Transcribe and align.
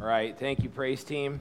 All 0.00 0.06
right, 0.06 0.38
thank 0.38 0.62
you, 0.62 0.68
praise 0.70 1.02
team. 1.02 1.40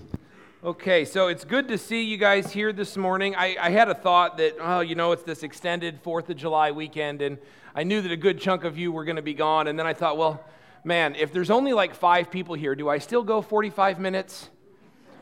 Okay, 0.64 1.06
so 1.06 1.27
it's 1.27 1.46
good 1.46 1.68
to 1.68 1.77
see 1.77 2.02
you 2.02 2.18
guys 2.18 2.52
here 2.52 2.73
this 2.73 2.98
morning. 2.98 3.35
I, 3.35 3.56
I, 3.61 3.69
had 3.69 3.87
a 3.87 3.94
thought 3.94 4.38
that, 4.38 4.55
oh, 4.60 4.79
you 4.79 4.96
know, 4.96 5.12
it's 5.12 5.21
this 5.21 5.44
extended 5.44 6.04
4th 6.04 6.30
of 6.30 6.38
July 6.38 6.72
weekend, 6.72 7.22
and 7.22 7.38
I 7.76 7.84
knew 7.84 8.02
that 8.02 8.12
a 8.12 8.18
good 8.18 8.42
chunk 8.42 8.64
of 8.64 8.76
you 8.76 8.92
were 8.92 9.06
going 9.06 9.18
to 9.18 9.22
be 9.22 9.36
gone. 9.36 9.68
And 9.68 9.78
then 9.78 9.86
I 9.86 9.94
thought, 9.94 10.18
well, 10.18 10.44
man, 10.84 11.14
if 11.14 11.32
there's 11.32 11.52
only 11.52 11.72
like 11.72 11.94
five 11.94 12.32
people 12.32 12.56
here, 12.56 12.74
do 12.74 12.90
I 12.90 12.98
still 12.98 13.22
go 13.22 13.43
45 13.43 14.00
minutes? 14.00 14.50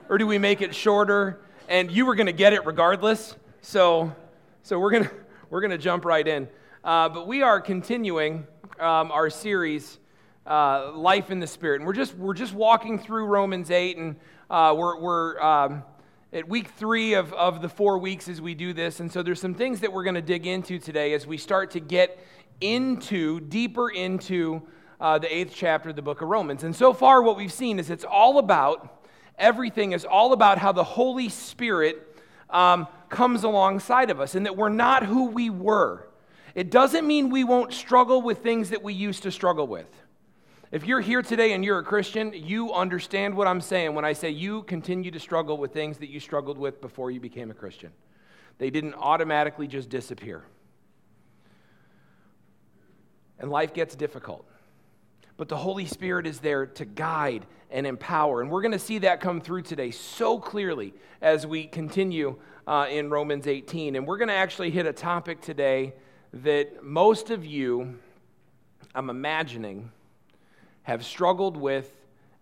Or 0.07 0.17
do 0.17 0.25
we 0.25 0.37
make 0.37 0.61
it 0.61 0.73
shorter? 0.73 1.41
And 1.67 1.91
you 1.91 2.05
were 2.05 2.15
going 2.15 2.27
to 2.27 2.33
get 2.33 2.53
it 2.53 2.65
regardless. 2.65 3.35
So, 3.61 4.15
so 4.63 4.79
we're 4.79 4.91
going 4.91 5.03
to 5.03 5.11
we're 5.49 5.61
gonna 5.61 5.77
jump 5.77 6.05
right 6.05 6.25
in. 6.25 6.47
Uh, 6.85 7.09
but 7.09 7.27
we 7.27 7.41
are 7.41 7.59
continuing 7.59 8.47
um, 8.79 9.11
our 9.11 9.29
series 9.29 9.99
uh, 10.45 10.91
life 10.93 11.31
in 11.31 11.39
the 11.39 11.47
Spirit. 11.47 11.81
And 11.81 11.87
we're 11.87 11.93
just, 11.93 12.15
we're 12.15 12.33
just 12.33 12.53
walking 12.53 12.99
through 12.99 13.25
Romans 13.25 13.71
8, 13.71 13.97
and 13.97 14.15
uh, 14.49 14.73
we're, 14.77 14.99
we're 14.99 15.41
um, 15.41 15.83
at 16.33 16.47
week 16.47 16.69
three 16.69 17.13
of, 17.13 17.33
of 17.33 17.61
the 17.61 17.69
four 17.69 17.97
weeks 17.97 18.27
as 18.27 18.41
we 18.41 18.53
do 18.53 18.73
this. 18.73 18.99
And 18.99 19.11
so 19.11 19.23
there's 19.23 19.39
some 19.39 19.53
things 19.53 19.79
that 19.79 19.91
we're 19.91 20.03
going 20.03 20.15
to 20.15 20.21
dig 20.21 20.45
into 20.45 20.79
today 20.79 21.13
as 21.13 21.25
we 21.25 21.37
start 21.37 21.71
to 21.71 21.79
get 21.79 22.19
into, 22.61 23.39
deeper 23.39 23.89
into 23.89 24.61
uh, 24.99 25.17
the 25.17 25.33
eighth 25.33 25.53
chapter 25.55 25.89
of 25.89 25.95
the 25.95 26.01
book 26.01 26.21
of 26.21 26.27
Romans. 26.27 26.63
And 26.63 26.75
so 26.75 26.93
far, 26.93 27.21
what 27.21 27.37
we've 27.37 27.51
seen 27.51 27.79
is 27.79 27.89
it's 27.89 28.05
all 28.05 28.39
about, 28.39 29.03
everything 29.37 29.91
is 29.93 30.05
all 30.05 30.33
about 30.33 30.57
how 30.57 30.71
the 30.71 30.83
Holy 30.83 31.29
Spirit 31.29 32.15
um, 32.49 32.87
comes 33.09 33.43
alongside 33.43 34.09
of 34.09 34.19
us 34.19 34.35
and 34.35 34.45
that 34.45 34.55
we're 34.55 34.69
not 34.69 35.03
who 35.03 35.25
we 35.25 35.49
were. 35.49 36.07
It 36.53 36.71
doesn't 36.71 37.05
mean 37.05 37.29
we 37.29 37.43
won't 37.43 37.73
struggle 37.73 38.21
with 38.21 38.39
things 38.39 38.69
that 38.69 38.81
we 38.81 38.93
used 38.93 39.23
to 39.23 39.31
struggle 39.31 39.67
with. 39.67 39.89
If 40.75 40.85
you're 40.85 40.99
here 40.99 41.21
today 41.21 41.53
and 41.53 41.63
you're 41.63 41.79
a 41.79 41.83
Christian, 41.83 42.33
you 42.33 42.73
understand 42.73 43.33
what 43.33 43.47
I'm 43.47 43.61
saying 43.61 43.95
when 43.95 44.03
I 44.03 44.11
say 44.11 44.31
you 44.31 44.63
continue 44.63 45.09
to 45.09 45.21
struggle 45.21 45.57
with 45.57 45.71
things 45.71 45.99
that 45.99 46.09
you 46.09 46.19
struggled 46.19 46.57
with 46.57 46.81
before 46.81 47.11
you 47.11 47.21
became 47.21 47.49
a 47.49 47.53
Christian. 47.53 47.91
They 48.57 48.69
didn't 48.69 48.95
automatically 48.95 49.67
just 49.67 49.87
disappear. 49.87 50.43
And 53.39 53.49
life 53.49 53.73
gets 53.73 53.95
difficult. 53.95 54.45
But 55.37 55.47
the 55.47 55.55
Holy 55.55 55.85
Spirit 55.85 56.27
is 56.27 56.41
there 56.41 56.65
to 56.65 56.83
guide 56.83 57.45
and 57.71 57.87
empower. 57.87 58.41
And 58.41 58.51
we're 58.51 58.61
going 58.61 58.73
to 58.73 58.77
see 58.77 58.97
that 58.97 59.21
come 59.21 59.39
through 59.39 59.61
today 59.61 59.91
so 59.91 60.37
clearly 60.37 60.93
as 61.21 61.47
we 61.47 61.67
continue 61.67 62.35
uh, 62.67 62.87
in 62.89 63.09
Romans 63.09 63.47
18. 63.47 63.95
And 63.95 64.05
we're 64.05 64.17
going 64.17 64.27
to 64.27 64.33
actually 64.33 64.71
hit 64.71 64.85
a 64.85 64.91
topic 64.91 65.39
today 65.39 65.93
that 66.33 66.83
most 66.83 67.29
of 67.29 67.45
you, 67.45 67.97
I'm 68.93 69.09
imagining, 69.09 69.89
have 70.85 71.03
struggled 71.03 71.57
with 71.57 71.91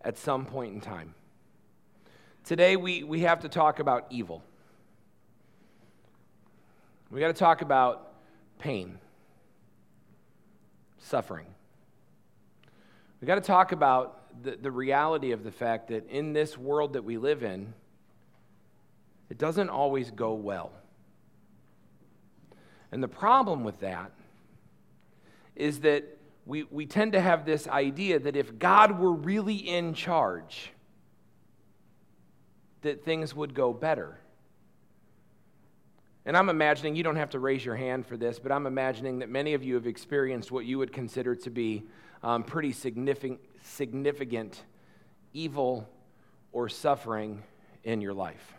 at 0.02 0.18
some 0.18 0.46
point 0.46 0.74
in 0.74 0.82
time. 0.82 1.16
Today, 2.44 2.76
we, 2.76 3.04
we 3.04 3.22
have 3.22 3.40
to 3.42 3.50
talk 3.50 3.80
about 3.80 4.06
evil. 4.10 4.44
We 7.10 7.22
got 7.22 7.28
to 7.28 7.34
talk 7.34 7.62
about 7.62 8.12
pain, 8.60 9.00
suffering. 10.98 11.48
We 13.22 13.28
got 13.28 13.36
to 13.36 13.42
talk 13.42 13.72
about 13.72 14.20
the, 14.44 14.58
the 14.58 14.72
reality 14.72 15.32
of 15.32 15.46
the 15.46 15.52
fact 15.52 15.88
that 15.88 16.10
in 16.10 16.34
this 16.34 16.58
world 16.58 16.94
that 16.94 17.06
we 17.06 17.18
live 17.18 17.44
in, 17.44 17.74
it 19.30 19.38
doesn't 19.38 19.70
always 19.70 20.12
go 20.12 20.34
well. 20.34 20.74
And 22.92 23.02
the 23.02 23.08
problem 23.08 23.64
with 23.64 23.80
that 23.80 24.12
is 25.56 25.80
that 25.80 26.13
we, 26.46 26.64
we 26.64 26.86
tend 26.86 27.14
to 27.14 27.22
have 27.22 27.46
this 27.46 27.68
idea 27.68 28.20
that 28.20 28.36
if 28.36 28.60
God 28.60 29.00
were 29.00 29.14
really 29.14 29.56
in 29.56 29.94
charge, 29.94 30.72
that 32.82 33.06
things 33.06 33.34
would 33.34 33.54
go 33.54 33.74
better. 33.74 34.20
And 36.26 36.38
I'm 36.38 36.50
imagining, 36.50 36.96
you 36.96 37.04
don't 37.04 37.16
have 37.16 37.32
to 37.32 37.40
raise 37.40 37.64
your 37.64 37.76
hand 37.76 38.06
for 38.06 38.18
this, 38.18 38.40
but 38.40 38.52
I'm 38.52 38.66
imagining 38.66 39.20
that 39.20 39.30
many 39.30 39.54
of 39.54 39.64
you 39.64 39.76
have 39.76 39.88
experienced 39.88 40.52
what 40.52 40.66
you 40.66 40.78
would 40.78 40.92
consider 40.92 41.36
to 41.36 41.50
be 41.50 41.84
um, 42.22 42.44
pretty 42.44 42.72
significant, 42.72 43.40
significant 43.62 44.64
evil 45.34 45.90
or 46.52 46.70
suffering 46.70 47.44
in 47.84 48.02
your 48.02 48.14
life. 48.14 48.54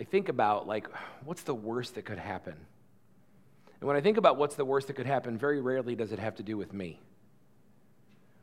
I 0.00 0.04
think 0.04 0.28
about, 0.28 0.66
like, 0.66 0.88
what's 1.24 1.42
the 1.42 1.54
worst 1.54 1.96
that 1.96 2.04
could 2.04 2.18
happen? 2.18 2.54
And 3.80 3.86
when 3.86 3.96
I 3.96 4.00
think 4.00 4.16
about 4.16 4.36
what's 4.36 4.56
the 4.56 4.64
worst 4.64 4.88
that 4.88 4.94
could 4.94 5.06
happen, 5.06 5.38
very 5.38 5.60
rarely 5.60 5.94
does 5.94 6.12
it 6.12 6.18
have 6.18 6.34
to 6.36 6.42
do 6.42 6.56
with 6.56 6.72
me. 6.72 7.00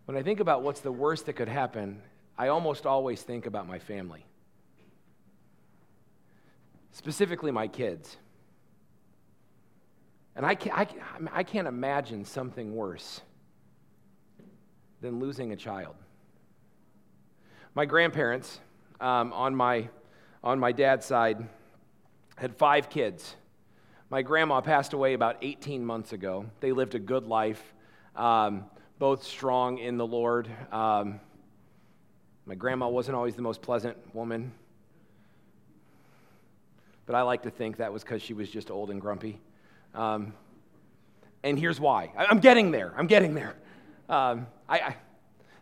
When 0.06 0.16
I 0.16 0.24
think 0.24 0.40
about 0.40 0.62
what's 0.62 0.82
the 0.82 0.92
worst 0.92 1.26
that 1.26 1.34
could 1.34 1.50
happen, 1.50 2.02
I 2.38 2.50
almost 2.50 2.86
always 2.86 3.22
think 3.22 3.46
about 3.46 3.68
my 3.68 3.80
family, 3.80 4.26
specifically 6.92 7.52
my 7.52 7.68
kids. 7.68 8.18
And 10.36 10.46
I 10.46 10.56
can't, 10.56 10.78
I, 10.78 10.88
I 11.32 11.44
can't 11.44 11.68
imagine 11.68 12.26
something 12.26 12.76
worse 12.76 13.22
than 15.02 15.20
losing 15.20 15.54
a 15.54 15.56
child. 15.56 15.96
My 17.74 17.86
grandparents, 17.86 18.60
um, 19.00 19.34
on, 19.34 19.56
my, 19.56 19.90
on 20.44 20.60
my 20.60 20.72
dad's 20.72 21.06
side, 21.06 21.48
had 22.36 22.56
five 22.56 22.90
kids. 22.90 23.36
My 24.10 24.22
grandma 24.22 24.62
passed 24.62 24.94
away 24.94 25.14
about 25.14 25.38
18 25.42 25.84
months 25.84 26.14
ago. 26.14 26.46
They 26.60 26.72
lived 26.72 26.94
a 26.94 27.00
good 27.00 27.26
life, 27.26 27.74
um, 28.16 28.66
both 29.00 29.24
strong 29.24 29.80
in 29.80 29.98
the 29.98 30.06
Lord. 30.06 30.48
Um, 30.72 31.20
my 32.46 32.54
grandma 32.54 32.88
wasn't 32.88 33.16
always 33.16 33.36
the 33.36 33.42
most 33.42 33.64
pleasant 33.64 33.98
woman, 34.14 34.52
but 37.08 37.16
I 37.16 37.24
like 37.24 37.42
to 37.44 37.50
think 37.50 37.78
that 37.78 37.92
was 37.92 38.04
because 38.04 38.22
she 38.22 38.36
was 38.36 38.48
just 38.48 38.70
old 38.70 38.92
and 38.92 39.02
grumpy. 39.02 39.40
Um, 39.96 40.34
and 41.44 41.58
here's 41.58 41.80
why. 41.80 42.12
I'm 42.16 42.40
getting 42.40 42.70
there. 42.70 42.94
I'm 42.96 43.08
getting 43.08 43.34
there. 43.34 43.56
Um, 44.08 44.46
I, 44.70 44.80
I, 44.80 44.96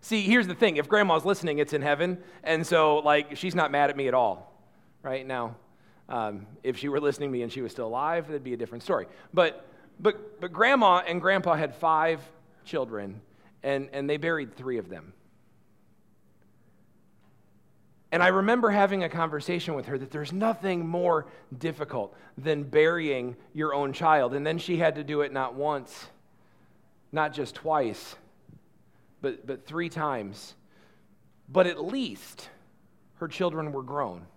see. 0.01 0.21
Here's 0.21 0.47
the 0.47 0.55
thing. 0.55 0.75
If 0.75 0.89
grandma's 0.89 1.23
listening, 1.23 1.59
it's 1.59 1.71
in 1.71 1.81
heaven, 1.81 2.17
and 2.43 2.67
so 2.67 2.97
like 2.97 3.37
she's 3.37 3.55
not 3.55 3.71
mad 3.71 3.89
at 3.89 3.95
me 3.95 4.09
at 4.09 4.13
all, 4.13 4.53
right 5.01 5.25
now. 5.25 5.55
Um, 6.09 6.45
if 6.63 6.77
she 6.77 6.89
were 6.89 6.99
listening 6.99 7.29
to 7.29 7.33
me 7.33 7.43
and 7.43 7.51
she 7.51 7.61
was 7.61 7.71
still 7.71 7.87
alive, 7.87 8.29
it'd 8.29 8.43
be 8.43 8.53
a 8.53 8.57
different 8.57 8.83
story. 8.83 9.07
But, 9.33 9.65
but, 9.99 10.41
but 10.41 10.51
grandma 10.51 11.01
and 11.07 11.21
grandpa 11.21 11.55
had 11.55 11.73
five 11.75 12.19
children, 12.65 13.21
and, 13.63 13.89
and 13.93 14.09
they 14.09 14.17
buried 14.17 14.55
three 14.55 14.77
of 14.77 14.89
them. 14.89 15.13
And 18.11 18.21
I 18.21 18.27
remember 18.27 18.69
having 18.69 19.03
a 19.03 19.09
conversation 19.09 19.73
with 19.73 19.87
her 19.87 19.97
that 19.97 20.11
there's 20.11 20.31
nothing 20.31 20.87
more 20.87 21.25
difficult 21.57 22.15
than 22.37 22.61
burying 22.61 23.35
your 23.55 23.73
own 23.73 23.91
child. 23.91 24.35
And 24.35 24.45
then 24.45 24.59
she 24.59 24.77
had 24.77 24.95
to 24.95 25.03
do 25.03 25.21
it 25.21 25.33
not 25.33 25.55
once, 25.55 26.05
not 27.11 27.33
just 27.33 27.55
twice, 27.55 28.15
but, 29.19 29.47
but 29.47 29.65
three 29.65 29.89
times. 29.89 30.53
But 31.49 31.65
at 31.65 31.83
least 31.83 32.49
her 33.15 33.27
children 33.27 33.71
were 33.71 33.81
grown. 33.81 34.27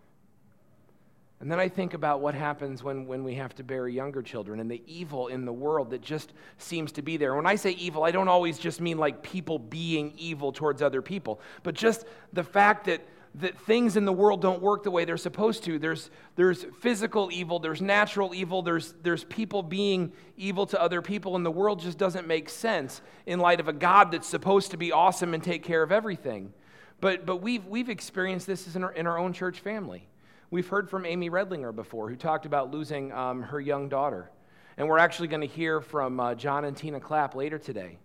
And 1.40 1.50
then 1.52 1.60
I 1.60 1.68
think 1.68 1.92
about 1.92 2.20
what 2.20 2.34
happens 2.34 2.82
when, 2.82 3.06
when 3.06 3.22
we 3.22 3.34
have 3.34 3.54
to 3.56 3.62
bury 3.62 3.92
younger 3.92 4.22
children 4.22 4.58
and 4.58 4.70
the 4.70 4.82
evil 4.86 5.28
in 5.28 5.44
the 5.44 5.52
world 5.52 5.90
that 5.90 6.00
just 6.00 6.32
seems 6.56 6.92
to 6.92 7.02
be 7.02 7.18
there. 7.18 7.34
When 7.34 7.46
I 7.46 7.56
say 7.56 7.72
evil, 7.72 8.04
I 8.04 8.10
don't 8.10 8.28
always 8.28 8.58
just 8.58 8.80
mean 8.80 8.96
like 8.96 9.22
people 9.22 9.58
being 9.58 10.14
evil 10.16 10.50
towards 10.50 10.80
other 10.80 11.02
people, 11.02 11.40
but 11.62 11.74
just 11.74 12.06
the 12.32 12.42
fact 12.42 12.86
that, 12.86 13.06
that 13.34 13.58
things 13.58 13.98
in 13.98 14.06
the 14.06 14.14
world 14.14 14.40
don't 14.40 14.62
work 14.62 14.82
the 14.82 14.90
way 14.90 15.04
they're 15.04 15.18
supposed 15.18 15.62
to. 15.64 15.78
There's, 15.78 16.08
there's 16.36 16.64
physical 16.80 17.28
evil, 17.30 17.58
there's 17.58 17.82
natural 17.82 18.34
evil, 18.34 18.62
there's, 18.62 18.94
there's 19.02 19.24
people 19.24 19.62
being 19.62 20.14
evil 20.38 20.64
to 20.64 20.80
other 20.80 21.02
people, 21.02 21.36
and 21.36 21.44
the 21.44 21.50
world 21.50 21.80
just 21.80 21.98
doesn't 21.98 22.26
make 22.26 22.48
sense 22.48 23.02
in 23.26 23.40
light 23.40 23.60
of 23.60 23.68
a 23.68 23.74
God 23.74 24.10
that's 24.10 24.26
supposed 24.26 24.70
to 24.70 24.78
be 24.78 24.90
awesome 24.90 25.34
and 25.34 25.44
take 25.44 25.62
care 25.64 25.82
of 25.82 25.92
everything. 25.92 26.54
But, 27.02 27.26
but 27.26 27.42
we've, 27.42 27.66
we've 27.66 27.90
experienced 27.90 28.46
this 28.46 28.74
in 28.74 28.82
our, 28.82 28.92
in 28.92 29.06
our 29.06 29.18
own 29.18 29.34
church 29.34 29.60
family. 29.60 30.08
We've 30.48 30.68
heard 30.68 30.88
from 30.88 31.04
Amy 31.04 31.28
Redlinger 31.28 31.74
before, 31.74 32.08
who 32.08 32.14
talked 32.14 32.46
about 32.46 32.70
losing 32.70 33.10
um, 33.10 33.42
her 33.42 33.60
young 33.60 33.88
daughter. 33.88 34.30
And 34.76 34.86
we're 34.88 34.98
actually 34.98 35.26
going 35.26 35.40
to 35.40 35.46
hear 35.48 35.80
from 35.80 36.20
uh, 36.20 36.36
John 36.36 36.64
and 36.64 36.76
Tina 36.76 37.00
Clapp 37.00 37.34
later 37.34 37.58
today, 37.58 37.98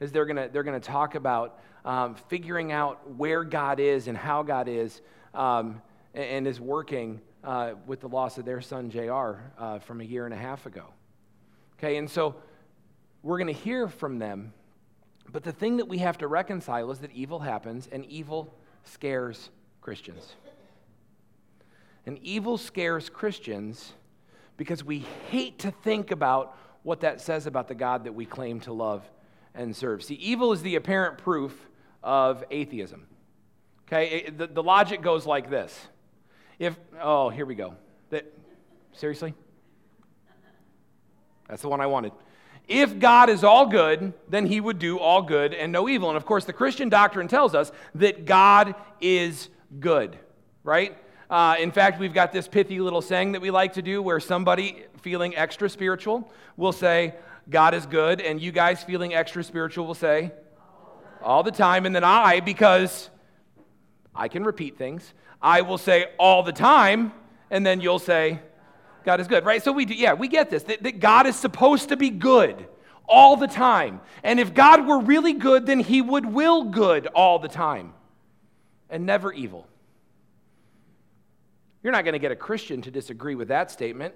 as 0.00 0.10
they're 0.10 0.24
going 0.24 0.36
to 0.36 0.50
they're 0.52 0.80
talk 0.80 1.14
about 1.14 1.60
um, 1.84 2.16
figuring 2.28 2.72
out 2.72 3.08
where 3.12 3.44
God 3.44 3.78
is 3.78 4.08
and 4.08 4.18
how 4.18 4.42
God 4.42 4.66
is 4.68 5.02
um, 5.34 5.80
and, 6.14 6.24
and, 6.24 6.46
is 6.48 6.60
working 6.60 7.20
uh, 7.44 7.74
with 7.86 8.00
the 8.00 8.08
loss 8.08 8.38
of 8.38 8.44
their 8.44 8.60
son, 8.60 8.90
JR, 8.90 9.34
uh, 9.56 9.78
from 9.78 10.00
a 10.00 10.04
year 10.04 10.24
and 10.24 10.34
a 10.34 10.38
half 10.38 10.66
ago. 10.66 10.86
Okay, 11.78 11.96
and 11.96 12.10
so 12.10 12.34
we're 13.22 13.38
going 13.38 13.54
to 13.54 13.60
hear 13.60 13.86
from 13.86 14.18
them. 14.18 14.52
But 15.30 15.44
the 15.44 15.52
thing 15.52 15.76
that 15.76 15.86
we 15.86 15.98
have 15.98 16.18
to 16.18 16.26
reconcile 16.26 16.90
is 16.90 16.98
that 17.00 17.12
evil 17.12 17.38
happens 17.38 17.88
and 17.92 18.04
evil 18.06 18.52
scares 18.82 19.50
Christians. 19.80 20.34
And 22.06 22.18
evil 22.22 22.58
scares 22.58 23.08
Christians 23.08 23.92
because 24.56 24.84
we 24.84 25.04
hate 25.30 25.58
to 25.60 25.70
think 25.70 26.10
about 26.10 26.56
what 26.82 27.00
that 27.00 27.20
says 27.20 27.46
about 27.46 27.68
the 27.68 27.74
God 27.74 28.04
that 28.04 28.12
we 28.12 28.26
claim 28.26 28.60
to 28.60 28.72
love 28.72 29.02
and 29.54 29.74
serve. 29.74 30.02
See, 30.02 30.14
evil 30.14 30.52
is 30.52 30.62
the 30.62 30.76
apparent 30.76 31.18
proof 31.18 31.68
of 32.02 32.44
atheism. 32.50 33.06
Okay, 33.86 34.24
it, 34.26 34.38
the, 34.38 34.46
the 34.46 34.62
logic 34.62 35.02
goes 35.02 35.26
like 35.26 35.50
this. 35.50 35.88
If, 36.58 36.78
oh, 37.00 37.30
here 37.30 37.46
we 37.46 37.54
go. 37.54 37.74
That, 38.10 38.30
seriously? 38.92 39.34
That's 41.48 41.62
the 41.62 41.68
one 41.68 41.80
I 41.80 41.86
wanted. 41.86 42.12
If 42.66 42.98
God 42.98 43.28
is 43.28 43.44
all 43.44 43.66
good, 43.66 44.14
then 44.28 44.46
he 44.46 44.60
would 44.60 44.78
do 44.78 44.98
all 44.98 45.20
good 45.20 45.52
and 45.52 45.70
no 45.70 45.88
evil. 45.88 46.08
And 46.08 46.16
of 46.16 46.24
course, 46.24 46.44
the 46.44 46.52
Christian 46.52 46.88
doctrine 46.88 47.28
tells 47.28 47.54
us 47.54 47.72
that 47.96 48.24
God 48.24 48.74
is 49.00 49.50
good, 49.80 50.16
right? 50.62 50.96
Uh, 51.30 51.56
in 51.58 51.70
fact, 51.70 51.98
we've 51.98 52.14
got 52.14 52.32
this 52.32 52.46
pithy 52.46 52.80
little 52.80 53.02
saying 53.02 53.32
that 53.32 53.40
we 53.40 53.50
like 53.50 53.72
to 53.74 53.82
do 53.82 54.02
where 54.02 54.20
somebody 54.20 54.84
feeling 55.00 55.34
extra 55.36 55.68
spiritual 55.68 56.30
will 56.56 56.72
say, 56.72 57.14
God 57.48 57.74
is 57.74 57.86
good, 57.86 58.20
and 58.20 58.40
you 58.40 58.52
guys 58.52 58.82
feeling 58.82 59.14
extra 59.14 59.42
spiritual 59.42 59.86
will 59.86 59.94
say, 59.94 60.32
all 61.22 61.42
the 61.42 61.50
time. 61.50 61.86
And 61.86 61.94
then 61.94 62.04
I, 62.04 62.40
because 62.40 63.10
I 64.14 64.28
can 64.28 64.44
repeat 64.44 64.76
things, 64.76 65.14
I 65.40 65.62
will 65.62 65.78
say 65.78 66.06
all 66.18 66.42
the 66.42 66.52
time, 66.52 67.12
and 67.50 67.64
then 67.64 67.80
you'll 67.80 67.98
say, 67.98 68.40
God 69.04 69.20
is 69.20 69.28
good, 69.28 69.44
right? 69.44 69.62
So 69.62 69.72
we 69.72 69.84
do, 69.84 69.94
yeah, 69.94 70.14
we 70.14 70.28
get 70.28 70.50
this 70.50 70.62
that, 70.64 70.82
that 70.82 71.00
God 71.00 71.26
is 71.26 71.36
supposed 71.36 71.90
to 71.90 71.96
be 71.96 72.10
good 72.10 72.66
all 73.06 73.36
the 73.36 73.46
time. 73.46 74.00
And 74.22 74.40
if 74.40 74.54
God 74.54 74.86
were 74.86 75.00
really 75.00 75.34
good, 75.34 75.66
then 75.66 75.80
he 75.80 76.00
would 76.00 76.24
will 76.24 76.64
good 76.64 77.06
all 77.08 77.38
the 77.38 77.48
time 77.48 77.92
and 78.88 79.04
never 79.04 79.32
evil. 79.32 79.66
You're 81.84 81.92
not 81.92 82.04
going 82.04 82.14
to 82.14 82.18
get 82.18 82.32
a 82.32 82.36
Christian 82.36 82.82
to 82.82 82.90
disagree 82.90 83.34
with 83.34 83.48
that 83.48 83.70
statement. 83.70 84.14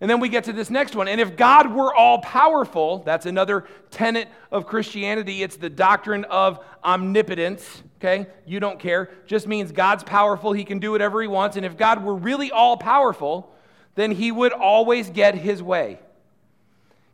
And 0.00 0.10
then 0.10 0.18
we 0.18 0.28
get 0.28 0.44
to 0.44 0.52
this 0.52 0.70
next 0.70 0.96
one. 0.96 1.06
And 1.06 1.20
if 1.20 1.36
God 1.36 1.72
were 1.72 1.94
all 1.94 2.18
powerful, 2.18 3.04
that's 3.04 3.26
another 3.26 3.66
tenet 3.90 4.28
of 4.50 4.66
Christianity. 4.66 5.44
It's 5.44 5.56
the 5.56 5.70
doctrine 5.70 6.24
of 6.24 6.58
omnipotence. 6.82 7.84
Okay? 8.00 8.26
You 8.44 8.58
don't 8.58 8.80
care. 8.80 9.10
Just 9.26 9.46
means 9.46 9.70
God's 9.70 10.02
powerful. 10.02 10.52
He 10.52 10.64
can 10.64 10.80
do 10.80 10.90
whatever 10.90 11.22
he 11.22 11.28
wants. 11.28 11.56
And 11.56 11.64
if 11.64 11.76
God 11.76 12.02
were 12.02 12.16
really 12.16 12.50
all 12.50 12.76
powerful, 12.76 13.54
then 13.94 14.10
he 14.10 14.32
would 14.32 14.52
always 14.52 15.08
get 15.08 15.36
his 15.36 15.62
way. 15.62 16.00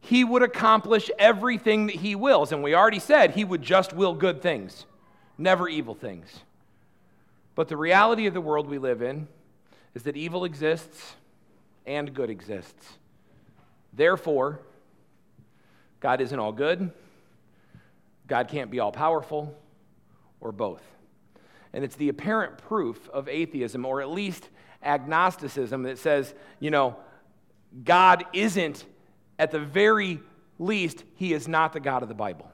He 0.01 0.25
would 0.25 0.43
accomplish 0.43 1.11
everything 1.19 1.89
that 1.89 1.97
he 1.97 2.15
wills. 2.15 2.53
And 2.53 2.63
we 2.63 2.75
already 2.75 3.01
said 3.01 3.33
he 3.33 3.45
would 3.45 3.61
just 3.61 3.93
will 3.93 4.15
good 4.15 4.41
things, 4.41 4.87
never 5.37 5.69
evil 5.69 5.95
things. 5.95 6.29
But 7.55 7.69
the 7.69 7.77
reality 7.77 8.27
of 8.27 8.35
the 8.35 8.41
world 8.41 8.69
we 8.69 8.79
live 8.79 9.03
in 9.03 9.27
is 9.95 10.03
that 10.05 10.17
evil 10.17 10.45
exists 10.45 11.15
and 11.87 12.13
good 12.15 12.31
exists. 12.31 12.99
Therefore, 13.93 14.61
God 16.01 16.21
isn't 16.21 16.39
all 16.39 16.53
good, 16.53 16.91
God 18.27 18.49
can't 18.49 18.71
be 18.71 18.79
all 18.79 18.93
powerful, 18.93 19.57
or 20.41 20.53
both. 20.53 20.83
And 21.73 21.85
it's 21.85 21.97
the 21.97 22.09
apparent 22.09 22.59
proof 22.59 23.09
of 23.11 23.29
atheism, 23.29 23.85
or 23.85 24.01
at 24.01 24.11
least 24.11 24.49
agnosticism 24.83 25.83
that 25.85 25.99
says, 25.99 26.35
you 26.61 26.71
know, 26.71 26.97
God 27.85 28.25
isn't, 28.33 28.85
at 29.39 29.51
the 29.51 29.59
very 29.59 30.21
least, 30.59 31.05
He 31.15 31.33
is 31.33 31.49
not 31.49 31.73
the 31.73 31.81
God 31.81 32.03
of 32.03 32.09
the 32.09 32.15
Bible. 32.15 32.51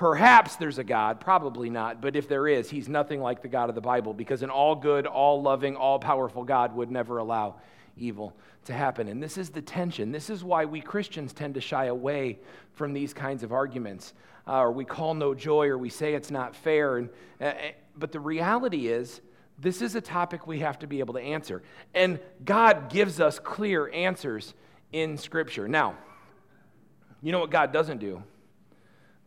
Perhaps 0.00 0.56
there's 0.56 0.78
a 0.78 0.82
God, 0.82 1.20
probably 1.20 1.68
not, 1.68 2.00
but 2.00 2.16
if 2.16 2.26
there 2.26 2.48
is, 2.48 2.70
He's 2.70 2.88
nothing 2.88 3.20
like 3.20 3.42
the 3.42 3.48
God 3.48 3.68
of 3.68 3.74
the 3.74 3.82
Bible 3.82 4.14
because 4.14 4.42
an 4.42 4.48
all 4.48 4.74
good, 4.74 5.06
all 5.06 5.42
loving, 5.42 5.76
all 5.76 5.98
powerful 5.98 6.42
God 6.42 6.74
would 6.74 6.90
never 6.90 7.18
allow 7.18 7.56
evil 7.98 8.34
to 8.64 8.72
happen. 8.72 9.08
And 9.08 9.22
this 9.22 9.36
is 9.36 9.50
the 9.50 9.60
tension. 9.60 10.10
This 10.10 10.30
is 10.30 10.42
why 10.42 10.64
we 10.64 10.80
Christians 10.80 11.34
tend 11.34 11.52
to 11.52 11.60
shy 11.60 11.84
away 11.84 12.38
from 12.72 12.94
these 12.94 13.12
kinds 13.12 13.42
of 13.42 13.52
arguments. 13.52 14.14
Uh, 14.48 14.60
or 14.60 14.72
we 14.72 14.86
call 14.86 15.12
no 15.12 15.34
joy, 15.34 15.66
or 15.66 15.76
we 15.76 15.90
say 15.90 16.14
it's 16.14 16.30
not 16.30 16.56
fair. 16.56 16.96
And, 16.96 17.10
uh, 17.38 17.52
but 17.94 18.10
the 18.10 18.20
reality 18.20 18.88
is, 18.88 19.20
this 19.58 19.82
is 19.82 19.96
a 19.96 20.00
topic 20.00 20.46
we 20.46 20.60
have 20.60 20.78
to 20.78 20.86
be 20.86 21.00
able 21.00 21.12
to 21.12 21.20
answer. 21.20 21.62
And 21.92 22.20
God 22.42 22.88
gives 22.88 23.20
us 23.20 23.38
clear 23.38 23.92
answers 23.92 24.54
in 24.92 25.18
Scripture. 25.18 25.68
Now, 25.68 25.98
you 27.20 27.32
know 27.32 27.40
what 27.40 27.50
God 27.50 27.70
doesn't 27.70 27.98
do? 27.98 28.22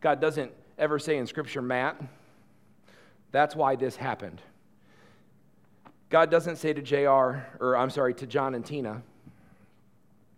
God 0.01 0.19
doesn't 0.19 0.51
ever 0.77 0.99
say 0.99 1.17
in 1.17 1.27
Scripture, 1.27 1.61
Matt, 1.61 2.01
that's 3.31 3.55
why 3.55 3.75
this 3.75 3.95
happened. 3.95 4.41
God 6.09 6.29
doesn't 6.29 6.57
say 6.57 6.73
to 6.73 6.81
JR, 6.81 7.43
or 7.59 7.75
I'm 7.75 7.89
sorry, 7.89 8.13
to 8.15 8.27
John 8.27 8.53
and 8.53 8.65
Tina, 8.65 9.01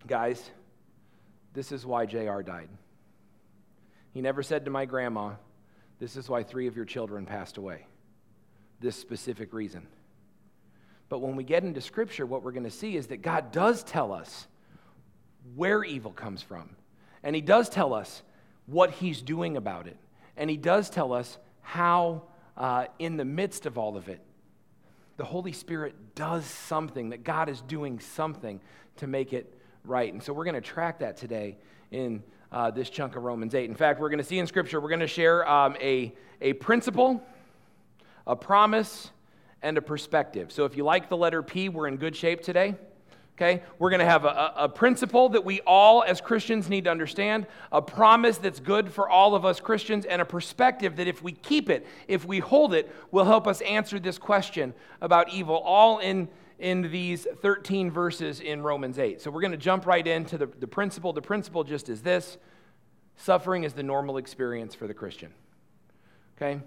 guys, 0.08 0.50
this 1.54 1.72
is 1.72 1.86
why 1.86 2.06
JR 2.06 2.42
died. 2.42 2.70
He 4.14 4.22
never 4.22 4.44
said 4.44 4.66
to 4.66 4.72
my 4.72 4.86
grandma, 4.86 5.34
this 6.00 6.16
is 6.16 6.30
why 6.30 6.44
three 6.44 6.68
of 6.68 6.76
your 6.76 6.86
children 6.86 7.26
passed 7.26 7.58
away 7.58 7.86
this 8.80 8.96
specific 8.96 9.54
reason. 9.54 9.88
But 11.10 11.20
when 11.20 11.36
we 11.36 11.44
get 11.44 11.64
into 11.64 11.82
Scripture, 11.82 12.26
what 12.26 12.44
we're 12.44 12.52
going 12.52 12.64
to 12.64 12.72
see 12.72 12.96
is 12.96 13.08
that 13.08 13.22
God 13.22 13.52
does 13.52 13.84
tell 13.84 14.12
us 14.12 14.48
where 15.56 15.84
evil 15.84 16.12
comes 16.12 16.42
from. 16.42 16.76
And 17.24 17.36
He 17.36 17.42
does 17.42 17.70
tell 17.70 17.94
us 17.94 18.22
what 18.66 18.92
He's 18.92 19.22
doing 19.22 19.58
about 19.58 19.88
it. 19.88 19.98
And 20.38 20.50
He 20.50 20.58
does 20.58 20.90
tell 20.90 21.14
us 21.14 21.38
how, 21.62 22.24
uh, 22.58 22.86
in 23.00 23.18
the 23.18 23.26
midst 23.26 23.66
of 23.66 23.78
all 23.78 23.98
of 23.98 24.10
it, 24.10 24.22
the 25.18 25.26
Holy 25.26 25.54
Spirit 25.54 26.16
does 26.16 26.46
something, 26.46 27.10
that 27.10 27.24
God 27.24 27.50
is 27.50 27.62
doing 27.62 28.00
something 28.00 28.60
to 28.98 29.08
make 29.08 29.34
it 29.34 29.54
right. 29.84 30.12
And 30.12 30.22
so 30.22 30.34
we're 30.34 30.44
going 30.44 30.56
to 30.56 30.62
track 30.62 31.00
that 31.00 31.18
today 31.18 31.58
in 31.92 32.22
uh, 32.52 32.72
this 32.72 32.90
chunk 32.90 33.16
of 33.16 33.24
Romans 33.24 33.56
8. 33.56 33.70
In 33.70 33.76
fact, 33.76 34.00
we're 34.00 34.10
going 34.10 34.20
to 34.20 34.26
see 34.26 34.40
in 34.40 34.48
Scripture, 34.48 34.82
we're 34.82 34.90
going 34.90 35.00
to 35.00 35.08
share 35.08 35.48
um, 35.50 35.76
a, 35.80 36.14
a 36.42 36.54
principle 36.54 37.24
a 38.28 38.36
promise, 38.36 39.12
and 39.62 39.78
a 39.78 39.82
perspective. 39.82 40.52
So 40.52 40.66
if 40.66 40.78
you 40.78 40.84
like 40.84 41.10
the 41.10 41.18
letter 41.18 41.42
P, 41.42 41.70
we're 41.70 41.88
in 41.88 41.98
good 41.98 42.16
shape 42.16 42.42
today. 42.42 42.76
Okay? 43.38 43.64
We're 43.80 43.90
going 43.90 44.00
to 44.00 44.06
have 44.06 44.24
a, 44.24 44.54
a, 44.56 44.70
principle 44.70 45.28
that 45.30 45.44
we 45.44 45.60
all 45.62 46.04
as 46.04 46.22
Christians 46.22 46.70
need 46.70 46.86
to 46.86 46.92
understand, 46.92 47.48
a 47.70 47.82
promise 47.82 48.38
that's 48.38 48.62
good 48.62 48.94
for 48.94 49.10
all 49.10 49.36
of 49.36 49.44
us 49.44 49.60
Christians, 49.60 50.06
and 50.06 50.22
a 50.22 50.26
perspective 50.26 50.96
that 50.96 51.08
if 51.08 51.22
we 51.22 51.34
keep 51.34 51.70
it, 51.70 51.86
if 52.08 52.24
we 52.26 52.40
hold 52.40 52.74
it, 52.74 52.90
will 53.12 53.26
help 53.26 53.46
us 53.46 53.60
answer 53.62 54.00
this 54.00 54.18
question 54.18 54.74
about 55.02 55.34
evil, 55.34 55.58
all 55.58 56.00
in, 56.00 56.30
in 56.60 56.84
these 56.84 57.28
13 57.42 57.92
verses 57.92 58.40
in 58.40 58.62
Romans 58.62 58.98
8. 58.98 59.20
So 59.20 59.32
we're 59.32 59.42
going 59.42 59.52
to 59.52 59.58
jump 59.58 59.86
right 59.86 60.06
into 60.08 60.38
the, 60.38 60.46
the 60.46 60.68
principle. 60.68 61.12
The 61.12 61.22
principle 61.22 61.66
just 61.66 61.90
is 61.90 62.02
this 62.02 62.38
suffering 63.18 63.66
is 63.66 63.74
the 63.74 63.84
normal 63.84 64.16
experience 64.16 64.74
for 64.76 64.88
the 64.88 64.94
Christian. 64.94 65.34
Okay? 66.38 66.62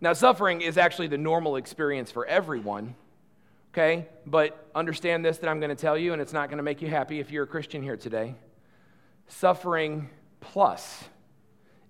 Now, 0.00 0.12
suffering 0.12 0.60
is 0.60 0.78
actually 0.78 1.08
the 1.08 1.18
normal 1.18 1.56
experience 1.56 2.12
for 2.12 2.26
everyone, 2.26 2.94
okay? 3.72 4.06
But 4.26 4.68
understand 4.74 5.24
this 5.24 5.38
that 5.38 5.48
I'm 5.48 5.60
going 5.60 5.70
to 5.70 5.80
tell 5.80 5.96
you, 5.96 6.12
and 6.12 6.20
it's 6.20 6.32
not 6.32 6.48
going 6.48 6.58
to 6.58 6.62
make 6.62 6.82
you 6.82 6.88
happy 6.88 7.20
if 7.20 7.30
you're 7.30 7.44
a 7.44 7.48
Christian 7.48 7.82
here 7.82 7.96
today. 7.96 8.34
Suffering 9.28 10.10
plus 10.40 11.04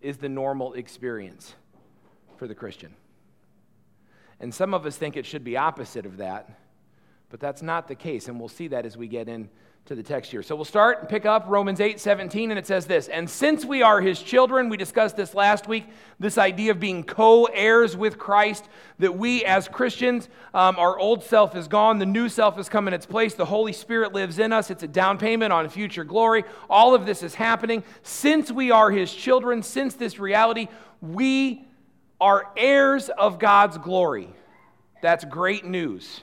is 0.00 0.16
the 0.16 0.28
normal 0.28 0.74
experience 0.74 1.54
for 2.36 2.46
the 2.46 2.54
Christian. 2.54 2.94
And 4.40 4.54
some 4.54 4.74
of 4.74 4.86
us 4.86 4.96
think 4.96 5.16
it 5.16 5.26
should 5.26 5.44
be 5.44 5.56
opposite 5.56 6.06
of 6.06 6.16
that, 6.18 6.58
but 7.30 7.40
that's 7.40 7.62
not 7.62 7.88
the 7.88 7.94
case, 7.94 8.28
and 8.28 8.38
we'll 8.38 8.48
see 8.48 8.68
that 8.68 8.84
as 8.84 8.96
we 8.96 9.06
get 9.06 9.28
in 9.28 9.48
to 9.84 9.96
the 9.96 10.02
text 10.02 10.30
here. 10.30 10.44
So 10.44 10.54
we'll 10.54 10.64
start 10.64 11.00
and 11.00 11.08
pick 11.08 11.26
up 11.26 11.44
Romans 11.48 11.80
8 11.80 11.98
17, 11.98 12.52
and 12.52 12.58
it 12.58 12.66
says 12.66 12.86
this 12.86 13.08
And 13.08 13.28
since 13.28 13.64
we 13.64 13.82
are 13.82 14.00
his 14.00 14.22
children, 14.22 14.68
we 14.68 14.76
discussed 14.76 15.16
this 15.16 15.34
last 15.34 15.66
week, 15.66 15.86
this 16.20 16.38
idea 16.38 16.70
of 16.70 16.78
being 16.78 17.02
co 17.02 17.46
heirs 17.46 17.96
with 17.96 18.16
Christ, 18.16 18.68
that 19.00 19.18
we 19.18 19.44
as 19.44 19.66
Christians, 19.66 20.28
um, 20.54 20.76
our 20.78 20.96
old 20.98 21.24
self 21.24 21.56
is 21.56 21.66
gone, 21.66 21.98
the 21.98 22.06
new 22.06 22.28
self 22.28 22.56
has 22.56 22.68
come 22.68 22.86
in 22.86 22.94
its 22.94 23.06
place, 23.06 23.34
the 23.34 23.44
Holy 23.44 23.72
Spirit 23.72 24.12
lives 24.12 24.38
in 24.38 24.52
us, 24.52 24.70
it's 24.70 24.84
a 24.84 24.88
down 24.88 25.18
payment 25.18 25.52
on 25.52 25.68
future 25.68 26.04
glory. 26.04 26.44
All 26.70 26.94
of 26.94 27.04
this 27.04 27.24
is 27.24 27.34
happening. 27.34 27.82
Since 28.02 28.52
we 28.52 28.70
are 28.70 28.90
his 28.90 29.12
children, 29.12 29.64
since 29.64 29.94
this 29.94 30.20
reality, 30.20 30.68
we 31.00 31.66
are 32.20 32.52
heirs 32.56 33.08
of 33.08 33.40
God's 33.40 33.78
glory. 33.78 34.32
That's 35.02 35.24
great 35.24 35.64
news. 35.64 36.22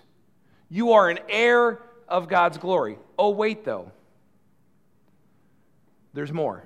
You 0.70 0.94
are 0.94 1.10
an 1.10 1.20
heir 1.28 1.82
of 2.10 2.28
God's 2.28 2.58
glory. 2.58 2.98
Oh, 3.18 3.30
wait, 3.30 3.64
though. 3.64 3.92
There's 6.14 6.34
more. 6.34 6.64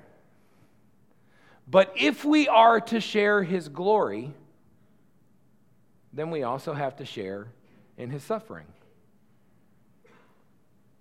But 1.68 1.92
if 1.96 2.24
we 2.24 2.48
are 2.48 2.80
to 2.80 3.00
share 3.00 3.42
his 3.42 3.68
glory, 3.68 4.32
then 6.12 6.30
we 6.30 6.42
also 6.42 6.72
have 6.72 6.96
to 6.96 7.04
share 7.04 7.48
in 7.96 8.10
his 8.10 8.22
suffering. 8.22 8.66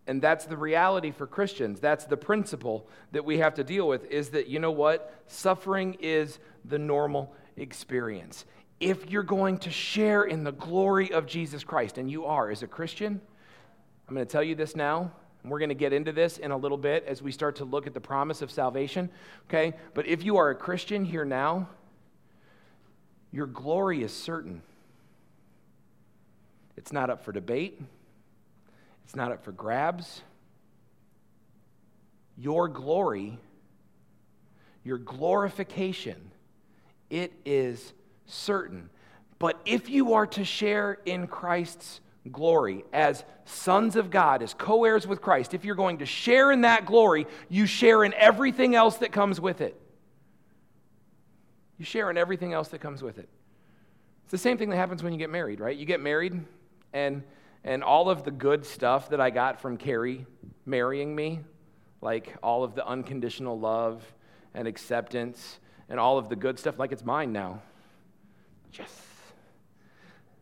And 0.06 0.22
that's 0.22 0.46
the 0.46 0.58
reality 0.58 1.12
for 1.12 1.26
Christians. 1.26 1.80
That's 1.80 2.06
the 2.06 2.18
principle 2.18 2.88
that 3.14 3.24
we 3.24 3.38
have 3.38 3.56
to 3.56 3.64
deal 3.64 3.88
with 3.88 4.06
is 4.12 4.30
that, 4.30 4.48
you 4.48 4.60
know 4.60 4.72
what? 4.72 5.24
Suffering 5.28 5.96
is 6.02 6.40
the 6.66 6.80
normal 6.80 7.34
experience. 7.56 8.46
If 8.80 9.10
you're 9.10 9.24
going 9.24 9.60
to 9.60 9.70
share 9.70 10.24
in 10.24 10.44
the 10.44 10.52
glory 10.52 11.14
of 11.14 11.26
Jesus 11.26 11.64
Christ, 11.64 11.98
and 11.98 12.12
you 12.12 12.26
are 12.26 12.50
as 12.52 12.64
a 12.64 12.68
Christian, 12.68 13.22
I'm 14.08 14.16
going 14.16 14.26
to 14.26 14.32
tell 14.32 14.44
you 14.44 14.56
this 14.56 14.76
now, 14.76 15.12
and 15.42 15.52
we're 15.52 15.60
going 15.60 15.70
to 15.70 15.76
get 15.76 15.94
into 15.94 16.12
this 16.12 16.38
in 16.38 16.52
a 16.52 16.58
little 16.58 16.78
bit 16.78 17.06
as 17.08 17.22
we 17.22 17.32
start 17.32 17.56
to 17.58 17.66
look 17.66 17.88
at 17.88 17.94
the 17.94 18.02
promise 18.02 18.42
of 18.42 18.52
salvation, 18.52 19.10
okay? 19.48 19.74
But 19.94 20.08
if 20.08 20.24
you 20.24 20.38
are 20.38 20.50
a 20.50 20.56
Christian 20.56 21.06
here 21.06 21.26
now, 21.26 21.70
your 23.32 23.48
glory 23.48 24.04
is 24.04 24.14
certain. 24.14 24.62
It's 26.76 26.92
not 26.92 27.10
up 27.10 27.24
for 27.24 27.32
debate, 27.32 27.82
it's 29.04 29.16
not 29.16 29.32
up 29.32 29.44
for 29.44 29.52
grabs. 29.52 30.22
Your 32.36 32.68
glory, 32.68 33.38
your 34.84 34.98
glorification, 34.98 36.32
it 37.10 37.32
is 37.46 37.94
certain. 38.26 38.90
But 39.38 39.60
if 39.66 39.88
you 39.88 40.14
are 40.14 40.26
to 40.28 40.44
share 40.44 40.98
in 41.06 41.28
Christ's 41.28 42.02
glory 42.32 42.86
as 42.94 43.24
sons 43.46 43.96
of 43.96 44.10
God, 44.10 44.42
as 44.42 44.54
co 44.54 44.86
heirs 44.86 45.06
with 45.06 45.22
Christ, 45.22 45.54
if 45.54 45.66
you're 45.66 45.76
going 45.76 46.00
to 46.00 46.06
share 46.06 46.52
in 46.52 46.62
that 46.62 46.86
glory, 46.86 47.28
you 47.50 47.66
share 47.66 48.04
in 48.04 48.14
everything 48.14 48.76
else 48.76 48.98
that 48.98 49.12
comes 49.12 49.42
with 49.42 49.62
it. 49.62 49.80
You 51.78 51.86
share 51.86 52.10
in 52.10 52.18
everything 52.18 52.54
else 52.54 52.70
that 52.70 52.80
comes 52.80 53.02
with 53.02 53.18
it. 53.18 53.28
It's 54.24 54.32
the 54.32 54.38
same 54.38 54.58
thing 54.58 54.70
that 54.70 54.78
happens 54.78 55.04
when 55.04 55.12
you 55.12 55.20
get 55.20 55.30
married, 55.30 55.60
right? 55.60 55.76
You 55.76 55.86
get 55.86 56.00
married, 56.00 56.40
and, 56.94 57.24
and 57.64 57.84
all 57.84 58.10
of 58.10 58.24
the 58.24 58.32
good 58.32 58.66
stuff 58.66 59.10
that 59.10 59.20
I 59.20 59.30
got 59.30 59.60
from 59.60 59.78
Carrie 59.78 60.26
marrying 60.66 61.14
me, 61.14 61.42
like 62.02 62.36
all 62.42 62.64
of 62.64 62.76
the 62.76 62.86
unconditional 62.88 63.60
love 63.60 64.04
and 64.54 64.68
acceptance 64.68 65.60
and 65.90 66.00
all 66.00 66.18
of 66.18 66.30
the 66.30 66.36
good 66.36 66.58
stuff, 66.58 66.80
like 66.80 66.92
it's 66.92 67.04
mine 67.04 67.34
now. 67.34 67.62
Yes. 68.78 68.90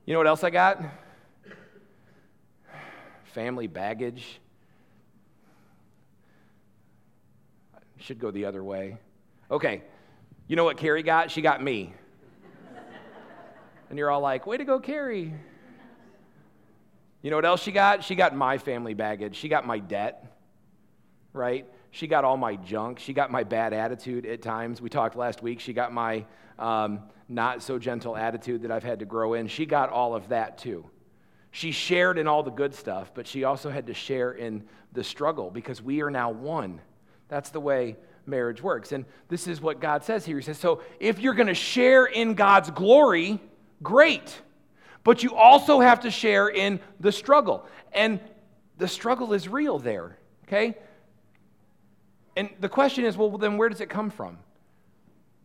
You 0.06 0.14
know 0.14 0.20
what 0.20 0.28
else 0.28 0.44
I 0.44 0.50
got? 0.50 0.82
Family 3.34 3.68
baggage. 3.68 4.40
Should 7.98 8.20
go 8.20 8.32
the 8.32 8.46
other 8.46 8.64
way. 8.64 8.98
Okay, 9.50 9.84
you 10.48 10.56
know 10.56 10.64
what 10.64 10.78
Carrie 10.78 11.04
got? 11.04 11.30
She 11.32 11.42
got 11.42 11.64
me. 11.64 11.94
and 13.90 13.98
you're 13.98 14.10
all 14.10 14.22
like, 14.22 14.48
way 14.48 14.58
to 14.58 14.66
go, 14.66 14.80
Carrie. 14.80 15.34
You 17.22 17.30
know 17.30 17.38
what 17.38 17.46
else 17.46 17.62
she 17.62 17.72
got? 17.72 18.04
She 18.04 18.16
got 18.16 18.36
my 18.36 18.58
family 18.58 18.96
baggage. 18.96 19.36
She 19.36 19.48
got 19.48 19.66
my 19.68 19.78
debt, 19.78 20.26
right? 21.32 21.68
She 21.92 22.08
got 22.08 22.26
all 22.26 22.38
my 22.38 22.56
junk. 22.56 23.00
She 23.00 23.14
got 23.14 23.32
my 23.32 23.44
bad 23.44 23.74
attitude 23.74 24.26
at 24.26 24.42
times. 24.42 24.82
We 24.82 24.90
talked 24.90 25.16
last 25.16 25.44
week. 25.44 25.60
She 25.60 25.74
got 25.74 25.94
my 25.94 26.26
um, 26.58 27.02
not 27.30 27.62
so 27.62 27.78
gentle 27.78 28.18
attitude 28.18 28.64
that 28.64 28.72
I've 28.72 28.84
had 28.84 29.00
to 29.00 29.06
grow 29.06 29.36
in. 29.36 29.48
She 29.48 29.66
got 29.66 29.90
all 29.90 30.16
of 30.16 30.30
that 30.30 30.58
too. 30.58 30.90
She 31.52 31.72
shared 31.72 32.18
in 32.18 32.28
all 32.28 32.44
the 32.44 32.52
good 32.52 32.74
stuff, 32.74 33.12
but 33.14 33.28
she 33.28 33.44
also 33.44 33.70
had 33.70 33.88
to 33.88 33.94
share 33.94 34.32
in 34.32 34.64
the 34.94 35.04
struggle 35.04 35.52
because 35.52 35.82
we 35.82 36.02
are 36.02 36.10
now 36.10 36.32
one. 36.32 36.82
That's 37.28 37.50
the 37.50 37.60
way 37.60 37.98
marriage 38.26 38.62
works. 38.62 38.92
And 38.94 39.06
this 39.28 39.48
is 39.48 39.62
what 39.62 39.80
God 39.80 40.04
says 40.04 40.26
here. 40.26 40.38
He 40.38 40.44
says, 40.44 40.58
So 40.58 40.82
if 41.00 41.20
you're 41.20 41.34
going 41.34 41.48
to 41.48 41.54
share 41.54 42.06
in 42.06 42.34
God's 42.36 42.72
glory, 42.72 43.40
great. 43.84 44.42
But 45.04 45.24
you 45.24 45.36
also 45.36 45.80
have 45.80 46.02
to 46.02 46.12
share 46.12 46.48
in 46.48 46.80
the 47.00 47.12
struggle. 47.12 47.66
And 47.92 48.20
the 48.78 48.88
struggle 48.88 49.34
is 49.34 49.48
real 49.48 49.80
there, 49.80 50.18
okay? 50.48 50.78
And 52.36 52.50
the 52.60 52.70
question 52.70 53.06
is 53.06 53.18
well, 53.18 53.38
then 53.38 53.58
where 53.58 53.70
does 53.70 53.82
it 53.82 53.90
come 53.90 54.10
from? 54.10 54.38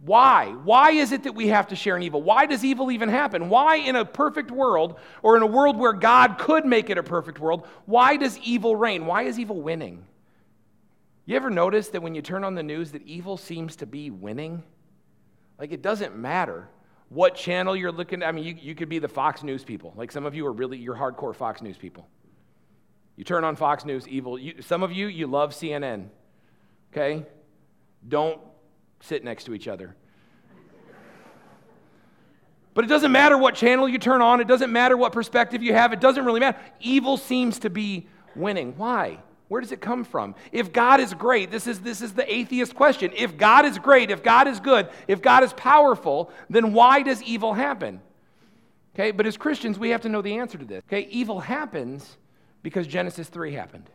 Why? 0.00 0.52
Why 0.64 0.90
is 0.90 1.12
it 1.12 1.22
that 1.24 1.34
we 1.34 1.48
have 1.48 1.68
to 1.68 1.76
share 1.76 1.96
in 1.96 2.02
evil? 2.02 2.22
Why 2.22 2.46
does 2.46 2.64
evil 2.64 2.90
even 2.90 3.08
happen? 3.08 3.48
Why, 3.48 3.76
in 3.76 3.96
a 3.96 4.04
perfect 4.04 4.50
world, 4.50 4.98
or 5.22 5.36
in 5.36 5.42
a 5.42 5.46
world 5.46 5.78
where 5.78 5.94
God 5.94 6.38
could 6.38 6.66
make 6.66 6.90
it 6.90 6.98
a 6.98 7.02
perfect 7.02 7.38
world, 7.38 7.66
why 7.86 8.16
does 8.16 8.38
evil 8.38 8.76
reign? 8.76 9.06
Why 9.06 9.22
is 9.22 9.38
evil 9.38 9.60
winning? 9.60 10.04
You 11.24 11.34
ever 11.34 11.50
notice 11.50 11.88
that 11.88 12.02
when 12.02 12.14
you 12.14 12.22
turn 12.22 12.44
on 12.44 12.54
the 12.54 12.62
news 12.62 12.92
that 12.92 13.02
evil 13.02 13.36
seems 13.36 13.76
to 13.76 13.86
be 13.86 14.10
winning? 14.10 14.62
Like 15.58 15.72
it 15.72 15.82
doesn't 15.82 16.16
matter 16.16 16.68
what 17.08 17.34
channel 17.34 17.74
you're 17.74 17.92
looking 17.92 18.22
at. 18.22 18.28
I 18.28 18.32
mean, 18.32 18.44
you, 18.44 18.56
you 18.60 18.74
could 18.74 18.88
be 18.88 18.98
the 18.98 19.08
Fox 19.08 19.42
News 19.42 19.64
people. 19.64 19.92
Like 19.96 20.12
some 20.12 20.26
of 20.26 20.34
you 20.34 20.46
are 20.46 20.52
really, 20.52 20.78
you're 20.78 20.94
hardcore 20.94 21.34
Fox 21.34 21.62
News 21.62 21.76
people. 21.76 22.06
You 23.16 23.24
turn 23.24 23.44
on 23.44 23.56
Fox 23.56 23.84
News, 23.84 24.06
evil. 24.06 24.38
You, 24.38 24.60
some 24.60 24.82
of 24.82 24.92
you, 24.92 25.06
you 25.06 25.26
love 25.26 25.52
CNN. 25.52 26.08
Okay? 26.92 27.24
Don't 28.06 28.40
sit 29.00 29.24
next 29.24 29.44
to 29.44 29.54
each 29.54 29.68
other. 29.68 29.94
But 32.74 32.84
it 32.84 32.88
doesn't 32.88 33.10
matter 33.12 33.38
what 33.38 33.54
channel 33.54 33.88
you 33.88 33.98
turn 33.98 34.20
on, 34.20 34.40
it 34.40 34.46
doesn't 34.46 34.70
matter 34.70 34.98
what 34.98 35.12
perspective 35.12 35.62
you 35.62 35.72
have, 35.72 35.94
it 35.94 36.00
doesn't 36.00 36.24
really 36.24 36.40
matter. 36.40 36.58
Evil 36.80 37.16
seems 37.16 37.58
to 37.60 37.70
be 37.70 38.06
winning. 38.34 38.74
Why? 38.76 39.18
Where 39.48 39.60
does 39.60 39.72
it 39.72 39.80
come 39.80 40.04
from? 40.04 40.34
If 40.52 40.72
God 40.72 41.00
is 41.00 41.14
great, 41.14 41.50
this 41.50 41.66
is, 41.66 41.80
this 41.80 42.02
is 42.02 42.12
the 42.12 42.30
atheist 42.30 42.74
question. 42.74 43.12
If 43.16 43.38
God 43.38 43.64
is 43.64 43.78
great, 43.78 44.10
if 44.10 44.22
God 44.22 44.48
is 44.48 44.60
good, 44.60 44.90
if 45.08 45.22
God 45.22 45.42
is 45.44 45.52
powerful, 45.54 46.30
then 46.50 46.72
why 46.72 47.02
does 47.02 47.22
evil 47.22 47.54
happen? 47.54 48.02
Okay, 48.94 49.10
but 49.10 49.26
as 49.26 49.36
Christians, 49.36 49.78
we 49.78 49.90
have 49.90 50.02
to 50.02 50.08
know 50.08 50.20
the 50.20 50.38
answer 50.38 50.58
to 50.58 50.64
this. 50.64 50.82
Okay, 50.88 51.08
evil 51.10 51.40
happens 51.40 52.18
because 52.62 52.86
Genesis 52.86 53.28
3 53.28 53.52
happened. 53.52 53.88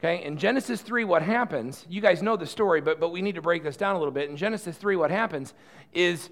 Okay, 0.00 0.24
in 0.24 0.38
Genesis 0.38 0.80
3, 0.80 1.04
what 1.04 1.20
happens, 1.20 1.84
you 1.86 2.00
guys 2.00 2.22
know 2.22 2.34
the 2.34 2.46
story, 2.46 2.80
but, 2.80 2.98
but 2.98 3.10
we 3.10 3.20
need 3.20 3.34
to 3.34 3.42
break 3.42 3.62
this 3.62 3.76
down 3.76 3.96
a 3.96 3.98
little 3.98 4.14
bit. 4.14 4.30
In 4.30 4.36
Genesis 4.38 4.78
3, 4.78 4.96
what 4.96 5.10
happens 5.10 5.52
is 5.92 6.30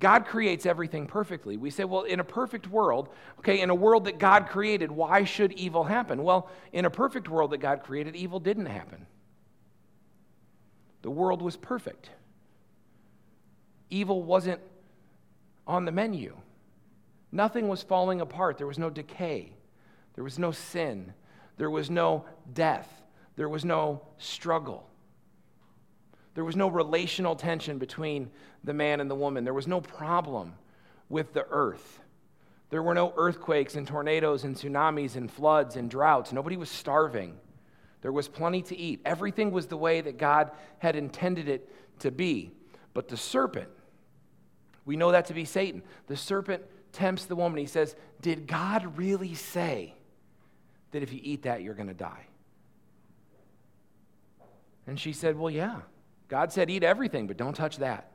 God 0.00 0.26
creates 0.26 0.66
everything 0.66 1.06
perfectly. 1.06 1.56
We 1.56 1.70
say, 1.70 1.84
well, 1.84 2.02
in 2.02 2.18
a 2.18 2.24
perfect 2.24 2.66
world, 2.66 3.10
okay, 3.38 3.60
in 3.60 3.70
a 3.70 3.74
world 3.76 4.06
that 4.06 4.18
God 4.18 4.48
created, 4.48 4.90
why 4.90 5.22
should 5.22 5.52
evil 5.52 5.84
happen? 5.84 6.24
Well, 6.24 6.50
in 6.72 6.84
a 6.84 6.90
perfect 6.90 7.28
world 7.28 7.52
that 7.52 7.58
God 7.58 7.84
created, 7.84 8.16
evil 8.16 8.40
didn't 8.40 8.66
happen. 8.66 9.06
The 11.02 11.10
world 11.10 11.42
was 11.42 11.56
perfect. 11.56 12.10
Evil 13.88 14.24
wasn't 14.24 14.60
on 15.64 15.84
the 15.84 15.92
menu. 15.92 16.36
Nothing 17.30 17.68
was 17.68 17.84
falling 17.84 18.20
apart. 18.20 18.58
There 18.58 18.66
was 18.66 18.80
no 18.80 18.90
decay. 18.90 19.52
There 20.16 20.24
was 20.24 20.40
no 20.40 20.50
sin. 20.50 21.12
There 21.56 21.70
was 21.70 21.90
no 21.90 22.24
death. 22.52 22.88
There 23.36 23.48
was 23.48 23.64
no 23.64 24.02
struggle. 24.18 24.88
There 26.34 26.44
was 26.44 26.56
no 26.56 26.68
relational 26.68 27.34
tension 27.34 27.78
between 27.78 28.30
the 28.62 28.74
man 28.74 29.00
and 29.00 29.10
the 29.10 29.14
woman. 29.14 29.44
There 29.44 29.54
was 29.54 29.66
no 29.66 29.80
problem 29.80 30.54
with 31.08 31.32
the 31.32 31.46
earth. 31.50 32.00
There 32.68 32.82
were 32.82 32.94
no 32.94 33.14
earthquakes 33.16 33.74
and 33.74 33.86
tornadoes 33.86 34.44
and 34.44 34.54
tsunamis 34.54 35.16
and 35.16 35.30
floods 35.30 35.76
and 35.76 35.90
droughts. 35.90 36.32
Nobody 36.32 36.56
was 36.56 36.68
starving. 36.68 37.38
There 38.02 38.12
was 38.12 38.28
plenty 38.28 38.62
to 38.62 38.76
eat. 38.76 39.00
Everything 39.04 39.50
was 39.50 39.66
the 39.66 39.76
way 39.76 40.00
that 40.00 40.18
God 40.18 40.50
had 40.78 40.94
intended 40.94 41.48
it 41.48 41.72
to 42.00 42.10
be. 42.10 42.52
But 42.92 43.08
the 43.08 43.16
serpent, 43.16 43.68
we 44.84 44.96
know 44.96 45.12
that 45.12 45.26
to 45.26 45.34
be 45.34 45.44
Satan. 45.44 45.82
The 46.06 46.16
serpent 46.16 46.62
tempts 46.92 47.24
the 47.26 47.36
woman. 47.36 47.58
He 47.58 47.66
says, 47.66 47.96
Did 48.20 48.46
God 48.46 48.96
really 48.96 49.34
say 49.34 49.95
that 50.96 51.02
if 51.02 51.12
you 51.12 51.20
eat 51.22 51.42
that, 51.42 51.62
you're 51.62 51.74
going 51.74 51.88
to 51.88 51.94
die? 51.94 52.26
And 54.86 54.98
she 54.98 55.12
said, 55.12 55.38
Well, 55.38 55.50
yeah. 55.50 55.80
God 56.28 56.52
said, 56.52 56.70
Eat 56.70 56.82
everything, 56.82 57.26
but 57.26 57.36
don't 57.36 57.54
touch 57.54 57.76
that. 57.78 58.10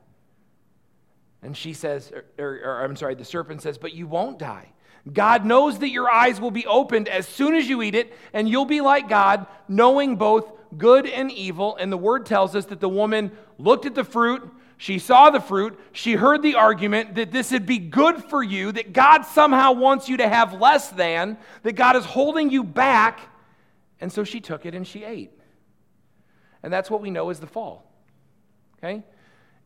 And 1.42 1.56
she 1.56 1.72
says, 1.72 2.12
or, 2.12 2.24
or, 2.38 2.60
or, 2.64 2.84
I'm 2.84 2.96
sorry, 2.96 3.14
the 3.14 3.24
serpent 3.24 3.62
says, 3.62 3.78
But 3.78 3.94
you 3.94 4.06
won't 4.06 4.38
die. 4.38 4.68
God 5.12 5.44
knows 5.44 5.78
that 5.80 5.90
your 5.90 6.10
eyes 6.10 6.40
will 6.40 6.50
be 6.50 6.66
opened 6.66 7.08
as 7.08 7.26
soon 7.26 7.54
as 7.54 7.68
you 7.68 7.82
eat 7.82 7.94
it, 7.94 8.12
and 8.32 8.48
you'll 8.48 8.64
be 8.64 8.80
like 8.80 9.08
God, 9.08 9.46
knowing 9.68 10.16
both 10.16 10.52
good 10.76 11.06
and 11.06 11.30
evil. 11.30 11.76
And 11.76 11.92
the 11.92 11.96
word 11.96 12.26
tells 12.26 12.54
us 12.54 12.66
that 12.66 12.80
the 12.80 12.88
woman 12.88 13.32
looked 13.58 13.86
at 13.86 13.94
the 13.94 14.04
fruit, 14.04 14.48
she 14.82 14.98
saw 14.98 15.30
the 15.30 15.38
fruit, 15.38 15.78
she 15.92 16.14
heard 16.14 16.42
the 16.42 16.56
argument 16.56 17.14
that 17.14 17.30
this 17.30 17.52
would 17.52 17.66
be 17.66 17.78
good 17.78 18.24
for 18.24 18.42
you, 18.42 18.72
that 18.72 18.92
God 18.92 19.22
somehow 19.22 19.70
wants 19.70 20.08
you 20.08 20.16
to 20.16 20.28
have 20.28 20.54
less 20.54 20.88
than, 20.88 21.38
that 21.62 21.74
God 21.74 21.94
is 21.94 22.04
holding 22.04 22.50
you 22.50 22.64
back. 22.64 23.20
And 24.00 24.12
so 24.12 24.24
she 24.24 24.40
took 24.40 24.66
it 24.66 24.74
and 24.74 24.84
she 24.84 25.04
ate. 25.04 25.30
And 26.64 26.72
that's 26.72 26.90
what 26.90 27.00
we 27.00 27.12
know 27.12 27.30
as 27.30 27.38
the 27.38 27.46
fall. 27.46 27.92
Okay? 28.78 29.04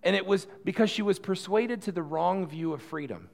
And 0.02 0.14
it 0.14 0.26
was 0.26 0.46
because 0.66 0.90
she 0.90 1.00
was 1.00 1.18
persuaded 1.18 1.80
to 1.84 1.92
the 1.92 2.02
wrong 2.02 2.46
view 2.46 2.74
of 2.74 2.82
freedom. 2.82 3.30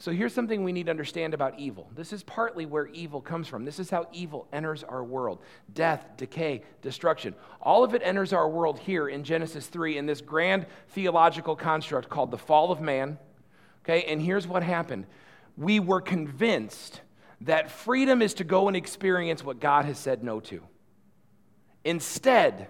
So 0.00 0.12
here's 0.12 0.32
something 0.32 0.64
we 0.64 0.72
need 0.72 0.86
to 0.86 0.90
understand 0.90 1.34
about 1.34 1.58
evil. 1.58 1.90
This 1.94 2.14
is 2.14 2.22
partly 2.22 2.64
where 2.64 2.86
evil 2.86 3.20
comes 3.20 3.46
from. 3.46 3.66
This 3.66 3.78
is 3.78 3.90
how 3.90 4.08
evil 4.12 4.48
enters 4.50 4.82
our 4.82 5.04
world 5.04 5.40
death, 5.74 6.06
decay, 6.16 6.62
destruction. 6.80 7.34
All 7.60 7.84
of 7.84 7.94
it 7.94 8.00
enters 8.02 8.32
our 8.32 8.48
world 8.48 8.78
here 8.78 9.10
in 9.10 9.24
Genesis 9.24 9.66
3 9.66 9.98
in 9.98 10.06
this 10.06 10.22
grand 10.22 10.64
theological 10.88 11.54
construct 11.54 12.08
called 12.08 12.30
the 12.30 12.38
fall 12.38 12.72
of 12.72 12.80
man. 12.80 13.18
Okay, 13.84 14.04
and 14.04 14.22
here's 14.22 14.48
what 14.48 14.62
happened 14.62 15.06
we 15.58 15.78
were 15.78 16.00
convinced 16.00 17.02
that 17.42 17.70
freedom 17.70 18.22
is 18.22 18.32
to 18.34 18.44
go 18.44 18.68
and 18.68 18.76
experience 18.76 19.44
what 19.44 19.60
God 19.60 19.84
has 19.84 19.98
said 19.98 20.24
no 20.24 20.40
to. 20.40 20.62
Instead, 21.84 22.68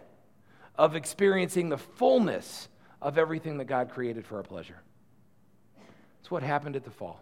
of 0.75 0.97
experiencing 0.97 1.69
the 1.69 1.79
fullness 1.79 2.69
of 3.03 3.19
everything 3.19 3.59
that 3.59 3.67
God 3.67 3.91
created 3.91 4.27
for 4.27 4.39
our 4.39 4.43
pleasure. 4.43 4.81
That's 6.21 6.31
what 6.31 6.43
happened 6.43 6.77
at 6.77 6.85
the 6.85 6.91
fall. 6.91 7.21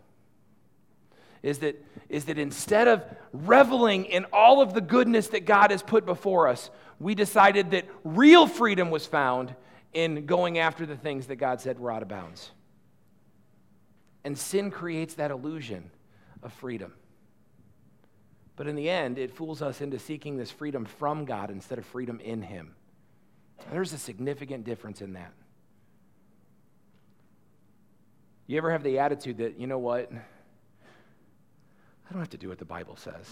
Is 1.42 1.58
that, 1.60 1.82
is 2.08 2.24
that 2.24 2.36
instead 2.36 2.88
of 2.88 3.04
reveling 3.32 4.06
in 4.06 4.26
all 4.32 4.60
of 4.60 4.74
the 4.74 4.80
goodness 4.80 5.28
that 5.28 5.46
God 5.46 5.70
has 5.70 5.82
put 5.82 6.04
before 6.04 6.48
us, 6.48 6.70
we 6.98 7.14
decided 7.14 7.70
that 7.70 7.86
real 8.02 8.46
freedom 8.46 8.90
was 8.90 9.06
found 9.06 9.54
in 9.92 10.26
going 10.26 10.58
after 10.58 10.84
the 10.84 10.96
things 10.96 11.26
that 11.28 11.36
God 11.36 11.60
said 11.60 11.78
were 11.78 11.92
out 11.92 12.02
of 12.02 12.08
bounds. 12.08 12.50
And 14.24 14.36
sin 14.36 14.70
creates 14.70 15.14
that 15.14 15.30
illusion 15.30 15.90
of 16.42 16.52
freedom. 16.52 16.92
But 18.56 18.66
in 18.66 18.74
the 18.74 18.90
end, 18.90 19.18
it 19.18 19.30
fools 19.30 19.62
us 19.62 19.80
into 19.80 20.00
seeking 20.00 20.36
this 20.36 20.50
freedom 20.50 20.84
from 20.84 21.24
God 21.24 21.50
instead 21.50 21.78
of 21.78 21.86
freedom 21.86 22.18
in 22.18 22.42
Him. 22.42 22.74
There's 23.70 23.92
a 23.92 23.98
significant 23.98 24.64
difference 24.64 25.00
in 25.00 25.12
that. 25.12 25.32
You 28.48 28.56
ever 28.56 28.72
have 28.72 28.82
the 28.82 28.98
attitude 28.98 29.38
that, 29.38 29.60
you 29.60 29.66
know 29.66 29.78
what? 29.78 30.10
I 30.10 32.12
don't 32.12 32.20
have 32.20 32.30
to 32.30 32.38
do 32.38 32.48
what 32.48 32.58
the 32.58 32.64
Bible 32.64 32.96
says. 32.96 33.30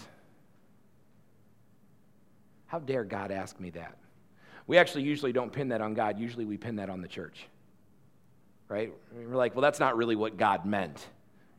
How 2.67 2.77
dare 2.77 3.03
God 3.03 3.31
ask 3.31 3.59
me 3.59 3.71
that? 3.71 3.97
We 4.67 4.77
actually 4.77 5.03
usually 5.03 5.33
don't 5.33 5.51
pin 5.51 5.69
that 5.69 5.81
on 5.81 5.95
God. 5.95 6.19
Usually 6.19 6.45
we 6.45 6.55
pin 6.55 6.75
that 6.75 6.91
on 6.91 7.01
the 7.01 7.07
church. 7.07 7.47
Right? 8.69 8.93
We're 9.15 9.35
like, 9.35 9.55
well, 9.55 9.63
that's 9.63 9.79
not 9.79 9.97
really 9.97 10.15
what 10.15 10.37
God 10.37 10.67
meant, 10.67 11.07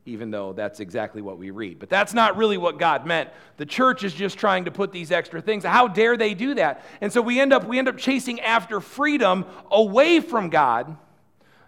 even 0.06 0.30
though 0.30 0.52
that's 0.52 0.78
exactly 0.78 1.20
what 1.20 1.36
we 1.36 1.50
read. 1.50 1.80
But 1.80 1.88
that's 1.88 2.14
not 2.14 2.36
really 2.36 2.58
what 2.58 2.78
God 2.78 3.06
meant. 3.06 3.30
The 3.56 3.66
church 3.66 4.04
is 4.04 4.14
just 4.14 4.38
trying 4.38 4.66
to 4.66 4.70
put 4.70 4.92
these 4.92 5.10
extra 5.10 5.40
things. 5.40 5.64
How 5.64 5.88
dare 5.88 6.16
they 6.16 6.34
do 6.34 6.54
that? 6.54 6.84
And 7.00 7.12
so 7.12 7.22
we 7.22 7.40
end 7.40 7.52
up 7.52 7.66
we 7.66 7.78
end 7.78 7.88
up 7.88 7.96
chasing 7.96 8.40
after 8.40 8.80
freedom 8.80 9.46
away 9.68 10.20
from 10.20 10.48
God 10.48 10.96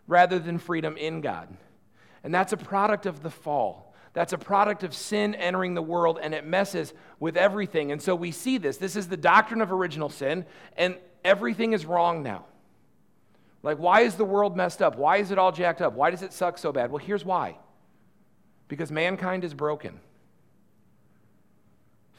rather 0.07 0.39
than 0.39 0.59
freedom 0.59 0.97
in 0.97 1.21
God. 1.21 1.49
And 2.23 2.35
that's 2.35 2.53
a 2.53 2.57
product 2.57 3.07
of 3.07 3.23
the 3.23 3.31
fall. 3.31 3.95
That's 4.13 4.33
a 4.33 4.39
product 4.39 4.83
of 4.83 4.93
sin 4.93 5.35
entering 5.35 5.75
the 5.75 5.83
world 5.83 6.19
and 6.21 6.35
it 6.35 6.45
messes 6.45 6.93
with 7.21 7.37
everything. 7.37 7.93
And 7.93 8.03
so 8.03 8.15
we 8.15 8.33
see 8.33 8.59
this. 8.59 8.77
This 8.77 8.97
is 8.97 9.09
the 9.09 9.17
doctrine 9.17 9.61
of 9.61 9.71
original 9.71 10.09
sin, 10.09 10.45
and 10.77 10.97
everything 11.25 11.73
is 11.73 11.87
wrong 11.87 12.23
now. 12.23 12.47
Like, 13.63 13.79
why 13.79 14.01
is 14.01 14.17
the 14.17 14.25
world 14.25 14.57
messed 14.57 14.83
up? 14.83 14.97
Why 14.97 15.19
is 15.19 15.31
it 15.31 15.39
all 15.39 15.53
jacked 15.53 15.81
up? 15.81 15.93
Why 15.93 16.11
does 16.11 16.23
it 16.23 16.33
suck 16.33 16.59
so 16.59 16.73
bad? 16.73 16.91
Well, 16.91 17.05
here's 17.05 17.25
why 17.25 17.59
because 18.69 18.93
mankind 18.93 19.43
is 19.43 19.53
broken. 19.53 19.99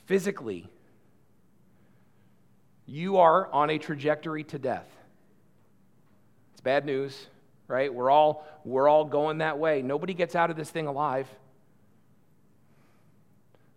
Physically, 0.05 0.67
you 2.86 3.17
are 3.17 3.50
on 3.53 3.70
a 3.70 3.77
trajectory 3.77 4.43
to 4.43 4.60
death. 4.60 4.89
It's 6.51 6.60
bad 6.60 6.86
news, 6.86 7.27
right? 7.71 7.91
We're 7.91 8.11
all, 8.11 8.45
we're 8.63 8.87
all 8.87 9.05
going 9.05 9.39
that 9.39 9.57
way. 9.57 9.81
Nobody 9.81 10.13
gets 10.13 10.35
out 10.35 10.51
of 10.51 10.57
this 10.57 10.69
thing 10.69 10.87
alive. 10.87 11.27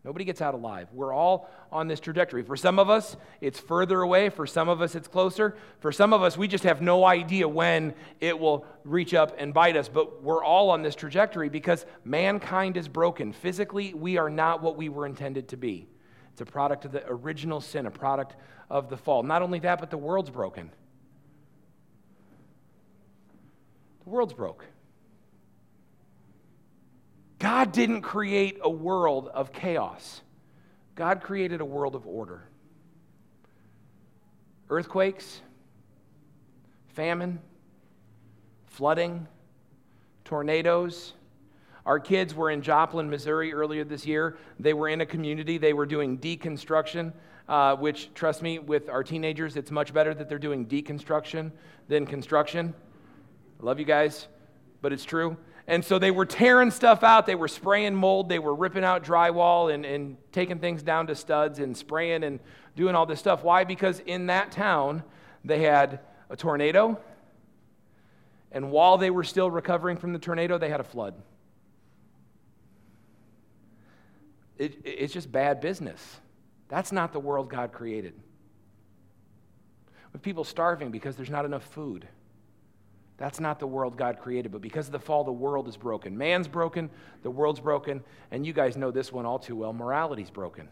Nobody 0.05 0.27
gets 0.27 0.43
out 0.43 0.53
alive. 0.53 0.89
We're 0.93 1.15
all 1.15 1.49
on 1.73 1.89
this 1.89 1.99
trajectory. 1.99 2.43
For 2.43 2.57
some 2.57 2.79
of 2.79 2.91
us, 2.91 3.17
it's 3.41 3.59
further 3.59 4.03
away. 4.03 4.29
For 4.29 4.47
some 4.47 4.69
of 4.69 4.83
us, 4.83 4.95
it's 4.95 5.09
closer. 5.09 5.57
For 5.81 5.93
some 5.93 6.13
of 6.13 6.23
us, 6.23 6.37
we 6.37 6.47
just 6.47 6.65
have 6.65 6.83
no 6.83 7.07
idea 7.07 7.49
when 7.49 7.95
it 8.21 8.39
will 8.39 8.67
reach 8.85 9.15
up 9.15 9.35
and 9.39 9.55
bite 9.55 9.79
us. 9.79 9.89
But 9.89 10.23
we're 10.23 10.45
all 10.45 10.69
on 10.69 10.83
this 10.83 10.95
trajectory 10.95 11.49
because 11.49 11.87
mankind 12.05 12.77
is 12.77 12.87
broken. 12.87 13.33
Physically, 13.33 13.95
we 13.95 14.19
are 14.19 14.29
not 14.29 14.61
what 14.61 14.77
we 14.77 14.91
were 14.91 15.07
intended 15.07 15.49
to 15.49 15.57
be. 15.57 15.89
It's 16.33 16.43
a 16.43 16.47
product 16.47 16.85
of 16.85 16.93
the 16.93 17.03
original 17.09 17.63
sin, 17.63 17.87
a 17.87 17.91
product 17.91 18.37
of 18.69 18.91
the 18.91 18.99
fall. 18.99 19.23
Not 19.23 19.41
only 19.41 19.61
that, 19.61 19.81
but 19.81 19.91
the 19.91 19.97
world's 19.97 20.31
broken. 20.31 20.71
The 24.05 24.11
world's 24.11 24.35
broke. 24.35 24.65
God 27.39 27.73
didn't 27.73 28.03
create 28.03 28.59
a 28.63 28.71
world 28.71 29.29
of 29.29 29.53
chaos, 29.53 30.23
God 30.95 31.23
created 31.23 31.61
a 31.61 31.65
world 31.65 31.95
of 31.95 32.07
order. 32.07 32.43
Earthquakes, 34.71 35.43
famine, 36.89 37.39
flooding, 38.67 39.29
tornadoes. 40.25 41.13
Our 41.85 42.01
kids 42.01 42.35
were 42.35 42.51
in 42.51 42.63
Joplin, 42.63 43.11
Missouri 43.11 43.53
earlier 43.53 43.85
this 43.85 44.07
year. 44.07 44.39
They 44.59 44.73
were 44.73 44.89
in 44.89 45.03
a 45.03 45.07
community, 45.07 45.59
they 45.59 45.75
were 45.75 45.85
doing 45.85 46.19
deconstruction. 46.19 47.13
Uh, 47.47 47.77
which, 47.77 48.09
trust 48.15 48.41
me, 48.41 48.59
with 48.59 48.89
our 48.89 49.05
teenagers, 49.05 49.57
it's 49.57 49.71
much 49.71 49.93
better 49.93 50.15
that 50.15 50.31
they're 50.31 50.39
doing 50.39 50.65
deconstruction 50.65 51.53
than 51.89 52.07
construction. 52.07 52.73
Love 53.65 53.79
you 53.79 53.87
guys, 53.87 54.29
but 54.83 54.93
it's 54.93 55.07
true. 55.07 55.39
And 55.67 55.83
so 55.83 55.99
they 55.99 56.11
were 56.11 56.27
tearing 56.27 56.71
stuff 56.71 57.03
out. 57.03 57.25
They 57.25 57.35
were 57.35 57.49
spraying 57.49 57.95
mold. 57.95 58.29
They 58.29 58.39
were 58.39 58.55
ripping 58.55 58.85
out 58.85 59.03
drywall 59.03 59.73
and, 59.73 59.87
and 59.87 60.19
taking 60.33 60.59
things 60.59 60.83
down 60.83 61.07
to 61.07 61.15
studs 61.15 61.59
and 61.61 61.75
spraying 61.75 62.25
and 62.25 62.41
doing 62.77 62.95
all 62.95 63.07
this 63.07 63.21
stuff. 63.21 63.43
Why? 63.43 63.65
Because 63.65 64.01
in 64.01 64.27
that 64.27 64.53
town, 64.53 65.03
they 65.47 65.63
had 65.63 66.01
a 66.29 66.37
tornado. 66.37 67.01
And 68.53 68.71
while 68.71 68.99
they 68.99 69.09
were 69.09 69.25
still 69.25 69.51
recovering 69.51 69.97
from 69.97 70.13
the 70.13 70.19
tornado, 70.19 70.59
they 70.59 70.69
had 70.69 70.81
a 70.81 70.85
flood. 70.85 71.15
It, 74.59 74.77
it's 74.85 75.15
just 75.15 75.33
bad 75.33 75.63
business. 75.63 76.21
That's 76.69 76.93
not 76.93 77.15
the 77.15 77.21
world 77.21 77.49
God 77.49 77.73
created. 77.73 78.13
With 80.13 80.21
people 80.21 80.45
starving 80.45 80.91
because 80.91 81.17
there's 81.17 81.31
not 81.31 81.47
enough 81.47 81.65
food. 81.65 82.07
That's 83.17 83.39
not 83.39 83.61
the 83.61 83.67
world 83.67 83.97
God 83.97 84.19
created, 84.19 84.51
but 84.51 84.61
because 84.61 84.87
of 84.87 84.93
the 84.93 84.99
fall, 84.99 85.23
the 85.23 85.33
world 85.33 85.69
is 85.69 85.77
broken. 85.77 86.19
Man's 86.19 86.49
broken, 86.49 86.91
the 87.23 87.31
world's 87.31 87.61
broken, 87.61 88.03
and 88.31 88.45
you 88.45 88.53
guys 88.53 88.77
know 88.77 88.91
this 88.91 89.13
one 89.13 89.25
all 89.25 89.39
too 89.39 89.57
well 89.57 89.73
morality's 89.73 90.31
broken. 90.31 90.69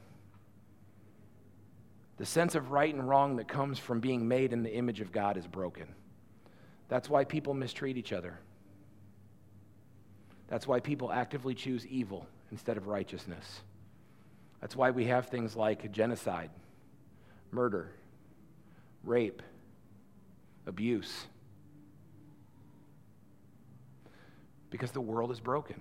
The 2.16 2.26
sense 2.26 2.54
of 2.54 2.72
right 2.72 2.92
and 2.92 3.08
wrong 3.08 3.36
that 3.36 3.48
comes 3.48 3.78
from 3.78 4.00
being 4.00 4.26
made 4.26 4.52
in 4.52 4.62
the 4.62 4.74
image 4.74 5.00
of 5.00 5.12
God 5.12 5.36
is 5.36 5.46
broken. 5.46 5.86
That's 6.88 7.08
why 7.08 7.24
people 7.24 7.54
mistreat 7.54 7.96
each 7.96 8.12
other. 8.12 8.38
That's 10.48 10.66
why 10.66 10.80
people 10.80 11.10
actively 11.12 11.54
choose 11.54 11.86
evil 11.86 12.26
instead 12.50 12.76
of 12.76 12.86
righteousness. 12.86 13.62
That's 14.60 14.76
why 14.76 14.90
we 14.90 15.06
have 15.06 15.26
things 15.26 15.56
like 15.56 15.90
genocide, 15.90 16.50
murder, 17.50 17.92
rape, 19.04 19.42
abuse 20.66 21.26
because 24.72 24.90
the 24.90 25.00
world 25.00 25.30
is 25.30 25.38
broken. 25.38 25.80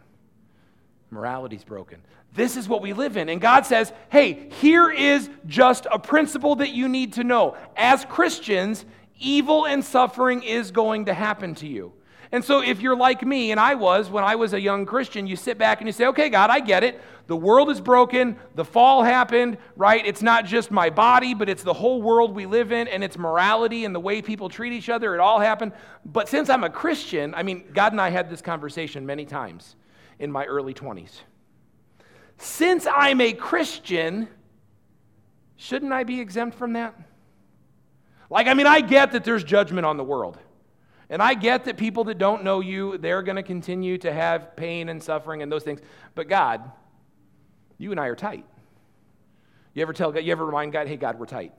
Morality 1.09 1.55
is 1.55 1.63
broken. 1.63 1.99
This 2.35 2.55
is 2.55 2.69
what 2.69 2.81
we 2.81 2.93
live 2.93 3.17
in. 3.17 3.27
And 3.27 3.41
God 3.41 3.65
says, 3.65 3.91
hey, 4.09 4.49
here 4.61 4.91
is 4.91 5.29
just 5.47 5.87
a 5.91 5.97
principle 5.97 6.55
that 6.57 6.69
you 6.69 6.87
need 6.87 7.13
to 7.13 7.23
know. 7.23 7.57
As 7.75 8.05
Christians, 8.05 8.85
evil 9.19 9.65
and 9.65 9.83
suffering 9.83 10.43
is 10.43 10.71
going 10.71 11.05
to 11.05 11.13
happen 11.13 11.55
to 11.55 11.67
you. 11.67 11.93
And 12.33 12.45
so, 12.45 12.61
if 12.61 12.79
you're 12.79 12.95
like 12.95 13.25
me, 13.25 13.51
and 13.51 13.59
I 13.59 13.75
was 13.75 14.09
when 14.09 14.23
I 14.23 14.35
was 14.35 14.53
a 14.53 14.61
young 14.61 14.85
Christian, 14.85 15.27
you 15.27 15.35
sit 15.35 15.57
back 15.57 15.81
and 15.81 15.87
you 15.87 15.91
say, 15.91 16.05
okay, 16.07 16.29
God, 16.29 16.49
I 16.49 16.61
get 16.61 16.81
it. 16.81 17.01
The 17.27 17.35
world 17.35 17.69
is 17.69 17.81
broken. 17.81 18.37
The 18.55 18.63
fall 18.63 19.03
happened, 19.03 19.57
right? 19.75 20.05
It's 20.05 20.21
not 20.21 20.45
just 20.45 20.71
my 20.71 20.89
body, 20.89 21.33
but 21.33 21.49
it's 21.49 21.63
the 21.63 21.73
whole 21.73 22.01
world 22.01 22.33
we 22.33 22.45
live 22.45 22.71
in, 22.71 22.87
and 22.87 23.03
it's 23.03 23.17
morality 23.17 23.83
and 23.83 23.93
the 23.93 23.99
way 23.99 24.21
people 24.21 24.47
treat 24.47 24.71
each 24.71 24.87
other. 24.87 25.13
It 25.13 25.19
all 25.19 25.39
happened. 25.39 25.73
But 26.05 26.29
since 26.29 26.49
I'm 26.49 26.63
a 26.63 26.69
Christian, 26.69 27.33
I 27.35 27.43
mean, 27.43 27.65
God 27.73 27.91
and 27.91 27.99
I 27.99 28.09
had 28.09 28.29
this 28.29 28.41
conversation 28.41 29.05
many 29.05 29.25
times 29.25 29.75
in 30.19 30.31
my 30.31 30.45
early 30.45 30.73
20s. 30.73 31.11
Since 32.37 32.87
I'm 32.87 33.19
a 33.19 33.33
Christian, 33.33 34.29
shouldn't 35.57 35.91
I 35.91 36.05
be 36.05 36.21
exempt 36.21 36.57
from 36.57 36.73
that? 36.73 36.95
Like, 38.29 38.47
I 38.47 38.53
mean, 38.53 38.67
I 38.67 38.79
get 38.79 39.11
that 39.11 39.25
there's 39.25 39.43
judgment 39.43 39.85
on 39.85 39.97
the 39.97 40.03
world. 40.03 40.37
And 41.11 41.21
I 41.21 41.33
get 41.33 41.65
that 41.65 41.75
people 41.75 42.05
that 42.05 42.17
don't 42.17 42.45
know 42.45 42.61
you, 42.61 42.97
they're 42.97 43.21
going 43.21 43.35
to 43.35 43.43
continue 43.43 43.97
to 43.97 44.13
have 44.13 44.55
pain 44.55 44.87
and 44.87 45.03
suffering 45.03 45.41
and 45.41 45.51
those 45.51 45.61
things. 45.61 45.81
But 46.15 46.29
God, 46.29 46.71
you 47.77 47.91
and 47.91 47.99
I 47.99 48.07
are 48.07 48.15
tight. 48.15 48.45
You 49.73 49.81
ever 49.81 49.91
tell 49.91 50.13
God, 50.13 50.23
you 50.23 50.31
ever 50.31 50.45
remind 50.45 50.71
God, 50.71 50.87
hey, 50.87 50.95
God, 50.95 51.19
we're 51.19 51.25
tight. 51.25 51.51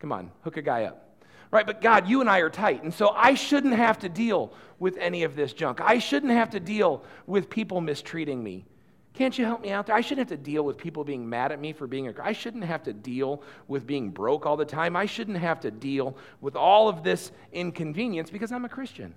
Come 0.00 0.12
on, 0.12 0.30
hook 0.42 0.58
a 0.58 0.62
guy 0.62 0.84
up. 0.84 1.16
Right, 1.50 1.66
but 1.66 1.80
God, 1.80 2.08
you 2.08 2.20
and 2.20 2.28
I 2.28 2.40
are 2.40 2.50
tight. 2.50 2.82
And 2.82 2.92
so 2.92 3.08
I 3.08 3.34
shouldn't 3.34 3.74
have 3.74 3.98
to 4.00 4.08
deal 4.08 4.52
with 4.78 4.98
any 4.98 5.24
of 5.24 5.34
this 5.34 5.54
junk. 5.54 5.80
I 5.80 5.98
shouldn't 5.98 6.32
have 6.32 6.50
to 6.50 6.60
deal 6.60 7.02
with 7.26 7.48
people 7.48 7.80
mistreating 7.80 8.44
me. 8.44 8.66
Can't 9.12 9.36
you 9.36 9.44
help 9.44 9.60
me 9.60 9.70
out 9.70 9.86
there? 9.86 9.96
I 9.96 10.00
shouldn't 10.00 10.30
have 10.30 10.38
to 10.38 10.42
deal 10.42 10.64
with 10.64 10.78
people 10.78 11.04
being 11.04 11.28
mad 11.28 11.52
at 11.52 11.60
me 11.60 11.72
for 11.72 11.86
being 11.86 12.08
a 12.08 12.14
I 12.22 12.32
shouldn't 12.32 12.64
have 12.64 12.84
to 12.84 12.92
deal 12.92 13.42
with 13.66 13.86
being 13.86 14.10
broke 14.10 14.46
all 14.46 14.56
the 14.56 14.64
time. 14.64 14.96
I 14.96 15.06
shouldn't 15.06 15.38
have 15.38 15.60
to 15.60 15.70
deal 15.70 16.16
with 16.40 16.56
all 16.56 16.88
of 16.88 17.02
this 17.02 17.32
inconvenience 17.52 18.30
because 18.30 18.52
I'm 18.52 18.64
a 18.64 18.68
Christian. 18.68 19.14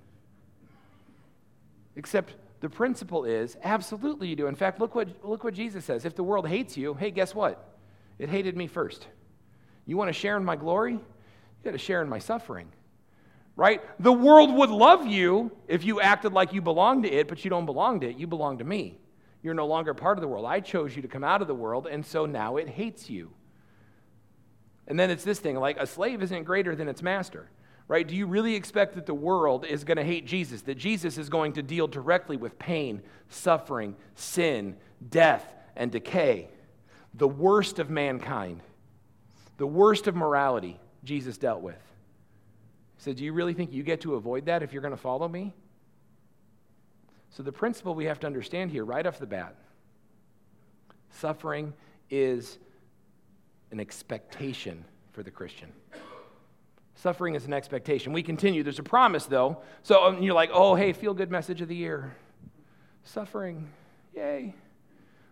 Except 1.95 2.33
the 2.59 2.69
principle 2.69 3.25
is 3.25 3.55
absolutely 3.63 4.29
you 4.29 4.35
do. 4.35 4.47
In 4.47 4.55
fact, 4.55 4.79
look 4.79 4.95
what, 4.95 5.09
look 5.23 5.43
what 5.43 5.53
Jesus 5.53 5.85
says. 5.85 6.05
If 6.05 6.15
the 6.15 6.23
world 6.23 6.47
hates 6.47 6.75
you, 6.75 6.95
hey, 6.95 7.11
guess 7.11 7.35
what? 7.35 7.77
It 8.17 8.29
hated 8.29 8.57
me 8.57 8.67
first. 8.67 9.07
You 9.85 9.97
want 9.97 10.09
to 10.09 10.13
share 10.13 10.37
in 10.37 10.45
my 10.45 10.55
glory? 10.55 10.93
You 10.93 11.01
got 11.63 11.71
to 11.71 11.77
share 11.77 12.01
in 12.01 12.09
my 12.09 12.19
suffering. 12.19 12.69
Right? 13.55 13.81
The 14.01 14.11
world 14.11 14.53
would 14.55 14.71
love 14.71 15.05
you 15.05 15.51
if 15.67 15.83
you 15.83 16.01
acted 16.01 16.33
like 16.33 16.53
you 16.53 16.61
belonged 16.61 17.03
to 17.03 17.11
it, 17.11 17.27
but 17.27 17.43
you 17.43 17.51
don't 17.51 17.67
belong 17.67 17.99
to 17.99 18.09
it. 18.09 18.17
You 18.17 18.25
belong 18.25 18.57
to 18.57 18.63
me. 18.63 18.97
You're 19.43 19.53
no 19.53 19.67
longer 19.67 19.93
part 19.93 20.17
of 20.17 20.21
the 20.21 20.27
world. 20.27 20.45
I 20.45 20.61
chose 20.61 20.95
you 20.95 21.01
to 21.01 21.07
come 21.07 21.23
out 21.23 21.41
of 21.41 21.47
the 21.47 21.53
world, 21.53 21.85
and 21.85 22.05
so 22.05 22.25
now 22.25 22.55
it 22.55 22.69
hates 22.69 23.09
you. 23.09 23.33
And 24.87 24.97
then 24.97 25.09
it's 25.09 25.23
this 25.23 25.39
thing 25.39 25.57
like 25.57 25.77
a 25.77 25.85
slave 25.85 26.23
isn't 26.23 26.43
greater 26.43 26.75
than 26.75 26.87
its 26.87 27.01
master. 27.01 27.49
right? 27.89 28.07
Do 28.07 28.15
you 28.15 28.25
really 28.25 28.55
expect 28.55 28.95
that 28.95 29.05
the 29.05 29.13
world 29.13 29.65
is 29.65 29.83
going 29.83 29.97
to 29.97 30.03
hate 30.03 30.25
Jesus? 30.25 30.61
That 30.63 30.77
Jesus 30.77 31.17
is 31.17 31.27
going 31.29 31.53
to 31.53 31.61
deal 31.61 31.87
directly 31.87 32.37
with 32.37 32.57
pain, 32.57 33.01
suffering, 33.27 33.95
sin, 34.15 34.77
death, 35.09 35.53
and 35.75 35.91
decay? 35.91 36.49
The 37.13 37.27
worst 37.27 37.79
of 37.79 37.89
mankind, 37.89 38.61
the 39.57 39.67
worst 39.67 40.07
of 40.07 40.15
morality, 40.15 40.79
Jesus 41.03 41.37
dealt 41.37 41.61
with. 41.61 41.75
He 42.95 43.03
said, 43.03 43.17
Do 43.17 43.25
you 43.25 43.33
really 43.33 43.53
think 43.53 43.73
you 43.73 43.83
get 43.83 44.01
to 44.01 44.15
avoid 44.15 44.45
that 44.45 44.63
if 44.63 44.71
you're 44.71 44.81
going 44.81 44.95
to 44.95 44.97
follow 44.97 45.27
me? 45.27 45.53
So, 47.35 47.41
the 47.41 47.51
principle 47.51 47.95
we 47.95 48.05
have 48.05 48.19
to 48.21 48.27
understand 48.27 48.71
here 48.71 48.85
right 48.85 49.05
off 49.05 49.17
the 49.19 49.25
bat 49.25 49.55
suffering 51.09 51.73
is 52.09 52.57
an 53.71 53.79
expectation 53.79 54.85
for 55.11 55.23
the 55.23 55.31
Christian. 55.31 55.71
Suffering 56.95 57.35
is 57.35 57.45
an 57.45 57.53
expectation. 57.53 58.13
We 58.13 58.23
continue. 58.23 58.63
There's 58.63 58.79
a 58.79 58.83
promise, 58.83 59.25
though. 59.25 59.61
So 59.81 60.05
um, 60.05 60.21
you're 60.21 60.33
like, 60.33 60.51
oh, 60.53 60.75
hey, 60.75 60.93
feel 60.93 61.13
good 61.13 61.31
message 61.31 61.59
of 61.61 61.67
the 61.67 61.75
year. 61.75 62.15
Suffering, 63.03 63.69
yay. 64.15 64.53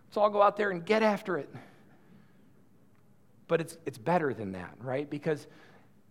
Let's 0.06 0.16
all 0.16 0.28
go 0.28 0.42
out 0.42 0.56
there 0.56 0.70
and 0.70 0.84
get 0.84 1.02
after 1.02 1.38
it. 1.38 1.48
But 3.48 3.60
it's, 3.60 3.78
it's 3.86 3.98
better 3.98 4.34
than 4.34 4.52
that, 4.52 4.74
right? 4.80 5.08
Because 5.08 5.46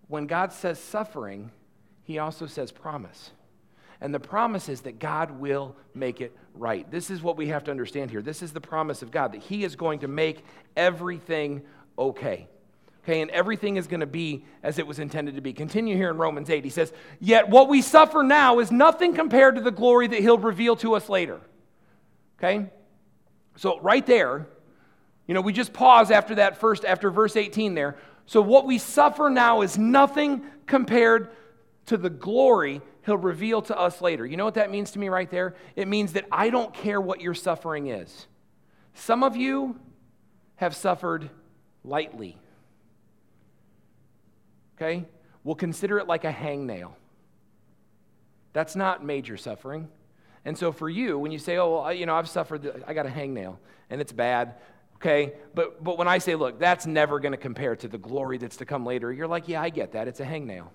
when 0.08 0.26
God 0.26 0.52
says 0.52 0.80
suffering, 0.80 1.52
he 2.04 2.18
also 2.18 2.46
says 2.46 2.72
promise. 2.72 3.32
And 4.02 4.14
the 4.14 4.20
promise 4.20 4.68
is 4.68 4.82
that 4.82 5.00
God 5.00 5.40
will 5.40 5.76
make 5.94 6.22
it 6.22 6.36
right. 6.56 6.90
This 6.90 7.12
is 7.12 7.22
what 7.22 7.38
we 7.38 7.48
have 7.50 7.64
to 7.66 7.72
understand 7.72 8.10
here. 8.12 8.22
This 8.22 8.42
is 8.42 8.52
the 8.52 8.62
promise 8.62 9.02
of 9.02 9.12
God 9.12 9.34
that 9.34 9.42
He 9.42 9.64
is 9.64 9.76
going 9.76 10.00
to 10.00 10.08
make 10.08 10.44
everything 10.76 11.62
okay 11.98 12.48
okay, 13.04 13.22
and 13.22 13.32
everything 13.32 13.78
is 13.78 13.88
going 13.88 14.00
to 14.02 14.06
be 14.06 14.46
as 14.64 14.80
it 14.80 14.86
was 14.86 15.00
intended 15.00 15.36
to 15.36 15.42
be. 15.42 15.54
Continue 15.54 15.96
here 15.96 16.10
in 16.10 16.18
Romans 16.18 16.50
8. 16.50 16.64
He 16.64 16.70
says, 16.70 16.94
Yet 17.20 17.50
what 17.50 17.70
we 17.70 17.82
suffer 17.82 18.24
now 18.24 18.60
is 18.60 18.72
nothing 18.72 19.14
compared 19.14 19.56
to 19.56 19.62
the 19.62 19.72
glory 19.72 20.08
that 20.08 20.20
he'll 20.20 20.38
reveal 20.38 20.76
to 20.78 20.96
us 20.96 21.10
later. 21.10 21.40
Okay? 22.38 22.68
So, 23.56 23.80
right 23.80 24.06
there, 24.06 24.48
you 25.28 25.34
know, 25.34 25.42
we 25.42 25.54
just 25.54 25.74
pause 25.74 26.12
after 26.12 26.36
that 26.36 26.58
first, 26.58 26.86
after 26.86 27.12
verse 27.12 27.36
18 27.36 27.74
there. 27.74 27.98
So, 28.26 28.42
what 28.42 28.66
we 28.66 28.78
suffer 28.78 29.30
now 29.30 29.62
is 29.62 29.78
nothing 29.78 30.44
compared 30.66 31.30
to 31.88 31.98
the 31.98 32.10
glory 32.10 32.82
he'll 33.06 33.18
reveal 33.18 33.62
to 33.64 33.78
us 33.78 34.02
later. 34.02 34.26
You 34.26 34.38
know 34.38 34.46
what 34.46 34.54
that 34.56 34.72
means 34.72 34.92
to 34.92 35.00
me 35.00 35.10
right 35.10 35.30
there? 35.30 35.56
It 35.76 35.88
means 35.88 36.14
that 36.14 36.26
I 36.32 36.50
don't 36.50 36.74
care 36.74 37.02
what 37.02 37.22
your 37.22 37.34
suffering 37.34 37.88
is. 37.88 38.28
Some 38.94 39.24
of 39.24 39.36
you 39.36 39.80
have 40.56 40.76
suffered 40.76 41.30
lightly 41.84 42.38
okay? 44.82 45.06
We'll 45.44 45.56
consider 45.56 46.00
it 46.00 46.08
like 46.08 46.24
a 46.24 46.32
hangnail. 46.32 46.92
That's 48.54 48.76
not 48.76 49.06
major 49.06 49.38
suffering. 49.38 49.88
And 50.44 50.58
so 50.58 50.72
for 50.72 50.90
you, 50.90 51.18
when 51.20 51.32
you 51.32 51.40
say, 51.40 51.58
oh, 51.58 51.82
well, 51.82 51.94
you 51.94 52.06
know, 52.06 52.16
I've 52.16 52.30
suffered, 52.30 52.84
I 52.88 52.94
got 52.94 53.06
a 53.06 53.10
hangnail, 53.10 53.58
and 53.90 54.02
it's 54.02 54.12
bad, 54.12 54.56
okay? 54.96 55.34
But, 55.54 55.84
but 55.84 55.98
when 55.98 56.08
I 56.08 56.18
say, 56.18 56.36
look, 56.36 56.60
that's 56.60 56.86
never 56.86 57.20
going 57.20 57.32
to 57.32 57.38
compare 57.38 57.76
to 57.76 57.88
the 57.88 57.98
glory 57.98 58.38
that's 58.38 58.58
to 58.58 58.66
come 58.66 58.86
later, 58.86 59.14
you're 59.14 59.28
like, 59.28 59.48
yeah, 59.48 59.62
I 59.62 59.70
get 59.70 59.92
that. 59.94 60.08
It's 60.08 60.20
a 60.20 60.26
hangnail, 60.26 60.68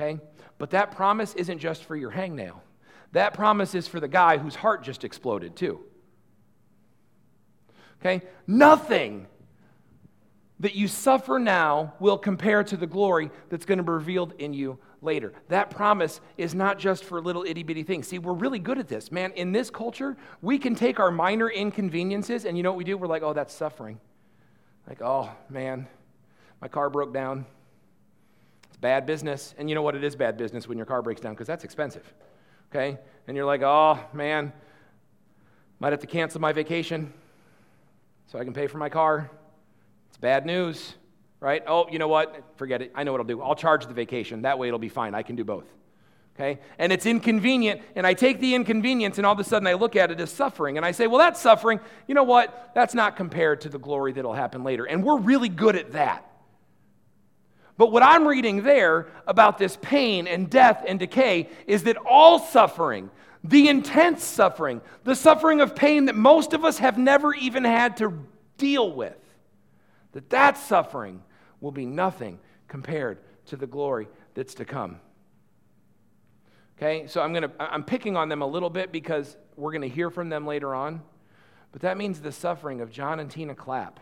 okay? 0.00 0.20
But 0.58 0.70
that 0.70 0.92
promise 0.92 1.34
isn't 1.34 1.58
just 1.58 1.84
for 1.84 1.96
your 1.96 2.10
hangnail. 2.10 2.60
That 3.12 3.34
promise 3.34 3.74
is 3.74 3.86
for 3.88 4.00
the 4.00 4.08
guy 4.08 4.38
whose 4.38 4.54
heart 4.54 4.82
just 4.82 5.04
exploded, 5.04 5.56
too. 5.56 5.80
Okay? 8.00 8.22
Nothing 8.46 9.26
that 10.60 10.74
you 10.74 10.88
suffer 10.88 11.38
now 11.38 11.94
will 12.00 12.18
compare 12.18 12.62
to 12.62 12.76
the 12.76 12.86
glory 12.86 13.30
that's 13.48 13.64
going 13.64 13.78
to 13.78 13.84
be 13.84 13.92
revealed 13.92 14.34
in 14.38 14.52
you 14.52 14.78
later. 15.02 15.32
That 15.48 15.70
promise 15.70 16.20
is 16.36 16.54
not 16.54 16.78
just 16.78 17.04
for 17.04 17.20
little 17.20 17.44
itty 17.44 17.62
bitty 17.62 17.82
things. 17.82 18.06
See, 18.06 18.18
we're 18.18 18.34
really 18.34 18.58
good 18.58 18.78
at 18.78 18.86
this. 18.86 19.10
Man, 19.10 19.32
in 19.32 19.52
this 19.52 19.70
culture, 19.70 20.16
we 20.42 20.58
can 20.58 20.74
take 20.74 21.00
our 21.00 21.10
minor 21.10 21.48
inconveniences 21.48 22.44
and 22.44 22.56
you 22.56 22.62
know 22.62 22.70
what 22.70 22.76
we 22.76 22.84
do? 22.84 22.98
We're 22.98 23.06
like, 23.06 23.22
oh, 23.22 23.32
that's 23.32 23.54
suffering. 23.54 23.98
Like, 24.86 25.00
oh, 25.00 25.30
man, 25.48 25.86
my 26.60 26.68
car 26.68 26.90
broke 26.90 27.14
down. 27.14 27.46
Bad 28.80 29.06
business. 29.06 29.54
And 29.58 29.68
you 29.68 29.74
know 29.74 29.82
what? 29.82 29.94
It 29.94 30.04
is 30.04 30.16
bad 30.16 30.36
business 30.36 30.66
when 30.66 30.78
your 30.78 30.86
car 30.86 31.02
breaks 31.02 31.20
down 31.20 31.34
because 31.34 31.46
that's 31.46 31.64
expensive. 31.64 32.12
Okay? 32.70 32.98
And 33.26 33.36
you're 33.36 33.46
like, 33.46 33.62
oh, 33.62 33.98
man, 34.12 34.52
might 35.78 35.92
have 35.92 36.00
to 36.00 36.06
cancel 36.06 36.40
my 36.40 36.52
vacation 36.52 37.12
so 38.26 38.38
I 38.38 38.44
can 38.44 38.52
pay 38.52 38.68
for 38.68 38.78
my 38.78 38.88
car 38.88 39.30
It's 40.08 40.18
bad 40.18 40.46
news, 40.46 40.94
right? 41.40 41.62
Oh, 41.66 41.88
you 41.90 41.98
know 41.98 42.08
what? 42.08 42.44
Forget 42.56 42.80
it. 42.82 42.92
I 42.94 43.04
know 43.04 43.12
what 43.12 43.20
I'll 43.20 43.26
do. 43.26 43.42
I'll 43.42 43.54
charge 43.54 43.86
the 43.86 43.94
vacation. 43.94 44.42
That 44.42 44.58
way 44.58 44.68
it'll 44.68 44.78
be 44.78 44.88
fine. 44.88 45.14
I 45.14 45.22
can 45.22 45.36
do 45.36 45.44
both. 45.44 45.66
Okay? 46.36 46.60
And 46.78 46.92
it's 46.92 47.06
inconvenient, 47.06 47.82
and 47.96 48.06
I 48.06 48.14
take 48.14 48.40
the 48.40 48.54
inconvenience, 48.54 49.18
and 49.18 49.26
all 49.26 49.34
of 49.34 49.40
a 49.40 49.44
sudden 49.44 49.66
I 49.66 49.74
look 49.74 49.94
at 49.96 50.10
it 50.10 50.20
as 50.20 50.30
suffering, 50.30 50.76
and 50.78 50.86
I 50.86 50.92
say, 50.92 51.06
well, 51.06 51.18
that's 51.18 51.40
suffering. 51.40 51.80
You 52.06 52.14
know 52.14 52.22
what? 52.22 52.70
That's 52.74 52.94
not 52.94 53.16
compared 53.16 53.62
to 53.62 53.68
the 53.68 53.78
glory 53.78 54.12
that'll 54.12 54.32
happen 54.32 54.64
later. 54.64 54.86
And 54.86 55.04
we're 55.04 55.18
really 55.18 55.48
good 55.50 55.76
at 55.76 55.92
that. 55.92 56.29
But 57.76 57.92
what 57.92 58.02
I'm 58.02 58.26
reading 58.26 58.62
there 58.62 59.08
about 59.26 59.58
this 59.58 59.78
pain 59.80 60.26
and 60.26 60.50
death 60.50 60.84
and 60.86 60.98
decay 60.98 61.48
is 61.66 61.84
that 61.84 61.96
all 61.96 62.38
suffering, 62.38 63.10
the 63.42 63.68
intense 63.68 64.22
suffering, 64.22 64.82
the 65.04 65.14
suffering 65.14 65.60
of 65.60 65.74
pain 65.74 66.06
that 66.06 66.14
most 66.14 66.52
of 66.52 66.64
us 66.64 66.78
have 66.78 66.98
never 66.98 67.32
even 67.34 67.64
had 67.64 67.96
to 67.98 68.26
deal 68.58 68.92
with, 68.92 69.16
that 70.12 70.28
that 70.30 70.58
suffering 70.58 71.22
will 71.60 71.72
be 71.72 71.86
nothing 71.86 72.38
compared 72.68 73.18
to 73.46 73.56
the 73.56 73.66
glory 73.66 74.08
that's 74.34 74.54
to 74.54 74.64
come. 74.64 75.00
Okay, 76.76 77.06
so 77.06 77.20
I'm 77.20 77.34
to 77.34 77.50
I'm 77.58 77.84
picking 77.84 78.16
on 78.16 78.28
them 78.28 78.40
a 78.40 78.46
little 78.46 78.70
bit 78.70 78.90
because 78.90 79.36
we're 79.56 79.72
going 79.72 79.82
to 79.82 79.88
hear 79.88 80.08
from 80.08 80.30
them 80.30 80.46
later 80.46 80.74
on. 80.74 81.02
But 81.72 81.82
that 81.82 81.98
means 81.98 82.20
the 82.20 82.32
suffering 82.32 82.80
of 82.80 82.90
John 82.90 83.20
and 83.20 83.30
Tina 83.30 83.54
Clapp 83.54 84.00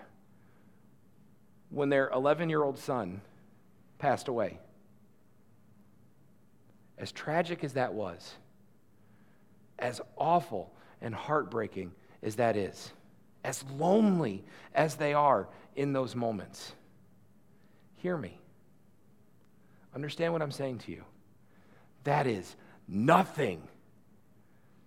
when 1.71 1.89
their 1.89 2.09
11-year-old 2.11 2.79
son 2.79 3.21
passed 3.99 4.29
away. 4.29 4.59
As 6.97 7.13
tragic 7.13 7.63
as 7.65 7.75
that 7.75 7.95
was, 7.95 8.35
as 9.79 10.01
awful 10.17 10.73
and 11.01 11.15
heartbreaking 11.15 11.93
as 12.23 12.37
that 12.37 12.57
is, 12.57 12.93
as 13.45 13.65
lonely 13.77 14.45
as 14.75 14.97
they 14.97 15.15
are 15.15 15.49
in 15.77 15.93
those 15.93 16.17
moments. 16.17 16.73
Hear 17.97 18.17
me. 18.17 18.39
Understand 19.95 20.33
what 20.33 20.43
I'm 20.43 20.51
saying 20.51 20.79
to 20.79 20.93
you. 20.93 21.05
That 22.05 22.27
is 22.27 22.57
nothing 22.87 23.63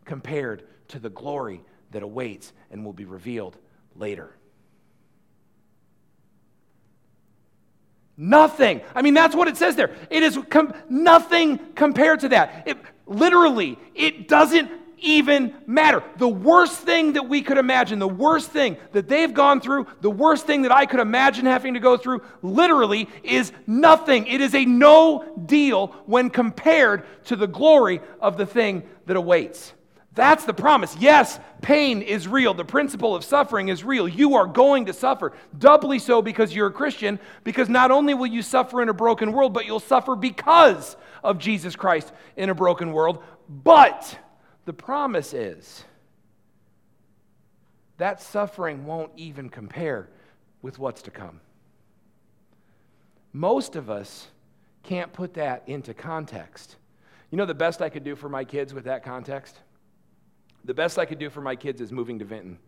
compared 0.05 0.63
to 0.89 0.99
the 0.99 1.09
glory 1.09 1.63
that 1.91 2.03
awaits 2.03 2.51
and 2.69 2.83
will 2.83 2.93
be 2.93 3.05
revealed 3.05 3.57
later. 3.95 4.35
Nothing. 8.17 8.81
I 8.93 9.01
mean, 9.01 9.13
that's 9.13 9.35
what 9.35 9.47
it 9.47 9.57
says 9.57 9.75
there. 9.75 9.95
It 10.09 10.23
is 10.23 10.37
com- 10.49 10.73
nothing 10.89 11.59
compared 11.75 12.21
to 12.21 12.29
that. 12.29 12.63
It, 12.67 12.77
literally, 13.05 13.77
it 13.95 14.27
doesn't 14.27 14.69
even 15.01 15.55
matter. 15.65 16.03
The 16.17 16.27
worst 16.27 16.79
thing 16.81 17.13
that 17.13 17.27
we 17.27 17.41
could 17.41 17.57
imagine, 17.57 17.99
the 17.99 18.07
worst 18.07 18.51
thing 18.51 18.77
that 18.91 19.07
they've 19.07 19.33
gone 19.33 19.59
through, 19.59 19.87
the 20.01 20.11
worst 20.11 20.45
thing 20.45 20.61
that 20.61 20.71
I 20.71 20.85
could 20.85 20.99
imagine 20.99 21.45
having 21.45 21.73
to 21.73 21.79
go 21.79 21.97
through, 21.97 22.21
literally 22.41 23.09
is 23.23 23.51
nothing. 23.65 24.27
It 24.27 24.41
is 24.41 24.53
a 24.53 24.63
no 24.65 25.25
deal 25.45 25.87
when 26.05 26.29
compared 26.29 27.05
to 27.25 27.35
the 27.35 27.47
glory 27.47 28.01
of 28.19 28.37
the 28.37 28.45
thing 28.45 28.83
that 29.07 29.17
awaits. 29.17 29.73
That's 30.13 30.43
the 30.43 30.53
promise. 30.53 30.95
Yes, 30.97 31.39
pain 31.61 32.01
is 32.01 32.27
real. 32.27 32.53
The 32.53 32.65
principle 32.65 33.15
of 33.15 33.23
suffering 33.23 33.69
is 33.69 33.83
real. 33.83 34.09
You 34.09 34.35
are 34.35 34.45
going 34.45 34.87
to 34.87 34.93
suffer. 34.93 35.31
Doubly 35.57 35.99
so 35.99 36.21
because 36.21 36.53
you're 36.53 36.67
a 36.67 36.71
Christian, 36.71 37.17
because 37.45 37.69
not 37.69 37.91
only 37.91 38.13
will 38.13 38.27
you 38.27 38.41
suffer 38.41 38.81
in 38.81 38.89
a 38.89 38.93
broken 38.93 39.31
world, 39.31 39.53
but 39.53 39.65
you'll 39.65 39.79
suffer 39.79 40.15
because 40.15 40.97
of 41.23 41.37
Jesus 41.37 41.77
Christ 41.77 42.11
in 42.35 42.49
a 42.49 42.55
broken 42.55 42.91
world. 42.91 43.23
But 43.47 44.17
the 44.65 44.73
promise 44.73 45.33
is 45.33 45.85
that 47.97 48.21
suffering 48.21 48.85
won't 48.85 49.11
even 49.15 49.49
compare 49.49 50.09
with 50.61 50.77
what's 50.77 51.03
to 51.03 51.11
come. 51.11 51.39
Most 53.31 53.77
of 53.77 53.89
us 53.89 54.27
can't 54.83 55.13
put 55.13 55.35
that 55.35 55.63
into 55.67 55.93
context. 55.93 56.75
You 57.29 57.37
know 57.37 57.45
the 57.45 57.53
best 57.53 57.81
I 57.81 57.87
could 57.87 58.03
do 58.03 58.17
for 58.17 58.27
my 58.27 58.43
kids 58.43 58.73
with 58.73 58.83
that 58.85 59.03
context? 59.03 59.59
The 60.65 60.73
best 60.73 60.99
I 60.99 61.05
could 61.05 61.19
do 61.19 61.29
for 61.29 61.41
my 61.41 61.55
kids 61.55 61.81
is 61.81 61.91
moving 61.91 62.19
to 62.19 62.25
Vinton. 62.25 62.59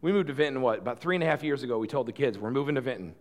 We 0.00 0.12
moved 0.12 0.28
to 0.28 0.34
Vinton, 0.34 0.62
what, 0.62 0.78
about 0.78 1.00
three 1.00 1.16
and 1.16 1.24
a 1.24 1.26
half 1.26 1.42
years 1.42 1.62
ago, 1.62 1.78
we 1.78 1.88
told 1.88 2.06
the 2.06 2.12
kids, 2.12 2.38
we're 2.38 2.50
moving 2.50 2.74
to 2.74 2.80
Vinton. 2.80 3.14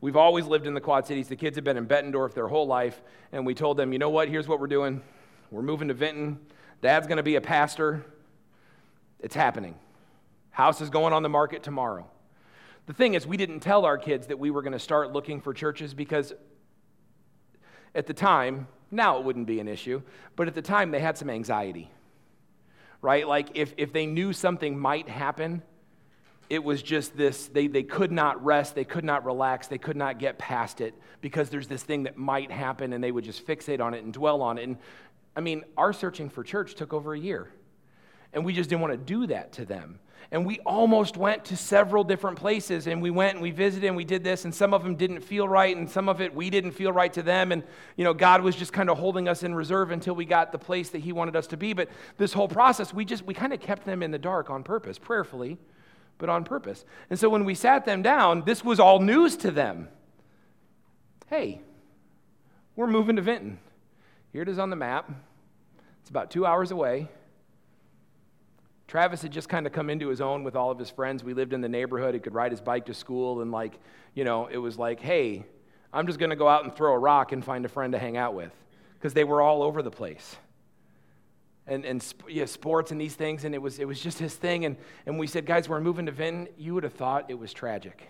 We've 0.00 0.16
always 0.16 0.46
lived 0.46 0.66
in 0.66 0.74
the 0.74 0.80
Quad 0.80 1.06
Cities. 1.06 1.28
The 1.28 1.36
kids 1.36 1.56
have 1.56 1.64
been 1.64 1.76
in 1.76 1.86
Bettendorf 1.86 2.34
their 2.34 2.48
whole 2.48 2.66
life, 2.66 3.02
and 3.30 3.46
we 3.46 3.54
told 3.54 3.76
them, 3.76 3.92
you 3.92 3.98
know 3.98 4.10
what, 4.10 4.28
here's 4.28 4.48
what 4.48 4.58
we're 4.58 4.66
doing. 4.66 5.02
We're 5.50 5.62
moving 5.62 5.88
to 5.88 5.94
Vinton. 5.94 6.40
Dad's 6.80 7.06
going 7.06 7.18
to 7.18 7.22
be 7.22 7.36
a 7.36 7.40
pastor. 7.40 8.04
It's 9.20 9.34
happening. 9.34 9.76
House 10.50 10.80
is 10.80 10.90
going 10.90 11.12
on 11.12 11.22
the 11.22 11.28
market 11.28 11.62
tomorrow. 11.62 12.06
The 12.86 12.92
thing 12.92 13.14
is, 13.14 13.26
we 13.26 13.36
didn't 13.36 13.60
tell 13.60 13.84
our 13.84 13.96
kids 13.96 14.26
that 14.26 14.38
we 14.38 14.50
were 14.50 14.62
going 14.62 14.72
to 14.72 14.78
start 14.78 15.12
looking 15.12 15.40
for 15.40 15.54
churches 15.54 15.94
because 15.94 16.32
At 17.94 18.06
the 18.06 18.14
time, 18.14 18.66
now 18.90 19.18
it 19.18 19.24
wouldn't 19.24 19.46
be 19.46 19.60
an 19.60 19.68
issue, 19.68 20.02
but 20.34 20.48
at 20.48 20.54
the 20.54 20.62
time 20.62 20.90
they 20.90 21.00
had 21.00 21.18
some 21.18 21.28
anxiety, 21.28 21.90
right? 23.02 23.26
Like 23.26 23.50
if, 23.54 23.74
if 23.76 23.92
they 23.92 24.06
knew 24.06 24.32
something 24.32 24.78
might 24.78 25.08
happen, 25.08 25.62
it 26.48 26.62
was 26.62 26.82
just 26.82 27.16
this 27.16 27.48
they, 27.48 27.66
they 27.66 27.82
could 27.82 28.12
not 28.12 28.42
rest, 28.44 28.74
they 28.74 28.84
could 28.84 29.04
not 29.04 29.24
relax, 29.24 29.66
they 29.66 29.78
could 29.78 29.96
not 29.96 30.18
get 30.18 30.38
past 30.38 30.80
it 30.80 30.94
because 31.20 31.50
there's 31.50 31.66
this 31.66 31.82
thing 31.82 32.04
that 32.04 32.16
might 32.16 32.50
happen 32.50 32.92
and 32.92 33.02
they 33.02 33.12
would 33.12 33.24
just 33.24 33.46
fixate 33.46 33.80
on 33.80 33.92
it 33.92 34.04
and 34.04 34.12
dwell 34.12 34.40
on 34.40 34.58
it. 34.58 34.64
And 34.64 34.78
I 35.36 35.40
mean, 35.40 35.64
our 35.76 35.92
searching 35.92 36.30
for 36.30 36.44
church 36.44 36.74
took 36.74 36.92
over 36.92 37.14
a 37.14 37.18
year. 37.18 37.50
And 38.34 38.44
we 38.44 38.54
just 38.54 38.70
didn't 38.70 38.80
want 38.80 38.92
to 38.92 38.98
do 38.98 39.26
that 39.26 39.52
to 39.54 39.64
them. 39.64 39.98
And 40.30 40.46
we 40.46 40.60
almost 40.60 41.16
went 41.16 41.44
to 41.46 41.56
several 41.56 42.04
different 42.04 42.38
places 42.38 42.86
and 42.86 43.02
we 43.02 43.10
went 43.10 43.34
and 43.34 43.42
we 43.42 43.50
visited 43.50 43.86
and 43.86 43.96
we 43.96 44.04
did 44.04 44.24
this 44.24 44.44
and 44.44 44.54
some 44.54 44.72
of 44.72 44.82
them 44.82 44.96
didn't 44.96 45.20
feel 45.20 45.46
right 45.46 45.76
and 45.76 45.88
some 45.90 46.08
of 46.08 46.20
it 46.20 46.34
we 46.34 46.48
didn't 46.48 46.72
feel 46.72 46.92
right 46.92 47.12
to 47.12 47.22
them 47.22 47.52
and 47.52 47.62
you 47.96 48.04
know 48.04 48.14
God 48.14 48.40
was 48.40 48.56
just 48.56 48.72
kind 48.72 48.88
of 48.88 48.98
holding 48.98 49.28
us 49.28 49.42
in 49.42 49.54
reserve 49.54 49.90
until 49.90 50.14
we 50.14 50.24
got 50.24 50.52
the 50.52 50.58
place 50.58 50.90
that 50.90 51.00
he 51.00 51.12
wanted 51.12 51.36
us 51.36 51.46
to 51.48 51.56
be 51.58 51.72
but 51.74 51.88
this 52.16 52.32
whole 52.32 52.48
process 52.48 52.94
we 52.94 53.04
just 53.04 53.26
we 53.26 53.34
kind 53.34 53.52
of 53.52 53.60
kept 53.60 53.84
them 53.84 54.02
in 54.02 54.10
the 54.10 54.18
dark 54.18 54.48
on 54.48 54.62
purpose 54.62 54.98
prayerfully 54.98 55.58
but 56.18 56.28
on 56.28 56.44
purpose. 56.44 56.84
And 57.10 57.18
so 57.18 57.28
when 57.28 57.44
we 57.44 57.54
sat 57.54 57.84
them 57.84 58.00
down 58.00 58.44
this 58.46 58.64
was 58.64 58.80
all 58.80 59.00
news 59.00 59.36
to 59.38 59.50
them. 59.50 59.88
Hey, 61.28 61.60
we're 62.76 62.86
moving 62.86 63.16
to 63.16 63.22
Vinton. 63.22 63.58
Here 64.32 64.42
it 64.42 64.48
is 64.48 64.58
on 64.58 64.70
the 64.70 64.76
map. 64.76 65.10
It's 66.00 66.10
about 66.10 66.30
2 66.30 66.46
hours 66.46 66.70
away. 66.70 67.08
Travis 68.92 69.22
had 69.22 69.32
just 69.32 69.48
kind 69.48 69.66
of 69.66 69.72
come 69.72 69.88
into 69.88 70.08
his 70.08 70.20
own 70.20 70.44
with 70.44 70.54
all 70.54 70.70
of 70.70 70.78
his 70.78 70.90
friends. 70.90 71.24
We 71.24 71.32
lived 71.32 71.54
in 71.54 71.62
the 71.62 71.68
neighborhood. 71.68 72.12
He 72.12 72.20
could 72.20 72.34
ride 72.34 72.50
his 72.50 72.60
bike 72.60 72.84
to 72.84 72.92
school, 72.92 73.40
and 73.40 73.50
like, 73.50 73.80
you 74.12 74.22
know, 74.22 74.48
it 74.48 74.58
was 74.58 74.78
like, 74.78 75.00
hey, 75.00 75.46
I'm 75.94 76.06
just 76.06 76.18
going 76.18 76.28
to 76.28 76.36
go 76.36 76.46
out 76.46 76.64
and 76.64 76.76
throw 76.76 76.92
a 76.92 76.98
rock 76.98 77.32
and 77.32 77.42
find 77.42 77.64
a 77.64 77.70
friend 77.70 77.94
to 77.94 77.98
hang 77.98 78.18
out 78.18 78.34
with 78.34 78.52
because 78.98 79.14
they 79.14 79.24
were 79.24 79.40
all 79.40 79.62
over 79.62 79.80
the 79.80 79.90
place. 79.90 80.36
And, 81.66 81.86
and 81.86 82.04
yeah, 82.28 82.44
sports 82.44 82.90
and 82.90 83.00
these 83.00 83.14
things, 83.14 83.46
and 83.46 83.54
it 83.54 83.62
was, 83.62 83.78
it 83.78 83.88
was 83.88 83.98
just 83.98 84.18
his 84.18 84.34
thing. 84.34 84.66
And, 84.66 84.76
and 85.06 85.18
we 85.18 85.26
said, 85.26 85.46
guys, 85.46 85.70
we're 85.70 85.80
moving 85.80 86.04
to 86.04 86.12
Vinton. 86.12 86.48
You 86.58 86.74
would 86.74 86.84
have 86.84 86.92
thought 86.92 87.30
it 87.30 87.38
was 87.38 87.50
tragic. 87.54 88.06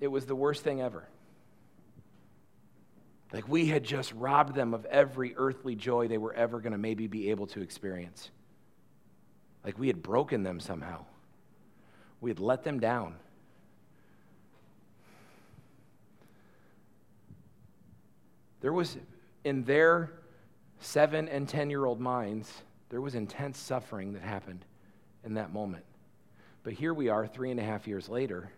It 0.00 0.08
was 0.08 0.26
the 0.26 0.34
worst 0.34 0.64
thing 0.64 0.80
ever. 0.82 1.06
Like 3.32 3.48
we 3.48 3.66
had 3.66 3.84
just 3.84 4.12
robbed 4.14 4.56
them 4.56 4.74
of 4.74 4.84
every 4.86 5.32
earthly 5.36 5.76
joy 5.76 6.08
they 6.08 6.18
were 6.18 6.34
ever 6.34 6.58
going 6.58 6.72
to 6.72 6.78
maybe 6.78 7.06
be 7.06 7.30
able 7.30 7.46
to 7.46 7.62
experience. 7.62 8.32
Like 9.66 9.80
we 9.80 9.88
had 9.88 10.00
broken 10.00 10.44
them 10.44 10.60
somehow, 10.60 11.04
we 12.20 12.30
had 12.30 12.38
let 12.38 12.62
them 12.62 12.78
down. 12.78 13.16
There 18.60 18.72
was, 18.72 18.96
in 19.42 19.64
their 19.64 20.12
seven 20.78 21.28
and 21.28 21.48
10 21.48 21.68
year 21.68 21.84
old 21.84 22.00
minds, 22.00 22.62
there 22.90 23.00
was 23.00 23.16
intense 23.16 23.58
suffering 23.58 24.12
that 24.12 24.22
happened 24.22 24.64
in 25.24 25.34
that 25.34 25.52
moment. 25.52 25.84
But 26.62 26.74
here 26.74 26.94
we 26.94 27.08
are, 27.08 27.26
three 27.26 27.50
and 27.50 27.58
a 27.58 27.64
half 27.64 27.88
years 27.88 28.08
later, 28.08 28.52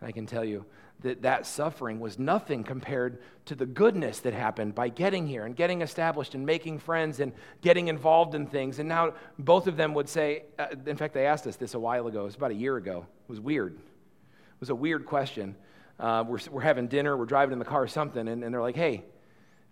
and 0.00 0.08
I 0.08 0.12
can 0.12 0.26
tell 0.26 0.44
you 0.44 0.64
that 1.00 1.22
that 1.22 1.46
suffering 1.46 2.00
was 2.00 2.18
nothing 2.18 2.64
compared 2.64 3.20
to 3.44 3.54
the 3.54 3.66
goodness 3.66 4.20
that 4.20 4.32
happened 4.32 4.74
by 4.74 4.88
getting 4.88 5.26
here 5.26 5.44
and 5.44 5.54
getting 5.54 5.82
established 5.82 6.34
and 6.34 6.46
making 6.46 6.78
friends 6.78 7.20
and 7.20 7.32
getting 7.60 7.88
involved 7.88 8.34
in 8.34 8.46
things. 8.46 8.78
And 8.78 8.88
now 8.88 9.12
both 9.38 9.66
of 9.66 9.76
them 9.76 9.92
would 9.94 10.08
say, 10.08 10.44
uh, 10.58 10.68
in 10.86 10.96
fact, 10.96 11.12
they 11.12 11.26
asked 11.26 11.46
us 11.46 11.56
this 11.56 11.74
a 11.74 11.78
while 11.78 12.06
ago, 12.06 12.22
it 12.22 12.24
was 12.24 12.34
about 12.34 12.50
a 12.50 12.54
year 12.54 12.76
ago. 12.76 13.06
It 13.24 13.28
was 13.28 13.40
weird. 13.40 13.74
It 13.74 14.60
was 14.60 14.70
a 14.70 14.74
weird 14.74 15.04
question. 15.04 15.54
Uh, 16.00 16.24
we're, 16.26 16.38
we're 16.50 16.62
having 16.62 16.88
dinner, 16.88 17.16
we're 17.16 17.26
driving 17.26 17.52
in 17.52 17.58
the 17.58 17.64
car 17.64 17.82
or 17.82 17.88
something, 17.88 18.26
and, 18.28 18.42
and 18.42 18.52
they're 18.52 18.62
like, 18.62 18.76
hey, 18.76 19.04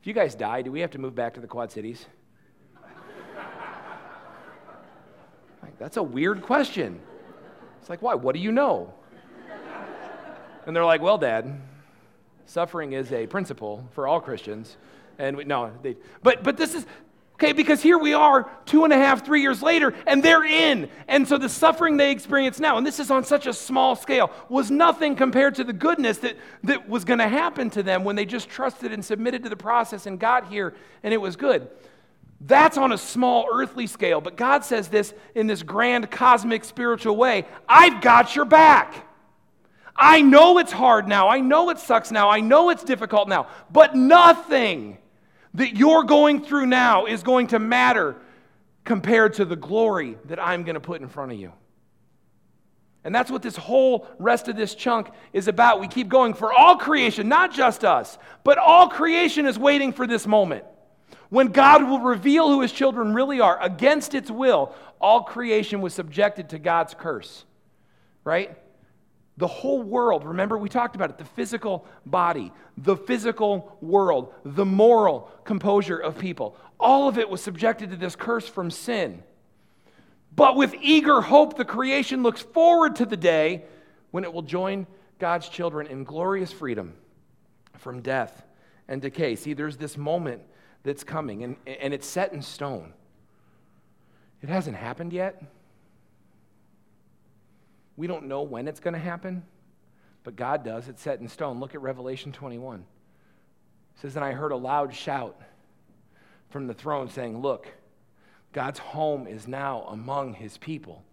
if 0.01 0.07
you 0.07 0.13
guys 0.13 0.35
die, 0.35 0.63
do 0.63 0.71
we 0.71 0.81
have 0.81 0.91
to 0.91 0.99
move 0.99 1.15
back 1.15 1.35
to 1.35 1.41
the 1.41 1.47
Quad 1.47 1.73
Cities? 1.73 2.05
like, 5.63 5.79
that's 5.79 5.97
a 5.97 6.03
weird 6.03 6.43
question. 6.43 7.01
It's 7.81 7.89
like, 7.89 8.03
why? 8.03 8.15
What 8.15 8.35
do 8.35 8.41
you 8.41 8.53
know? 8.53 8.93
And 10.67 10.75
they're 10.75 10.85
like, 10.85 11.03
well, 11.03 11.19
Dad, 11.19 11.61
suffering 12.47 12.93
is 12.93 13.13
a 13.13 13.27
principle 13.27 13.89
for 13.93 14.07
all 14.07 14.21
Christians. 14.21 14.77
And 15.19 15.37
we, 15.37 15.45
no, 15.45 15.73
they, 15.83 15.97
but, 16.23 16.43
but 16.43 16.57
this 16.57 16.75
is, 16.75 16.87
okay, 17.35 17.53
because 17.53 17.83
here 17.83 17.99
we 17.99 18.15
are 18.15 18.51
two 18.67 18.85
and 18.85 18.93
a 18.93 18.97
half, 18.97 19.25
three 19.25 19.43
years 19.43 19.63
later, 19.63 19.95
and 20.07 20.23
they're 20.23 20.45
in. 20.45 20.89
And 21.07 21.27
so 21.27 21.39
the 21.39 21.49
suffering 21.49 21.97
they 21.97 22.11
experience 22.11 22.59
now, 22.59 22.79
and 22.79 22.87
this 22.87 22.99
is 22.99 23.11
on 23.11 23.25
such 23.25 23.47
a 23.47 23.53
small 23.53 23.95
scale, 23.97 24.31
was 24.49 24.71
nothing 24.71 25.15
compared 25.17 25.55
to 25.57 25.65
the 25.65 25.73
goodness 25.73 26.19
that, 26.19 26.37
that 26.65 26.89
was 26.89 27.05
going 27.05 27.21
to 27.21 27.29
happen 27.29 27.71
to 27.71 27.83
them 27.83 28.05
when 28.05 28.17
they 28.17 28.25
just 28.25 28.49
trusted 28.49 28.93
and 28.93 29.05
submitted 29.05 29.43
to 29.45 29.49
the 29.49 29.57
process 29.57 30.07
and 30.07 30.19
got 30.19 30.49
here, 30.49 30.75
and 31.03 31.15
it 31.15 31.19
was 31.19 31.37
good. 31.37 31.69
That's 32.41 32.77
on 32.77 32.93
a 32.93 32.99
small 32.99 33.47
earthly 33.51 33.87
scale, 33.87 34.21
but 34.21 34.37
God 34.37 34.65
says 34.65 34.89
this 34.89 35.15
in 35.35 35.47
this 35.47 35.63
grand 35.63 36.11
cosmic 36.11 36.65
spiritual 36.65 37.17
way 37.17 37.47
I've 37.69 38.01
got 38.03 38.35
your 38.35 38.45
back. 38.45 39.07
I 39.97 40.23
know 40.23 40.59
it's 40.59 40.73
hard 40.73 41.07
now. 41.07 41.29
I 41.29 41.41
know 41.41 41.71
it 41.71 41.79
sucks 41.79 42.11
now. 42.11 42.29
I 42.29 42.41
know 42.41 42.71
it's 42.71 42.83
difficult 42.83 43.29
now. 43.29 43.47
But 43.71 43.95
nothing 43.95 44.99
that 45.55 45.77
you're 45.77 46.03
going 46.03 46.43
through 46.43 46.67
now 46.67 47.07
is 47.07 47.23
going 47.23 47.49
to 47.49 47.59
matter 47.59 48.17
compared 48.85 49.35
to 49.35 49.45
the 49.45 49.57
glory 49.57 50.19
that 50.27 50.43
I'm 50.43 50.65
going 50.65 50.75
to 50.75 50.81
put 50.81 51.01
in 51.01 51.09
front 51.09 51.33
of 51.33 51.39
you. 51.39 51.53
And 53.05 53.15
that's 53.15 53.31
what 53.31 53.43
this 53.43 53.57
whole 53.57 54.07
rest 54.19 54.49
of 54.49 54.57
this 54.57 54.75
chunk 54.75 55.11
is 55.33 55.47
about. 55.47 55.79
We 55.79 55.89
keep 55.89 56.09
going 56.09 56.35
for 56.35 56.53
all 56.53 56.77
creation, 56.77 57.29
not 57.29 57.53
just 57.53 57.85
us, 57.85 58.19
but 58.45 58.57
all 58.59 58.89
creation 58.89 59.47
is 59.47 59.59
waiting 59.59 59.93
for 59.93 60.07
this 60.07 60.27
moment. 60.27 60.65
When 61.29 61.49
God 61.49 61.85
will 61.85 62.01
reveal 62.01 62.49
who 62.49 62.63
his 62.63 62.73
children 62.73 63.13
really 63.13 63.41
are 63.41 63.63
against 63.63 64.15
its 64.15 64.31
will, 64.31 64.75
all 65.01 65.23
creation 65.23 65.83
was 65.83 65.93
subjected 65.93 66.51
to 66.51 66.59
God's 66.59 66.95
curse, 66.95 67.45
right? 68.25 68.57
The 69.37 69.49
whole 69.49 69.83
world, 69.83 70.25
remember 70.25 70.57
we 70.57 70.69
talked 70.69 70.95
about 70.95 71.11
it, 71.11 71.19
the 71.19 71.25
physical 71.25 71.87
body, 72.07 72.53
the 72.77 72.97
physical 72.97 73.77
world, 73.81 74.33
the 74.45 74.65
moral 74.65 75.31
composure 75.45 75.99
of 75.99 76.19
people, 76.19 76.57
all 76.79 77.09
of 77.09 77.19
it 77.19 77.29
was 77.29 77.43
subjected 77.43 77.91
to 77.91 77.97
this 77.97 78.15
curse 78.15 78.47
from 78.47 78.71
sin. 78.71 79.23
But 80.37 80.57
with 80.57 80.75
eager 80.81 81.21
hope, 81.21 81.57
the 81.57 81.65
creation 81.65 82.23
looks 82.23 82.43
forward 82.43 82.97
to 82.97 83.07
the 83.07 83.17
day 83.17 83.65
when 84.11 84.25
it 84.25 84.33
will 84.33 84.43
join 84.43 84.87
God's 85.19 85.49
children 85.49 85.87
in 85.87 86.05
glorious 86.05 86.53
freedom 86.53 86.95
from 87.79 88.01
death 88.01 88.45
and 88.89 89.01
decay. 89.01 89.37
See, 89.37 89.53
there's 89.53 89.77
this 89.77 89.97
moment 89.97 90.43
that's 90.83 91.03
coming, 91.03 91.43
and, 91.43 91.57
and 91.67 91.95
it's 91.95 92.07
set 92.07 92.33
in 92.33 92.43
stone. 92.43 92.93
It 94.43 94.49
hasn't 94.49 94.77
happened 94.77 95.13
yet. 95.13 95.43
We 97.97 98.07
don't 98.07 98.27
know 98.27 98.43
when 98.43 98.69
it's 98.69 98.81
going 98.81 98.95
to 98.95 99.01
happen, 99.01 99.45
but 100.25 100.37
God 100.37 100.65
does. 100.65 100.89
It's 100.89 101.03
set 101.03 101.21
in 101.21 101.29
stone. 101.29 101.61
Look 101.61 101.75
at 101.75 101.83
Revelation 101.83 102.33
21. 102.33 102.81
It 102.81 104.01
says, 104.01 104.17
And 104.17 104.25
I 104.25 104.33
heard 104.33 104.53
a 104.53 104.57
loud 104.57 104.95
shout 104.95 105.41
from 106.51 106.67
the 106.67 106.75
throne 106.75 107.09
saying, 107.09 107.41
Look, 107.41 107.69
God's 108.53 108.79
home 108.79 109.27
is 109.27 109.47
now 109.47 109.83
among 109.89 110.35
his 110.35 110.59
people. 110.59 111.05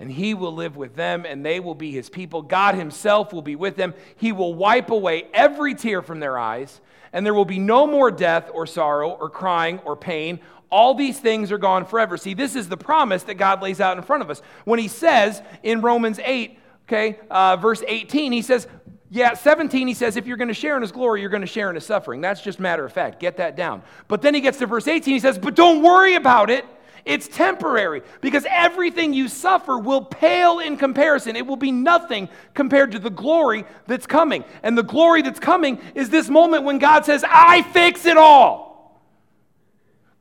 And 0.00 0.10
he 0.10 0.34
will 0.34 0.52
live 0.52 0.76
with 0.76 0.96
them, 0.96 1.24
and 1.24 1.46
they 1.46 1.60
will 1.60 1.76
be 1.76 1.92
his 1.92 2.10
people. 2.10 2.42
God 2.42 2.74
himself 2.74 3.32
will 3.32 3.42
be 3.42 3.54
with 3.54 3.76
them. 3.76 3.94
He 4.16 4.32
will 4.32 4.52
wipe 4.52 4.90
away 4.90 5.28
every 5.32 5.74
tear 5.74 6.02
from 6.02 6.18
their 6.18 6.36
eyes, 6.36 6.80
and 7.12 7.24
there 7.24 7.32
will 7.32 7.44
be 7.44 7.60
no 7.60 7.86
more 7.86 8.10
death 8.10 8.50
or 8.52 8.66
sorrow 8.66 9.10
or 9.10 9.30
crying 9.30 9.78
or 9.84 9.96
pain 9.96 10.40
all 10.74 10.92
these 10.92 11.20
things 11.20 11.52
are 11.52 11.58
gone 11.58 11.84
forever. 11.84 12.16
See, 12.16 12.34
this 12.34 12.56
is 12.56 12.68
the 12.68 12.76
promise 12.76 13.22
that 13.22 13.34
God 13.34 13.62
lays 13.62 13.80
out 13.80 13.96
in 13.96 14.02
front 14.02 14.24
of 14.24 14.28
us. 14.28 14.42
When 14.64 14.80
he 14.80 14.88
says 14.88 15.40
in 15.62 15.80
Romans 15.82 16.18
8, 16.18 16.58
okay, 16.88 17.16
uh, 17.30 17.56
verse 17.56 17.84
18, 17.86 18.32
he 18.32 18.42
says, 18.42 18.66
yeah, 19.08 19.34
17, 19.34 19.86
he 19.86 19.94
says, 19.94 20.16
if 20.16 20.26
you're 20.26 20.36
going 20.36 20.48
to 20.48 20.54
share 20.54 20.74
in 20.74 20.82
his 20.82 20.90
glory, 20.90 21.20
you're 21.20 21.30
going 21.30 21.42
to 21.42 21.46
share 21.46 21.68
in 21.68 21.76
his 21.76 21.86
suffering. 21.86 22.20
That's 22.20 22.42
just 22.42 22.58
matter 22.58 22.84
of 22.84 22.92
fact. 22.92 23.20
Get 23.20 23.36
that 23.36 23.54
down. 23.54 23.84
But 24.08 24.20
then 24.20 24.34
he 24.34 24.40
gets 24.40 24.58
to 24.58 24.66
verse 24.66 24.88
18, 24.88 25.14
he 25.14 25.20
says, 25.20 25.38
but 25.38 25.54
don't 25.54 25.80
worry 25.80 26.16
about 26.16 26.50
it. 26.50 26.64
It's 27.04 27.28
temporary 27.28 28.02
because 28.20 28.44
everything 28.50 29.12
you 29.12 29.28
suffer 29.28 29.78
will 29.78 30.04
pale 30.04 30.58
in 30.58 30.76
comparison. 30.76 31.36
It 31.36 31.46
will 31.46 31.54
be 31.54 31.70
nothing 31.70 32.28
compared 32.52 32.90
to 32.92 32.98
the 32.98 33.10
glory 33.10 33.64
that's 33.86 34.08
coming. 34.08 34.42
And 34.64 34.76
the 34.76 34.82
glory 34.82 35.22
that's 35.22 35.38
coming 35.38 35.80
is 35.94 36.10
this 36.10 36.28
moment 36.28 36.64
when 36.64 36.80
God 36.80 37.04
says, 37.04 37.24
I 37.28 37.62
fix 37.62 38.06
it 38.06 38.16
all. 38.16 38.73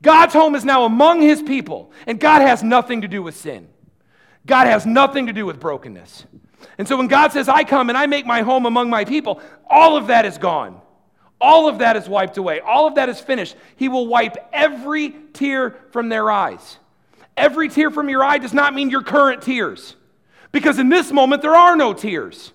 God's 0.04 0.34
home 0.34 0.54
is 0.54 0.63
now 0.63 0.84
among 0.84 1.22
his 1.22 1.42
people, 1.42 1.92
and 2.06 2.20
God 2.20 2.42
has 2.42 2.62
nothing 2.62 3.02
to 3.02 3.08
do 3.08 3.24
with 3.24 3.36
sin. 3.36 3.70
God 4.46 4.68
has 4.68 4.86
nothing 4.86 5.28
to 5.28 5.34
do 5.34 5.46
with 5.46 5.60
brokenness. 5.60 6.26
And 6.78 6.88
so 6.88 6.98
when 6.98 7.08
God 7.08 7.32
says, 7.32 7.48
I 7.50 7.63
come 7.63 7.89
and 7.89 7.98
I 7.98 8.06
make 8.06 8.26
my 8.26 8.42
home 8.42 8.66
among 8.66 8.89
my 8.89 9.06
people, 9.06 9.42
all 9.68 9.96
of 9.96 10.08
that 10.08 10.26
is 10.26 10.38
gone. 10.38 10.82
All 11.39 11.68
of 11.68 11.80
that 11.80 11.96
is 11.96 12.08
wiped 12.08 12.38
away. 12.38 12.60
All 12.60 12.86
of 12.86 12.96
that 12.96 13.10
is 13.10 13.20
finished. 13.20 13.56
He 13.78 13.89
will 13.89 14.08
wipe 14.08 14.36
every 14.52 15.16
tear 15.32 15.80
from 15.92 16.10
their 16.10 16.30
eyes. 16.30 16.78
Every 17.36 17.70
tear 17.70 17.89
from 17.89 18.10
your 18.10 18.24
eye 18.24 18.38
does 18.38 18.54
not 18.54 18.74
mean 18.74 18.89
your 18.89 19.04
current 19.04 19.42
tears, 19.42 19.96
because 20.52 20.80
in 20.80 20.89
this 20.89 21.12
moment 21.12 21.42
there 21.42 21.56
are 21.56 21.76
no 21.76 21.94
tears. 21.94 22.52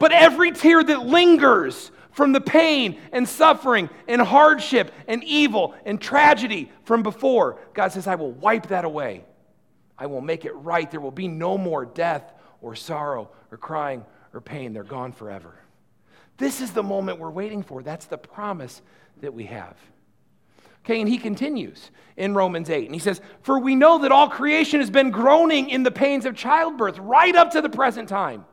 But 0.00 0.12
every 0.12 0.52
tear 0.52 0.82
that 0.82 1.06
lingers 1.06 1.90
from 2.14 2.32
the 2.32 2.40
pain 2.40 2.98
and 3.12 3.28
suffering 3.28 3.90
and 4.08 4.22
hardship 4.22 4.92
and 5.06 5.22
evil 5.24 5.74
and 5.84 6.00
tragedy 6.00 6.70
from 6.84 7.02
before. 7.02 7.58
God 7.74 7.92
says, 7.92 8.06
I 8.06 8.14
will 8.14 8.32
wipe 8.32 8.68
that 8.68 8.84
away. 8.84 9.24
I 9.98 10.06
will 10.06 10.20
make 10.20 10.44
it 10.44 10.52
right. 10.52 10.90
There 10.90 11.00
will 11.00 11.10
be 11.10 11.28
no 11.28 11.58
more 11.58 11.84
death 11.84 12.32
or 12.62 12.74
sorrow 12.74 13.30
or 13.50 13.58
crying 13.58 14.04
or 14.32 14.40
pain. 14.40 14.72
They're 14.72 14.84
gone 14.84 15.12
forever. 15.12 15.54
This 16.36 16.60
is 16.60 16.72
the 16.72 16.82
moment 16.82 17.18
we're 17.18 17.30
waiting 17.30 17.62
for. 17.62 17.82
That's 17.82 18.06
the 18.06 18.18
promise 18.18 18.80
that 19.20 19.34
we 19.34 19.44
have. 19.44 19.76
Okay, 20.84 21.00
and 21.00 21.08
he 21.08 21.18
continues 21.18 21.90
in 22.16 22.34
Romans 22.34 22.68
8, 22.68 22.84
and 22.84 22.94
he 22.94 22.98
says, 22.98 23.20
For 23.42 23.58
we 23.58 23.74
know 23.74 23.98
that 23.98 24.12
all 24.12 24.28
creation 24.28 24.80
has 24.80 24.90
been 24.90 25.10
groaning 25.10 25.70
in 25.70 25.82
the 25.82 25.90
pains 25.90 26.26
of 26.26 26.36
childbirth 26.36 26.98
right 26.98 27.34
up 27.34 27.52
to 27.52 27.62
the 27.62 27.70
present 27.70 28.08
time. 28.08 28.44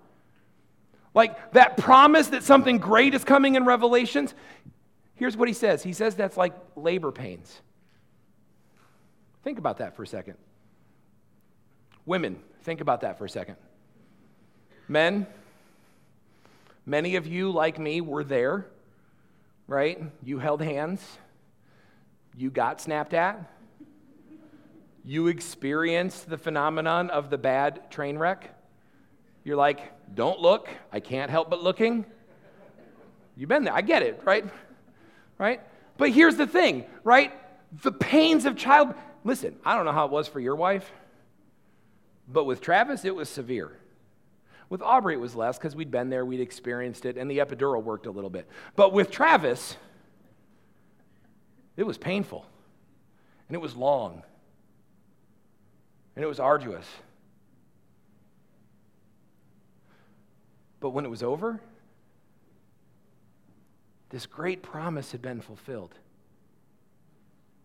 Like 1.13 1.51
that 1.53 1.77
promise 1.77 2.27
that 2.27 2.43
something 2.43 2.77
great 2.77 3.13
is 3.13 3.23
coming 3.23 3.55
in 3.55 3.65
Revelations. 3.65 4.33
Here's 5.15 5.35
what 5.35 5.47
he 5.47 5.53
says 5.53 5.83
He 5.83 5.93
says 5.93 6.15
that's 6.15 6.37
like 6.37 6.53
labor 6.75 7.11
pains. 7.11 7.61
Think 9.43 9.57
about 9.57 9.79
that 9.79 9.95
for 9.95 10.03
a 10.03 10.07
second. 10.07 10.37
Women, 12.05 12.39
think 12.63 12.81
about 12.81 13.01
that 13.01 13.17
for 13.17 13.25
a 13.25 13.29
second. 13.29 13.55
Men, 14.87 15.25
many 16.85 17.15
of 17.15 17.25
you, 17.25 17.51
like 17.51 17.79
me, 17.79 18.01
were 18.01 18.23
there, 18.23 18.67
right? 19.67 20.01
You 20.23 20.39
held 20.39 20.61
hands 20.61 21.01
you 22.35 22.49
got 22.49 22.81
snapped 22.81 23.13
at. 23.13 23.51
You 25.03 25.27
experienced 25.27 26.29
the 26.29 26.37
phenomenon 26.37 27.09
of 27.09 27.29
the 27.29 27.37
bad 27.37 27.89
train 27.91 28.17
wreck. 28.17 28.55
You're 29.43 29.55
like, 29.55 29.79
don't 30.13 30.39
look. 30.39 30.69
I 30.91 30.99
can't 30.99 31.31
help 31.31 31.49
but 31.49 31.63
looking. 31.63 32.05
You've 33.35 33.49
been 33.49 33.63
there. 33.63 33.73
I 33.73 33.81
get 33.81 34.03
it, 34.03 34.21
right? 34.23 34.45
Right? 35.37 35.61
But 35.97 36.11
here's 36.11 36.35
the 36.35 36.47
thing, 36.47 36.85
right? 37.03 37.33
The 37.81 37.91
pains 37.91 38.45
of 38.45 38.55
child. 38.55 38.93
Listen, 39.23 39.55
I 39.65 39.75
don't 39.75 39.85
know 39.85 39.91
how 39.91 40.05
it 40.05 40.11
was 40.11 40.27
for 40.27 40.39
your 40.39 40.55
wife, 40.55 40.91
but 42.27 42.45
with 42.45 42.61
Travis, 42.61 43.05
it 43.05 43.15
was 43.15 43.29
severe. 43.29 43.71
With 44.69 44.81
Aubrey, 44.81 45.15
it 45.15 45.19
was 45.19 45.35
less 45.35 45.57
because 45.57 45.75
we'd 45.75 45.91
been 45.91 46.09
there, 46.09 46.25
we'd 46.25 46.39
experienced 46.39 47.05
it, 47.05 47.17
and 47.17 47.29
the 47.29 47.39
epidural 47.39 47.83
worked 47.83 48.05
a 48.05 48.11
little 48.11 48.29
bit. 48.29 48.47
But 48.75 48.93
with 48.93 49.11
Travis, 49.11 49.75
it 51.75 51.83
was 51.83 51.97
painful, 51.97 52.45
and 53.47 53.55
it 53.55 53.59
was 53.59 53.75
long, 53.75 54.23
and 56.15 56.23
it 56.23 56.27
was 56.27 56.39
arduous. 56.39 56.87
But 60.81 60.89
when 60.89 61.05
it 61.05 61.09
was 61.09 61.23
over, 61.23 61.61
this 64.09 64.25
great 64.25 64.61
promise 64.61 65.13
had 65.13 65.21
been 65.21 65.39
fulfilled. 65.39 65.95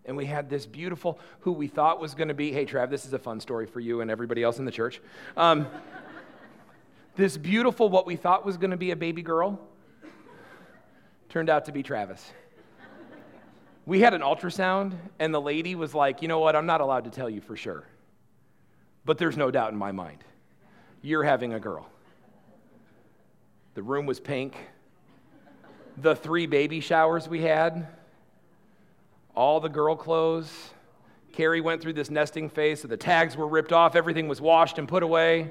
And 0.05 0.17
we 0.17 0.27
had 0.27 0.49
this 0.49 0.65
beautiful, 0.67 1.19
who 1.41 1.51
we 1.51 1.67
thought 1.67 2.01
was 2.01 2.15
going 2.15 2.29
to 2.29 2.35
be, 2.35 2.53
hey, 2.53 2.65
Trav, 2.65 2.89
this 2.89 3.05
is 3.05 3.13
a 3.13 3.19
fun 3.19 3.41
story 3.41 3.67
for 3.67 3.81
you 3.81 4.03
and 4.03 4.09
everybody 4.09 4.45
else 4.45 4.61
in 4.61 4.65
the 4.65 4.71
church. 4.71 5.01
Um, 5.37 5.67
this 7.17 7.37
beautiful, 7.37 7.89
what 7.89 8.07
we 8.07 8.15
thought 8.15 8.47
was 8.47 8.57
going 8.57 8.71
to 8.71 8.77
be 8.77 8.93
a 8.93 8.97
baby 8.97 9.23
girl, 9.23 9.59
turned 11.29 11.51
out 11.51 11.65
to 11.65 11.73
be 11.73 11.83
Travis 11.83 12.31
we 13.87 14.01
had 14.01 14.15
an 14.15 14.21
ultrasound, 14.21 14.95
and 15.21 15.33
the 15.33 15.41
lady 15.41 15.77
was 15.77 15.95
like, 15.95 16.21
You 16.21 16.29
know 16.29 16.41
what? 16.41 16.57
I'm 16.57 16.67
not 16.67 16.81
allowed 16.81 17.05
to 17.05 17.11
tell 17.11 17.31
you 17.31 17.41
for 17.41 17.57
sure. 17.57 17.85
But 19.05 19.17
there's 19.17 19.37
no 19.37 19.53
doubt 19.53 19.73
in 19.73 19.79
my 19.79 19.93
mind. 19.93 20.25
You're 21.01 21.23
having 21.23 21.55
a 21.55 21.61
girl. 21.61 21.89
The 23.77 23.83
room 23.83 24.07
was 24.07 24.19
pink. 24.19 24.57
The 25.99 26.17
three 26.17 26.47
baby 26.47 26.81
showers 26.81 27.29
we 27.29 27.43
had, 27.43 27.87
all 29.35 29.61
the 29.61 29.69
girl 29.69 29.95
clothes. 29.95 30.51
Carrie 31.33 31.61
went 31.61 31.83
through 31.83 31.93
this 31.93 32.09
nesting 32.09 32.49
phase, 32.49 32.81
so 32.81 32.89
the 32.89 32.97
tags 32.97 33.37
were 33.37 33.47
ripped 33.47 33.75
off, 33.75 33.95
everything 33.95 34.29
was 34.29 34.41
washed 34.41 34.79
and 34.79 34.89
put 34.89 35.03
away. 35.03 35.51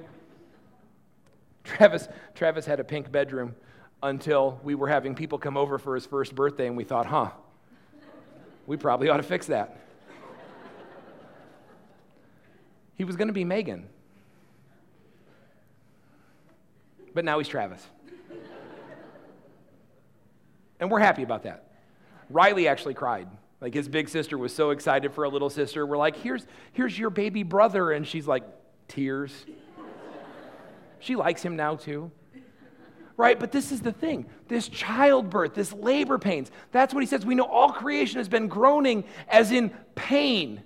Travis, 1.63 2.07
Travis 2.33 2.65
had 2.65 2.79
a 2.79 2.83
pink 2.83 3.11
bedroom 3.11 3.55
until 4.01 4.59
we 4.63 4.73
were 4.73 4.87
having 4.87 5.13
people 5.13 5.37
come 5.37 5.55
over 5.55 5.77
for 5.77 5.93
his 5.93 6.07
first 6.07 6.33
birthday, 6.33 6.65
and 6.65 6.75
we 6.75 6.83
thought, 6.83 7.05
huh, 7.05 7.29
we 8.65 8.75
probably 8.75 9.07
ought 9.07 9.17
to 9.17 9.23
fix 9.23 9.45
that. 9.47 9.77
He 12.95 13.03
was 13.03 13.15
going 13.15 13.27
to 13.27 13.33
be 13.33 13.45
Megan. 13.45 13.87
But 17.13 17.23
now 17.23 17.37
he's 17.37 17.47
Travis. 17.47 17.85
And 20.79 20.91
we're 20.91 20.99
happy 20.99 21.23
about 21.23 21.43
that. 21.43 21.67
Riley 22.29 22.67
actually 22.67 22.93
cried. 22.93 23.27
Like 23.61 23.73
his 23.73 23.87
big 23.87 24.09
sister 24.09 24.37
was 24.37 24.53
so 24.53 24.71
excited 24.71 25.13
for 25.13 25.23
a 25.23 25.29
little 25.29 25.49
sister. 25.49 25.85
We're 25.85 25.97
like, 25.97 26.17
here's, 26.17 26.45
here's 26.73 26.97
your 26.97 27.09
baby 27.09 27.43
brother. 27.43 27.91
And 27.91 28.05
she's 28.05 28.27
like, 28.27 28.43
tears. 28.87 29.45
she 30.99 31.15
likes 31.15 31.41
him 31.41 31.55
now 31.55 31.75
too 31.75 32.11
right? 33.17 33.39
But 33.39 33.51
this 33.51 33.71
is 33.71 33.81
the 33.81 33.91
thing 33.91 34.25
this 34.47 34.67
childbirth, 34.67 35.55
this 35.55 35.73
labor 35.73 36.17
pains, 36.17 36.51
that's 36.71 36.93
what 36.93 37.01
he 37.01 37.07
says. 37.07 37.25
We 37.25 37.35
know 37.35 37.45
all 37.45 37.71
creation 37.71 38.17
has 38.17 38.29
been 38.29 38.47
groaning 38.47 39.03
as 39.27 39.51
in 39.51 39.71
pain 39.95 40.61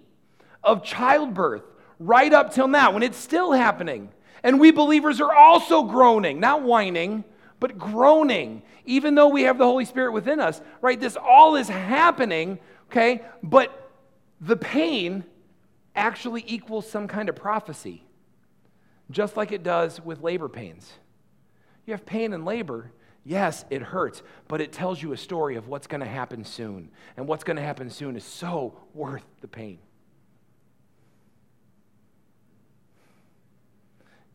of 0.63 0.83
childbirth 0.83 1.63
right 1.99 2.31
up 2.33 2.53
till 2.53 2.67
now, 2.67 2.91
when 2.91 3.03
it's 3.03 3.17
still 3.17 3.51
happening. 3.51 4.09
And 4.43 4.59
we 4.59 4.71
believers 4.71 5.19
are 5.21 5.33
also 5.33 5.83
groaning, 5.83 6.39
not 6.39 6.63
whining, 6.63 7.23
but 7.59 7.77
groaning, 7.77 8.61
even 8.85 9.15
though 9.15 9.27
we 9.27 9.43
have 9.43 9.57
the 9.57 9.65
Holy 9.65 9.85
Spirit 9.85 10.11
within 10.13 10.39
us, 10.39 10.61
right? 10.81 10.99
This 10.99 11.17
all 11.17 11.55
is 11.55 11.67
happening, 11.67 12.59
okay? 12.89 13.21
But 13.43 13.91
the 14.39 14.55
pain 14.55 15.23
actually 15.95 16.43
equals 16.47 16.89
some 16.89 17.07
kind 17.07 17.29
of 17.29 17.35
prophecy, 17.35 18.03
just 19.11 19.35
like 19.35 19.51
it 19.51 19.63
does 19.63 19.99
with 20.01 20.21
labor 20.21 20.47
pains. 20.47 20.91
You 21.85 21.93
have 21.93 22.05
pain 22.05 22.33
and 22.33 22.45
labor. 22.45 22.91
Yes, 23.25 23.65
it 23.69 23.81
hurts, 23.81 24.23
but 24.47 24.61
it 24.61 24.71
tells 24.71 25.01
you 25.01 25.11
a 25.11 25.17
story 25.17 25.55
of 25.55 25.67
what's 25.67 25.87
going 25.87 26.01
to 26.01 26.07
happen 26.07 26.45
soon. 26.45 26.89
And 27.17 27.27
what's 27.27 27.43
going 27.43 27.57
to 27.57 27.63
happen 27.63 27.89
soon 27.89 28.15
is 28.15 28.23
so 28.23 28.79
worth 28.93 29.25
the 29.41 29.47
pain. 29.47 29.79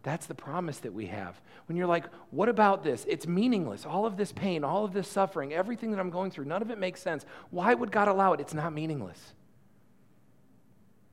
That's 0.04 0.26
the 0.26 0.34
promise 0.34 0.78
that 0.80 0.92
we 0.92 1.06
have. 1.06 1.40
When 1.66 1.76
you're 1.76 1.86
like, 1.86 2.04
what 2.30 2.50
about 2.50 2.84
this? 2.84 3.06
It's 3.08 3.26
meaningless. 3.26 3.86
All 3.86 4.04
of 4.04 4.18
this 4.18 4.32
pain, 4.32 4.62
all 4.62 4.84
of 4.84 4.92
this 4.92 5.08
suffering, 5.08 5.54
everything 5.54 5.90
that 5.90 5.98
I'm 5.98 6.10
going 6.10 6.30
through, 6.30 6.44
none 6.44 6.60
of 6.60 6.70
it 6.70 6.78
makes 6.78 7.00
sense. 7.00 7.24
Why 7.50 7.72
would 7.72 7.90
God 7.90 8.06
allow 8.06 8.34
it? 8.34 8.40
It's 8.40 8.52
not 8.52 8.74
meaningless. 8.74 9.32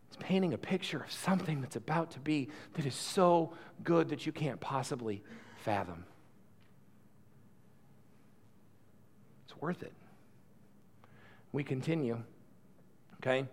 It's 0.09 0.17
painting 0.19 0.53
a 0.53 0.57
picture 0.57 1.01
of 1.01 1.09
something 1.09 1.61
that's 1.61 1.77
about 1.77 2.11
to 2.11 2.19
be 2.19 2.49
that 2.73 2.85
is 2.85 2.93
so 2.93 3.53
good 3.81 4.09
that 4.09 4.25
you 4.25 4.33
can't 4.33 4.59
possibly 4.59 5.23
fathom. 5.63 6.03
It's 9.45 9.55
worth 9.61 9.83
it. 9.83 9.93
We 11.53 11.63
continue, 11.63 12.21
okay? 13.21 13.47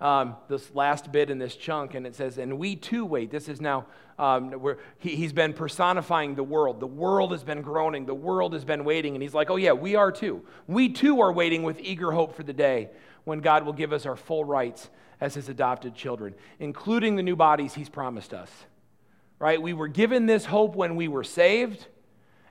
Um, 0.00 0.36
this 0.48 0.74
last 0.74 1.12
bit 1.12 1.30
in 1.30 1.38
this 1.38 1.56
chunk, 1.56 1.94
and 1.94 2.06
it 2.06 2.14
says, 2.14 2.36
and 2.38 2.58
we 2.58 2.76
too 2.76 3.06
wait. 3.06 3.30
This 3.30 3.48
is 3.48 3.60
now, 3.60 3.86
um, 4.18 4.50
where 4.52 4.78
he, 4.98 5.14
he's 5.14 5.32
been 5.32 5.52
personifying 5.52 6.34
the 6.34 6.42
world. 6.42 6.80
The 6.80 6.86
world 6.86 7.32
has 7.32 7.44
been 7.44 7.62
groaning, 7.62 8.04
the 8.04 8.14
world 8.14 8.52
has 8.52 8.64
been 8.64 8.84
waiting. 8.84 9.14
And 9.14 9.22
he's 9.22 9.34
like, 9.34 9.50
oh, 9.50 9.56
yeah, 9.56 9.72
we 9.72 9.94
are 9.94 10.10
too. 10.10 10.44
We 10.66 10.88
too 10.88 11.20
are 11.20 11.32
waiting 11.32 11.62
with 11.62 11.80
eager 11.80 12.10
hope 12.10 12.34
for 12.34 12.42
the 12.42 12.52
day 12.52 12.90
when 13.24 13.40
God 13.40 13.64
will 13.64 13.72
give 13.72 13.92
us 13.92 14.04
our 14.04 14.16
full 14.16 14.44
rights 14.44 14.90
as 15.20 15.34
his 15.34 15.48
adopted 15.48 15.94
children, 15.94 16.34
including 16.58 17.16
the 17.16 17.22
new 17.22 17.36
bodies 17.36 17.72
he's 17.72 17.88
promised 17.88 18.34
us. 18.34 18.50
Right? 19.38 19.62
We 19.62 19.72
were 19.72 19.88
given 19.88 20.26
this 20.26 20.44
hope 20.44 20.74
when 20.74 20.96
we 20.96 21.08
were 21.08 21.24
saved. 21.24 21.86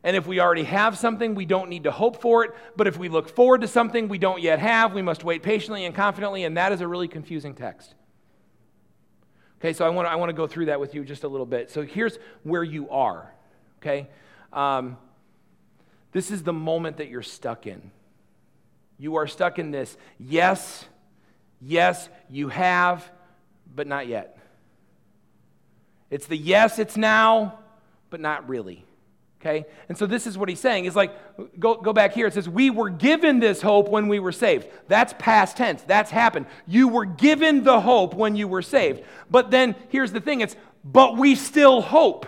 And 0.04 0.18
if 0.18 0.28
we 0.28 0.42
already 0.42 0.64
have 0.64 0.98
something, 0.98 1.34
we 1.34 1.46
don't 1.46 1.70
need 1.70 1.86
to 1.86 1.92
hope 1.92 2.22
for 2.22 2.44
it. 2.44 2.52
But 2.76 2.88
if 2.88 2.98
we 2.98 3.08
look 3.08 3.30
forward 3.30 3.62
to 3.62 3.68
something 3.68 4.10
we 4.10 4.18
don't 4.18 4.42
yet 4.42 4.60
have, 4.60 4.94
we 4.94 5.02
must 5.02 5.24
wait 5.24 5.44
patiently 5.44 5.86
and 5.86 5.96
confidently. 5.96 6.44
And 6.44 6.58
that 6.58 6.74
is 6.74 6.82
a 6.82 6.88
really 6.88 7.08
confusing 7.08 7.56
text. 7.56 7.96
Okay, 9.60 9.72
so 9.72 9.86
I 9.86 9.90
want 9.90 10.08
to, 10.08 10.12
I 10.12 10.16
want 10.16 10.30
to 10.30 10.34
go 10.34 10.46
through 10.46 10.66
that 10.66 10.82
with 10.82 10.94
you 10.94 11.06
just 11.06 11.24
a 11.24 11.28
little 11.30 11.46
bit. 11.46 11.72
So 11.72 11.84
here's 11.84 12.20
where 12.44 12.64
you 12.64 12.90
are. 12.90 13.34
Okay? 13.80 14.10
Um, 14.52 14.98
this 16.12 16.32
is 16.32 16.44
the 16.44 16.52
moment 16.52 16.98
that 16.98 17.08
you're 17.08 17.22
stuck 17.22 17.66
in. 17.66 17.92
You 18.98 19.16
are 19.16 19.26
stuck 19.26 19.58
in 19.58 19.72
this 19.72 19.96
yes, 20.20 20.86
yes, 21.62 22.10
you 22.30 22.50
have, 22.50 23.10
but 23.74 23.88
not 23.88 24.08
yet. 24.08 24.38
It's 26.10 26.28
the 26.28 26.38
yes, 26.38 26.78
it's 26.78 26.98
now, 26.98 27.60
but 28.10 28.20
not 28.20 28.50
really. 28.50 28.86
Okay? 29.44 29.66
And 29.90 29.98
so 29.98 30.06
this 30.06 30.26
is 30.26 30.38
what 30.38 30.48
he's 30.48 30.62
saying. 30.62 30.86
Is 30.86 30.96
like, 30.96 31.12
go, 31.60 31.76
go 31.76 31.92
back 31.92 32.14
here. 32.14 32.28
It 32.28 32.34
says, 32.34 32.48
We 32.48 32.70
were 32.70 32.90
given 32.90 33.40
this 33.40 33.62
hope 33.62 33.90
when 33.90 34.08
we 34.08 34.20
were 34.20 34.32
saved. 34.32 34.68
That's 34.88 35.14
past 35.20 35.58
tense. 35.58 35.82
That's 35.84 36.10
happened. 36.10 36.46
You 36.66 36.88
were 36.88 37.04
given 37.04 37.66
the 37.66 37.82
hope 37.82 38.14
when 38.14 38.38
you 38.38 38.48
were 38.48 38.62
saved. 38.62 39.04
But 39.30 39.52
then 39.52 39.76
here's 39.90 40.14
the 40.14 40.22
thing 40.22 40.40
it's, 40.40 40.56
but 40.86 41.18
we 41.18 41.36
still 41.36 41.82
hope, 41.82 42.26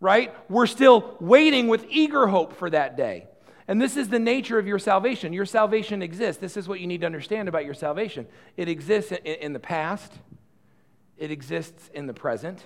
right? 0.00 0.34
We're 0.50 0.66
still 0.66 1.16
waiting 1.20 1.68
with 1.68 1.86
eager 1.88 2.26
hope 2.26 2.56
for 2.56 2.68
that 2.70 2.96
day. 2.96 3.28
And 3.68 3.80
this 3.80 3.96
is 3.96 4.08
the 4.08 4.18
nature 4.18 4.58
of 4.58 4.66
your 4.66 4.80
salvation. 4.80 5.32
Your 5.32 5.46
salvation 5.46 6.02
exists. 6.02 6.40
This 6.40 6.56
is 6.56 6.66
what 6.66 6.80
you 6.80 6.88
need 6.88 7.02
to 7.02 7.06
understand 7.06 7.48
about 7.48 7.64
your 7.64 7.74
salvation 7.74 8.26
it 8.56 8.68
exists 8.68 9.12
in, 9.12 9.18
in 9.24 9.52
the 9.52 9.60
past, 9.60 10.12
it 11.16 11.30
exists 11.30 11.88
in 11.94 12.08
the 12.08 12.14
present, 12.14 12.64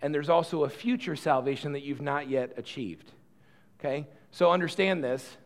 and 0.00 0.14
there's 0.14 0.28
also 0.28 0.64
a 0.64 0.68
future 0.68 1.16
salvation 1.16 1.72
that 1.72 1.82
you've 1.82 2.00
not 2.00 2.28
yet 2.28 2.52
achieved. 2.56 3.10
Okay? 3.78 4.06
So 4.30 4.50
understand 4.50 5.02
this. 5.02 5.36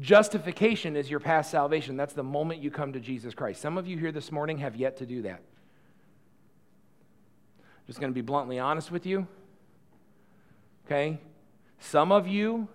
Justification 0.00 0.94
is 0.94 1.10
your 1.10 1.20
past 1.20 1.50
salvation. 1.50 1.96
That's 1.96 2.12
the 2.12 2.22
moment 2.22 2.62
you 2.62 2.70
come 2.70 2.92
to 2.92 3.00
Jesus 3.00 3.34
Christ. 3.34 3.62
Some 3.62 3.78
of 3.78 3.86
you 3.86 3.96
here 3.96 4.12
this 4.12 4.30
morning 4.30 4.58
have 4.58 4.76
yet 4.76 4.98
to 4.98 5.06
do 5.06 5.22
that. 5.22 5.40
I'm 7.58 7.86
Just 7.86 7.98
going 7.98 8.12
to 8.12 8.14
be 8.14 8.20
bluntly 8.20 8.58
honest 8.58 8.90
with 8.90 9.06
you. 9.06 9.26
Okay? 10.84 11.18
Some 11.80 12.12
of 12.12 12.28
you, 12.28 12.68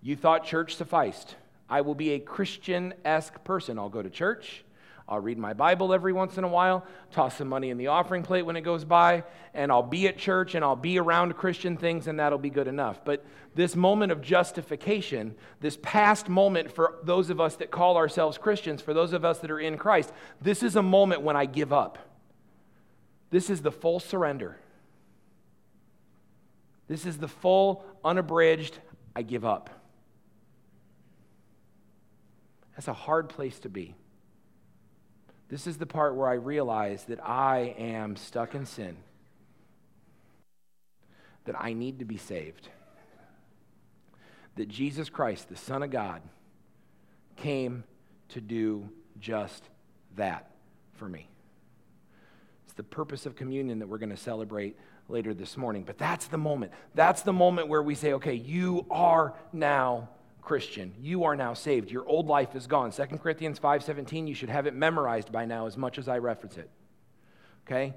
you 0.00 0.16
thought 0.16 0.44
church 0.44 0.74
sufficed. 0.74 1.36
I 1.68 1.82
will 1.82 1.94
be 1.94 2.12
a 2.12 2.18
Christian 2.18 2.94
esque 3.04 3.44
person. 3.44 3.78
I'll 3.78 3.88
go 3.88 4.02
to 4.02 4.10
church. 4.10 4.64
I'll 5.08 5.20
read 5.20 5.38
my 5.38 5.52
Bible 5.52 5.92
every 5.92 6.12
once 6.12 6.38
in 6.38 6.44
a 6.44 6.48
while, 6.48 6.86
toss 7.10 7.36
some 7.36 7.48
money 7.48 7.70
in 7.70 7.76
the 7.76 7.88
offering 7.88 8.22
plate 8.22 8.42
when 8.42 8.56
it 8.56 8.62
goes 8.62 8.84
by, 8.84 9.24
and 9.52 9.72
I'll 9.72 9.82
be 9.82 10.06
at 10.06 10.16
church 10.16 10.54
and 10.54 10.64
I'll 10.64 10.76
be 10.76 10.98
around 10.98 11.36
Christian 11.36 11.76
things, 11.76 12.06
and 12.06 12.18
that'll 12.18 12.38
be 12.38 12.50
good 12.50 12.68
enough. 12.68 13.04
But 13.04 13.24
this 13.54 13.76
moment 13.76 14.12
of 14.12 14.22
justification, 14.22 15.34
this 15.60 15.76
past 15.82 16.28
moment 16.28 16.72
for 16.72 16.98
those 17.02 17.30
of 17.30 17.40
us 17.40 17.56
that 17.56 17.70
call 17.70 17.96
ourselves 17.96 18.38
Christians, 18.38 18.80
for 18.80 18.94
those 18.94 19.12
of 19.12 19.24
us 19.24 19.38
that 19.40 19.50
are 19.50 19.60
in 19.60 19.76
Christ, 19.76 20.12
this 20.40 20.62
is 20.62 20.76
a 20.76 20.82
moment 20.82 21.22
when 21.22 21.36
I 21.36 21.46
give 21.46 21.72
up. 21.72 21.98
This 23.30 23.50
is 23.50 23.62
the 23.62 23.72
full 23.72 23.98
surrender. 23.98 24.56
This 26.88 27.06
is 27.06 27.18
the 27.18 27.28
full, 27.28 27.84
unabridged, 28.04 28.78
I 29.16 29.22
give 29.22 29.44
up. 29.44 29.70
That's 32.74 32.88
a 32.88 32.92
hard 32.92 33.28
place 33.28 33.58
to 33.60 33.68
be. 33.68 33.94
This 35.52 35.66
is 35.66 35.76
the 35.76 35.84
part 35.84 36.16
where 36.16 36.30
I 36.30 36.32
realize 36.32 37.04
that 37.04 37.22
I 37.22 37.74
am 37.76 38.16
stuck 38.16 38.54
in 38.54 38.64
sin, 38.64 38.96
that 41.44 41.54
I 41.60 41.74
need 41.74 41.98
to 41.98 42.06
be 42.06 42.16
saved, 42.16 42.70
that 44.56 44.68
Jesus 44.68 45.10
Christ, 45.10 45.50
the 45.50 45.56
Son 45.56 45.82
of 45.82 45.90
God, 45.90 46.22
came 47.36 47.84
to 48.30 48.40
do 48.40 48.88
just 49.20 49.68
that 50.16 50.50
for 50.94 51.06
me. 51.06 51.28
It's 52.64 52.72
the 52.72 52.82
purpose 52.82 53.26
of 53.26 53.36
communion 53.36 53.80
that 53.80 53.88
we're 53.88 53.98
going 53.98 54.08
to 54.08 54.16
celebrate 54.16 54.78
later 55.10 55.34
this 55.34 55.58
morning. 55.58 55.84
But 55.84 55.98
that's 55.98 56.28
the 56.28 56.38
moment. 56.38 56.72
That's 56.94 57.20
the 57.20 57.34
moment 57.34 57.68
where 57.68 57.82
we 57.82 57.94
say, 57.94 58.14
okay, 58.14 58.36
you 58.36 58.86
are 58.90 59.34
now 59.52 60.08
Christian. 60.42 60.92
You 61.00 61.24
are 61.24 61.36
now 61.36 61.54
saved. 61.54 61.90
Your 61.90 62.06
old 62.06 62.26
life 62.26 62.54
is 62.54 62.66
gone. 62.66 62.90
2 62.90 63.18
Corinthians 63.22 63.58
5:17, 63.58 64.26
you 64.26 64.34
should 64.34 64.50
have 64.50 64.66
it 64.66 64.74
memorized 64.74 65.32
by 65.32 65.44
now 65.44 65.66
as 65.66 65.76
much 65.76 65.98
as 65.98 66.08
I 66.08 66.18
reference 66.18 66.58
it. 66.58 66.68
Okay? 67.66 67.94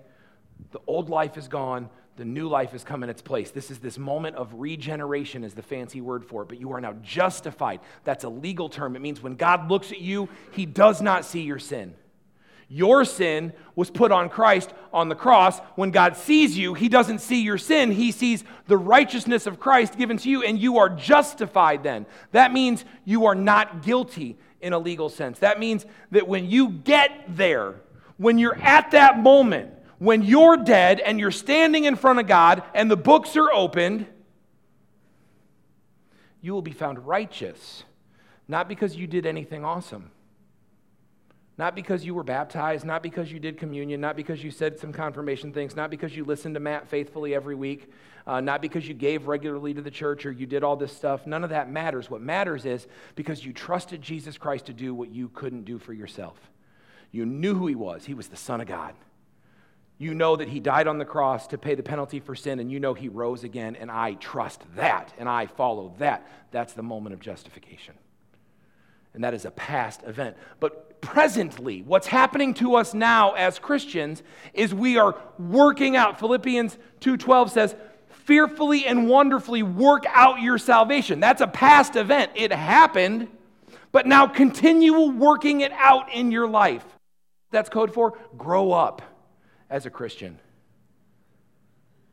The 0.71 0.79
old 0.87 1.09
life 1.09 1.37
is 1.37 1.47
gone. 1.47 1.89
The 2.17 2.23
new 2.23 2.47
life 2.47 2.71
has 2.71 2.83
come 2.83 3.03
in 3.03 3.09
its 3.09 3.21
place. 3.21 3.51
This 3.51 3.69
is 3.71 3.79
this 3.79 3.97
moment 3.97 4.37
of 4.37 4.53
regeneration, 4.53 5.43
is 5.43 5.53
the 5.53 5.61
fancy 5.61 5.99
word 5.99 6.23
for 6.23 6.43
it. 6.43 6.47
But 6.47 6.61
you 6.61 6.71
are 6.71 6.79
now 6.79 6.93
justified. 7.01 7.81
That's 8.05 8.23
a 8.23 8.29
legal 8.29 8.69
term. 8.69 8.95
It 8.95 9.01
means 9.01 9.21
when 9.21 9.35
God 9.35 9.69
looks 9.69 9.91
at 9.91 9.99
you, 9.99 10.29
he 10.51 10.65
does 10.65 11.01
not 11.01 11.25
see 11.25 11.41
your 11.41 11.59
sin. 11.59 11.95
Your 12.67 13.05
sin 13.05 13.53
was 13.75 13.91
put 13.91 14.11
on 14.11 14.29
Christ 14.29 14.73
on 14.91 15.09
the 15.09 15.15
cross. 15.15 15.59
When 15.75 15.91
God 15.91 16.17
sees 16.17 16.57
you, 16.57 16.73
He 16.73 16.89
doesn't 16.89 17.19
see 17.19 17.41
your 17.41 17.57
sin. 17.57 17.91
He 17.91 18.11
sees 18.11 18.43
the 18.67 18.77
righteousness 18.77 19.45
of 19.45 19.59
Christ 19.59 19.97
given 19.97 20.17
to 20.17 20.29
you, 20.29 20.43
and 20.43 20.59
you 20.59 20.77
are 20.77 20.89
justified 20.89 21.83
then. 21.83 22.05
That 22.31 22.53
means 22.53 22.83
you 23.03 23.25
are 23.25 23.35
not 23.35 23.83
guilty 23.83 24.37
in 24.61 24.73
a 24.73 24.79
legal 24.79 25.09
sense. 25.09 25.39
That 25.39 25.59
means 25.59 25.85
that 26.11 26.27
when 26.27 26.49
you 26.49 26.69
get 26.69 27.11
there, 27.29 27.75
when 28.17 28.39
you're 28.39 28.57
at 28.57 28.91
that 28.91 29.19
moment, 29.19 29.71
when 29.99 30.23
you're 30.23 30.57
dead 30.57 30.99
and 30.99 31.19
you're 31.19 31.31
standing 31.31 31.85
in 31.85 31.95
front 31.95 32.19
of 32.19 32.27
God 32.27 32.63
and 32.73 32.89
the 32.89 32.97
books 32.97 33.35
are 33.37 33.51
opened, 33.51 34.07
you 36.41 36.53
will 36.53 36.63
be 36.63 36.71
found 36.71 37.05
righteous, 37.05 37.83
not 38.47 38.67
because 38.67 38.95
you 38.95 39.05
did 39.07 39.25
anything 39.25 39.63
awesome 39.63 40.11
not 41.57 41.73
because 41.73 42.05
you 42.05 42.13
were 42.13 42.23
baptized, 42.23 42.85
not 42.85 43.01
because 43.01 43.31
you 43.31 43.39
did 43.39 43.57
communion, 43.57 44.01
not 44.01 44.17
because 44.17 44.43
you 44.43 44.51
said 44.51 44.77
some 44.77 44.91
confirmation 44.91 45.53
things, 45.53 45.75
not 45.75 45.89
because 45.89 46.15
you 46.15 46.25
listened 46.25 46.55
to 46.55 46.59
Matt 46.59 46.89
faithfully 46.89 47.33
every 47.33 47.55
week, 47.55 47.91
uh, 48.27 48.41
not 48.41 48.61
because 48.61 48.87
you 48.87 48.93
gave 48.93 49.27
regularly 49.27 49.73
to 49.73 49.81
the 49.81 49.91
church 49.91 50.25
or 50.25 50.31
you 50.31 50.45
did 50.45 50.63
all 50.63 50.75
this 50.75 50.95
stuff. 50.95 51.25
None 51.25 51.45
of 51.45 51.51
that 51.51 51.69
matters. 51.69 52.09
What 52.09 52.21
matters 52.21 52.65
is 52.65 52.87
because 53.15 53.45
you 53.45 53.53
trusted 53.53 54.01
Jesus 54.01 54.37
Christ 54.37 54.65
to 54.65 54.73
do 54.73 54.93
what 54.93 55.09
you 55.09 55.29
couldn't 55.29 55.63
do 55.63 55.79
for 55.79 55.93
yourself. 55.93 56.37
You 57.11 57.25
knew 57.25 57.55
who 57.55 57.67
he 57.67 57.75
was, 57.75 58.03
he 58.03 58.13
was 58.13 58.27
the 58.27 58.35
Son 58.35 58.59
of 58.59 58.67
God. 58.67 58.93
You 59.97 60.13
know 60.13 60.35
that 60.35 60.49
he 60.49 60.59
died 60.59 60.87
on 60.87 60.97
the 60.97 61.05
cross 61.05 61.47
to 61.47 61.57
pay 61.57 61.73
the 61.75 61.83
penalty 61.83 62.19
for 62.19 62.35
sin, 62.35 62.59
and 62.59 62.69
you 62.69 62.81
know 62.81 62.93
he 62.93 63.07
rose 63.07 63.45
again, 63.45 63.77
and 63.77 63.89
I 63.89 64.15
trust 64.15 64.61
that, 64.75 65.13
and 65.17 65.29
I 65.29 65.45
follow 65.45 65.93
that. 65.99 66.27
That's 66.51 66.73
the 66.73 66.83
moment 66.83 67.13
of 67.13 67.21
justification. 67.21 67.93
And 69.15 69.23
that 69.23 69.33
is 69.33 69.45
a 69.45 69.51
past 69.51 70.03
event. 70.03 70.35
But 70.59 71.01
presently, 71.01 71.81
what's 71.81 72.07
happening 72.07 72.53
to 72.55 72.75
us 72.75 72.93
now 72.93 73.31
as 73.33 73.57
Christians 73.57 74.21
is 74.53 74.73
we 74.73 74.97
are 74.97 75.15
working 75.39 75.95
out. 75.95 76.19
Philippians 76.19 76.77
2:12 76.99 77.49
says, 77.49 77.75
"Fearfully 78.09 78.85
and 78.85 79.09
wonderfully 79.09 79.63
work 79.63 80.03
out 80.13 80.41
your 80.41 80.57
salvation." 80.57 81.19
That's 81.19 81.41
a 81.41 81.47
past 81.47 81.95
event. 81.95 82.31
It 82.35 82.51
happened, 82.51 83.29
but 83.91 84.05
now 84.05 84.27
continue 84.27 85.09
working 85.11 85.61
it 85.61 85.71
out 85.73 86.11
in 86.11 86.31
your 86.31 86.47
life. 86.47 86.85
That's 87.51 87.69
code 87.69 87.93
for 87.93 88.17
grow 88.37 88.71
up 88.73 89.01
as 89.69 89.85
a 89.85 89.89
Christian. 89.89 90.39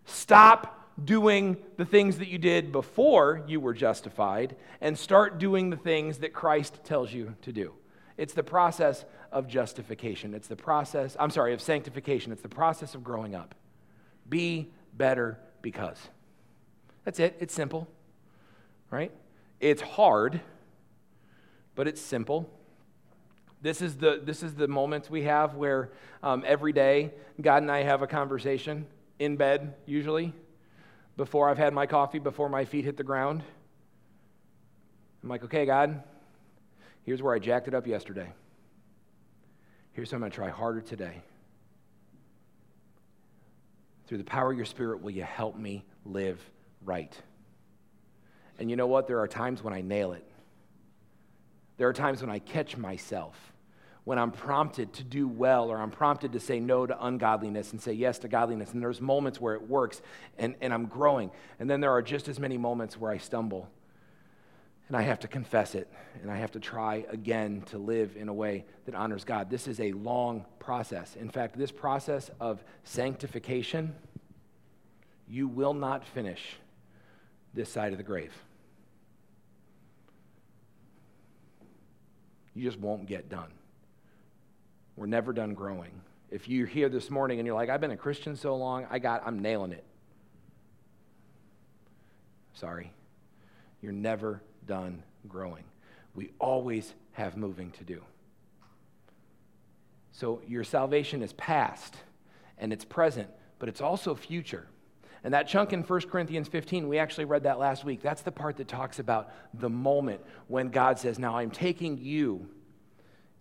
Stop 0.05 0.82
doing 1.03 1.57
the 1.77 1.85
things 1.85 2.19
that 2.19 2.29
you 2.29 2.39
did 2.39 2.73
before 2.73 3.43
you 3.47 3.61
were 3.61 3.75
justified 3.75 4.57
and 4.81 4.99
start 4.99 5.39
doing 5.39 5.71
the 5.71 5.77
things 5.77 6.19
that 6.19 6.33
Christ 6.33 6.81
tells 6.85 7.13
you 7.13 7.35
to 7.43 7.53
do. 7.53 7.73
It's 8.17 8.35
the 8.35 8.43
process 8.43 9.05
of 9.31 9.49
justification. 9.49 10.35
It's 10.35 10.49
the 10.49 10.57
process, 10.57 11.17
I'm 11.19 11.31
sorry, 11.31 11.55
of 11.55 11.63
sanctification. 11.63 12.31
It's 12.33 12.43
the 12.43 12.49
process 12.49 12.95
of 12.95 13.03
growing 13.03 13.35
up. 13.35 13.55
Be 14.29 14.71
better 14.95 15.39
because. 15.63 15.99
That's 17.05 17.19
it. 17.19 17.37
It's 17.41 17.55
simple, 17.55 17.89
right? 18.91 19.11
It's 19.61 19.83
hard, 19.83 20.41
but 21.75 21.89
it's 21.89 22.01
simple. 22.01 22.51
This 23.63 23.81
is 23.81 23.97
the, 23.97 24.21
this 24.23 24.43
is 24.43 24.55
the 24.55 24.69
moments 24.69 25.09
we 25.09 25.23
have 25.23 25.55
where 25.55 25.91
um, 26.23 26.45
every 26.47 26.73
day 26.73 27.13
God 27.41 27.63
and 27.63 27.71
I 27.71 27.83
have 27.83 28.03
a 28.03 28.07
conversation 28.07 28.87
in 29.19 29.37
bed, 29.37 29.75
usually, 29.87 30.35
before 31.23 31.49
I've 31.49 31.59
had 31.59 31.73
my 31.73 31.87
coffee, 31.87 32.19
before 32.19 32.49
my 32.49 32.65
feet 32.65 32.85
hit 32.85 32.97
the 32.97 33.05
ground. 33.05 33.43
I'm 35.23 35.29
like, 35.29 35.45
okay, 35.45 35.65
God, 35.65 36.03
Here's 37.05 37.23
where 37.23 37.35
I 37.35 37.39
jacked 37.39 37.69
it 37.69 37.75
up 37.75 37.87
yesterday. 37.87 38.33
Here's 39.93 40.11
how 40.11 40.17
I'm 40.17 40.21
going 40.21 40.31
to 40.31 40.37
try 40.37 40.49
harder 40.49 40.81
today. 40.81 41.21
Through 44.07 44.19
the 44.19 44.25
power 44.25 44.51
of 44.51 44.57
your 44.57 44.67
Spirit, 44.67 45.03
will 45.03 45.11
you 45.11 45.25
help 45.25 45.57
me 45.57 45.85
live 46.05 46.41
right? 46.85 47.15
And 48.59 48.71
you 48.71 48.77
know 48.77 48.87
what? 48.87 49.07
There 49.07 49.21
are 49.21 49.29
times 49.29 49.63
when 49.63 49.75
I 49.75 49.81
nail 49.81 50.13
it. 50.13 50.25
There 51.77 51.89
are 51.89 51.93
times 51.93 52.21
when 52.21 52.31
I 52.31 52.39
catch 52.39 52.77
myself, 52.77 53.52
when 54.05 54.19
I'm 54.19 54.33
prompted 54.33 54.93
to 54.95 55.05
do 55.05 55.29
well, 55.29 55.71
or 55.71 55.79
I'm 55.79 55.91
prompted 55.91 56.33
to 56.33 56.41
say 56.41 56.59
no 56.59 56.87
to 56.87 57.05
ungodliness 57.05 57.73
and 57.73 57.81
say 57.81 57.93
yes 57.93 58.19
to 58.21 58.29
godliness. 58.29 58.73
And 58.73 58.83
there's 58.83 59.01
moments 59.01 59.41
where 59.41 59.55
it 59.55 59.69
works 59.69 60.03
and, 60.39 60.57
and 60.61 60.75
I'm 60.75 60.87
growing. 60.87 61.31
And 61.61 61.71
then 61.71 61.81
there 61.81 61.93
are 61.93 62.03
just 62.03 62.29
as 62.29 62.41
many 62.41 62.59
moments 62.59 62.99
where 62.99 63.13
I 63.13 63.19
stumble 63.19 63.69
and 64.89 64.97
I 64.97 65.03
have 65.03 65.21
to 65.21 65.29
confess 65.29 65.75
it, 65.75 65.91
and 66.21 66.31
I 66.31 66.37
have 66.37 66.51
to 66.51 66.61
try 66.61 67.07
again 67.09 67.63
to 67.71 67.79
live 67.79 68.15
in 68.15 68.29
a 68.29 68.35
way 68.35 68.67
that 68.85 68.95
honors 68.95 69.25
God. 69.25 69.49
This 69.49 69.67
is 69.67 69.81
a 69.81 69.93
long 69.93 70.45
process. 70.59 71.17
In 71.17 71.31
fact, 71.31 71.57
this 71.57 71.73
process 71.73 72.31
of 72.41 72.63
sanctification, 72.85 73.95
you 75.27 75.49
will 75.49 75.73
not 75.73 76.05
finish 76.05 76.57
this 77.55 77.71
side 77.71 77.93
of 77.93 77.97
the 77.97 78.05
grave. 78.05 78.35
You 82.55 82.63
just 82.63 82.79
won't 82.79 83.07
get 83.07 83.31
done. 83.31 83.49
We're 84.97 85.07
never 85.07 85.33
done 85.33 85.55
growing. 85.55 85.93
If 86.31 86.49
you're 86.49 86.67
here 86.67 86.89
this 86.89 87.11
morning 87.11 87.39
and 87.39 87.47
you're 87.47 87.55
like, 87.55 87.69
I've 87.69 87.81
been 87.81 87.91
a 87.91 87.97
Christian 87.97 88.37
so 88.37 88.57
long, 88.57 88.87
I 88.91 88.99
got, 88.99 89.23
I'm 89.27 89.41
nailing 89.41 89.73
it. 89.73 89.85
Sorry. 92.55 92.93
You're 93.81 93.93
never 93.93 94.43
done 94.67 95.03
growing. 95.29 95.65
We 96.15 96.31
always 96.39 96.95
have 97.13 97.37
moving 97.37 97.71
to 97.73 97.85
do. 97.85 98.03
So 100.13 100.43
your 100.47 100.65
salvation 100.65 101.23
is 101.23 101.33
past 101.35 101.97
and 102.59 102.73
it's 102.73 102.85
present, 102.85 103.29
but 103.59 103.69
it's 103.69 103.81
also 103.81 104.15
future. 104.15 104.67
And 105.25 105.33
that 105.35 105.47
chunk 105.47 105.73
in 105.73 105.83
1 105.83 106.01
Corinthians 106.03 106.49
15, 106.49 106.89
we 106.89 106.99
actually 106.99 107.25
read 107.25 107.45
that 107.45 107.59
last 107.59 107.85
week. 107.85 108.03
That's 108.03 108.23
the 108.23 108.33
part 108.33 108.57
that 108.57 108.69
talks 108.69 108.99
about 108.99 109.33
the 109.55 109.71
moment 109.71 110.21
when 110.49 110.69
God 110.69 110.99
says, 110.99 111.19
Now 111.19 111.37
I'm 111.37 111.51
taking 111.51 111.99
you 111.99 112.49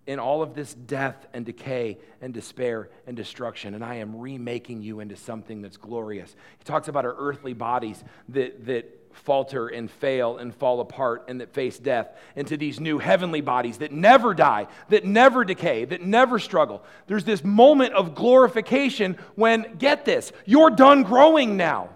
in 0.07 0.19
all 0.19 0.41
of 0.41 0.53
this 0.53 0.73
death 0.73 1.27
and 1.33 1.45
decay 1.45 1.97
and 2.21 2.33
despair 2.33 2.89
and 3.05 3.15
destruction, 3.15 3.75
and 3.75 3.83
I 3.83 3.95
am 3.95 4.19
remaking 4.19 4.81
you 4.81 4.99
into 4.99 5.15
something 5.15 5.61
that's 5.61 5.77
glorious. 5.77 6.35
He 6.57 6.63
talks 6.63 6.87
about 6.87 7.05
our 7.05 7.15
earthly 7.17 7.53
bodies 7.53 8.03
that, 8.29 8.65
that 8.65 8.97
falter 9.13 9.67
and 9.67 9.89
fail 9.91 10.37
and 10.37 10.55
fall 10.55 10.79
apart 10.79 11.25
and 11.27 11.41
that 11.41 11.53
face 11.53 11.77
death 11.77 12.07
into 12.35 12.57
these 12.57 12.79
new 12.79 12.97
heavenly 12.97 13.41
bodies 13.41 13.79
that 13.79 13.91
never 13.91 14.33
die, 14.33 14.67
that 14.89 15.05
never 15.05 15.43
decay, 15.43 15.85
that 15.85 16.01
never 16.01 16.39
struggle. 16.39 16.83
There's 17.07 17.25
this 17.25 17.43
moment 17.43 17.93
of 17.93 18.15
glorification 18.15 19.17
when, 19.35 19.75
get 19.77 20.05
this, 20.05 20.31
you're 20.45 20.69
done 20.69 21.03
growing 21.03 21.57
now. 21.57 21.89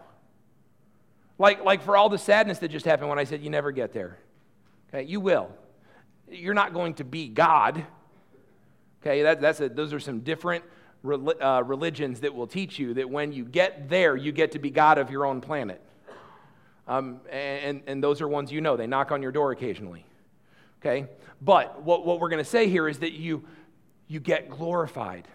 Like, 1.37 1.63
like 1.63 1.83
for 1.83 1.97
all 1.97 2.09
the 2.09 2.17
sadness 2.17 2.59
that 2.59 2.69
just 2.69 2.85
happened 2.85 3.09
when 3.09 3.19
I 3.19 3.25
said 3.25 3.41
you 3.41 3.49
never 3.49 3.71
get 3.71 3.93
there. 3.93 4.17
Okay, 4.89 5.03
you 5.03 5.19
will. 5.19 5.49
You're 6.29 6.53
not 6.53 6.73
going 6.73 6.95
to 6.95 7.03
be 7.03 7.27
God. 7.27 7.85
Okay, 9.05 9.21
that, 9.21 9.39
that's 9.39 9.59
a, 9.59 9.69
those 9.69 9.93
are 9.93 9.99
some 9.99 10.21
different 10.21 10.63
uh, 11.07 11.61
religions 11.63 12.21
that 12.21 12.33
will 12.33 12.47
teach 12.47 12.79
you 12.79 12.95
that 12.95 13.07
when 13.07 13.31
you 13.31 13.45
get 13.45 13.87
there, 13.87 14.15
you 14.15 14.31
get 14.31 14.53
to 14.53 14.59
be 14.59 14.71
God 14.71 14.97
of 14.97 15.11
your 15.11 15.27
own 15.27 15.41
planet. 15.41 15.79
Um, 16.87 17.21
and, 17.31 17.83
and 17.85 18.03
those 18.03 18.19
are 18.21 18.27
ones 18.27 18.51
you 18.51 18.61
know, 18.61 18.75
they 18.75 18.87
knock 18.87 19.11
on 19.11 19.21
your 19.21 19.31
door 19.31 19.51
occasionally. 19.51 20.05
Okay? 20.81 21.05
But 21.39 21.83
what, 21.83 22.03
what 22.03 22.19
we're 22.19 22.29
going 22.29 22.43
to 22.43 22.49
say 22.49 22.67
here 22.67 22.87
is 22.87 22.97
that 22.99 23.11
you, 23.11 23.43
you 24.07 24.19
get 24.19 24.49
glorified. 24.49 25.27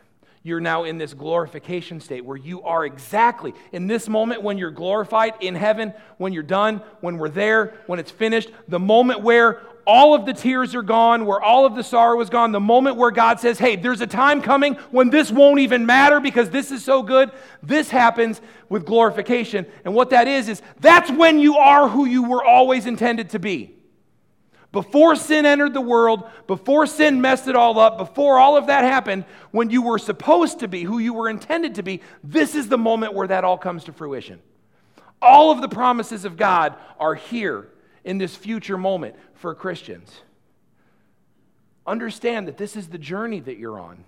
You're 0.43 0.59
now 0.59 0.83
in 0.83 0.99
this 0.99 1.15
glorification 1.15 2.01
state 2.01 2.25
where 2.25 2.37
you 2.37 2.63
are 2.63 2.85
exactly 2.85 3.55
in 3.71 3.87
this 3.87 4.09
moment 4.09 4.43
when 4.43 4.59
you're 4.59 4.71
glorified 4.73 5.35
in 5.41 5.55
heaven, 5.55 5.93
when 6.17 6.33
you're 6.33 6.43
done, 6.43 6.83
when 7.03 7.19
we're 7.19 7.29
there, 7.29 7.75
when 7.87 8.01
it's 8.01 8.11
finished, 8.11 8.51
the 8.67 8.81
moment 8.81 9.21
where 9.21 9.61
all 9.87 10.15
of 10.15 10.27
the 10.27 10.33
tears 10.33 10.75
are 10.75 10.83
gone, 10.83 11.27
where 11.27 11.41
all 11.41 11.67
of 11.67 11.75
the 11.75 11.83
sorrow 11.83 12.21
is 12.21 12.31
gone, 12.31 12.53
the 12.53 12.61
moment 12.61 12.97
where 12.97 13.11
God 13.11 13.41
says, 13.41 13.59
hey, 13.59 13.77
there's 13.77 14.01
a 14.01 14.07
time 14.07 14.43
coming 14.43 14.75
when 14.91 15.11
this 15.11 15.31
won't 15.31 15.61
even 15.61 15.87
matter 15.87 16.21
because 16.21 16.51
this 16.51 16.71
is 16.71 16.85
so 16.85 17.03
good, 17.03 17.31
this 17.63 17.91
happens 17.91 18.41
with 18.69 18.87
glorification. 18.87 19.67
And 19.85 19.95
what 19.95 20.11
that 20.11 20.29
is, 20.29 20.49
is 20.49 20.63
that's 20.81 21.11
when 21.11 21.39
you 21.39 21.57
are 21.57 21.89
who 21.89 22.05
you 22.05 22.25
were 22.25 22.45
always 22.45 22.87
intended 22.87 23.31
to 23.31 23.39
be. 23.39 23.75
Before 24.73 25.17
sin 25.17 25.47
entered 25.47 25.75
the 25.75 25.81
world, 25.81 26.29
before 26.47 26.87
sin 26.87 27.21
messed 27.21 27.49
it 27.49 27.57
all 27.57 27.79
up, 27.79 27.99
before 27.99 28.39
all 28.39 28.57
of 28.57 28.69
that 28.69 28.85
happened, 28.85 29.25
when 29.51 29.71
you 29.71 29.83
were 29.83 29.99
supposed 29.99 30.61
to 30.61 30.69
be, 30.69 30.85
who 30.85 30.99
you 31.01 31.13
were 31.13 31.29
intended 31.29 31.75
to 31.75 31.83
be, 31.83 32.03
this 32.23 32.55
is 32.55 32.69
the 32.69 32.79
moment 32.79 33.15
where 33.15 33.27
that 33.27 33.43
all 33.43 33.59
comes 33.59 33.85
to 33.85 33.93
fruition. 33.93 34.41
All 35.21 35.51
of 35.51 35.61
the 35.61 35.69
promises 35.69 36.25
of 36.25 36.37
God 36.37 36.77
are 37.01 37.15
here 37.17 37.69
in 38.05 38.19
this 38.19 38.37
future 38.37 38.79
moment 38.79 39.15
for 39.35 39.55
Christians. 39.55 40.21
Understand 41.87 42.49
that 42.49 42.57
this 42.57 42.77
is 42.77 42.89
the 42.89 42.99
journey 42.99 43.41
that 43.41 43.59
you're 43.59 43.79
on. 43.79 44.05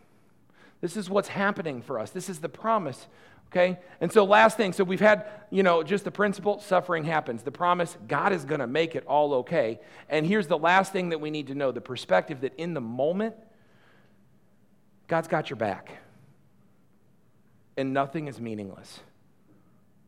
This 0.81 0.97
is 0.97 1.09
what's 1.09 1.29
happening 1.29 1.81
for 1.83 1.99
us. 1.99 2.11
This 2.11 2.29
is 2.29 2.41
the 2.41 2.49
promise. 2.49 3.07
Okay? 3.51 3.79
And 4.01 4.11
so, 4.11 4.25
last 4.25 4.57
thing, 4.57 4.73
so 4.73 4.83
we've 4.83 5.01
had, 5.01 5.27
you 5.51 5.63
know, 5.63 5.83
just 5.83 6.05
the 6.05 6.11
principle 6.11 6.59
suffering 6.59 7.05
happens. 7.05 7.43
The 7.43 7.51
promise, 7.51 7.97
God 8.09 8.33
is 8.33 8.45
going 8.45 8.61
to 8.61 8.67
make 8.67 8.95
it 8.97 9.05
all 9.07 9.35
okay. 9.35 9.79
And 10.09 10.27
here's 10.27 10.47
the 10.47 10.59
last 10.59 10.93
thing 10.93 11.11
that 11.11 11.21
we 11.21 11.31
need 11.31 11.49
to 11.49 11.55
know 11.55 11.71
the 11.71 11.81
perspective 11.81 12.41
that 12.41 12.55
in 12.57 12.75
the 12.75 12.81
moment, 12.81 13.37
God's 15.07 15.29
got 15.29 15.51
your 15.51 15.59
back. 15.59 15.99
And 17.77 17.93
nothing 17.93 18.27
is 18.27 18.41
meaningless. 18.41 19.01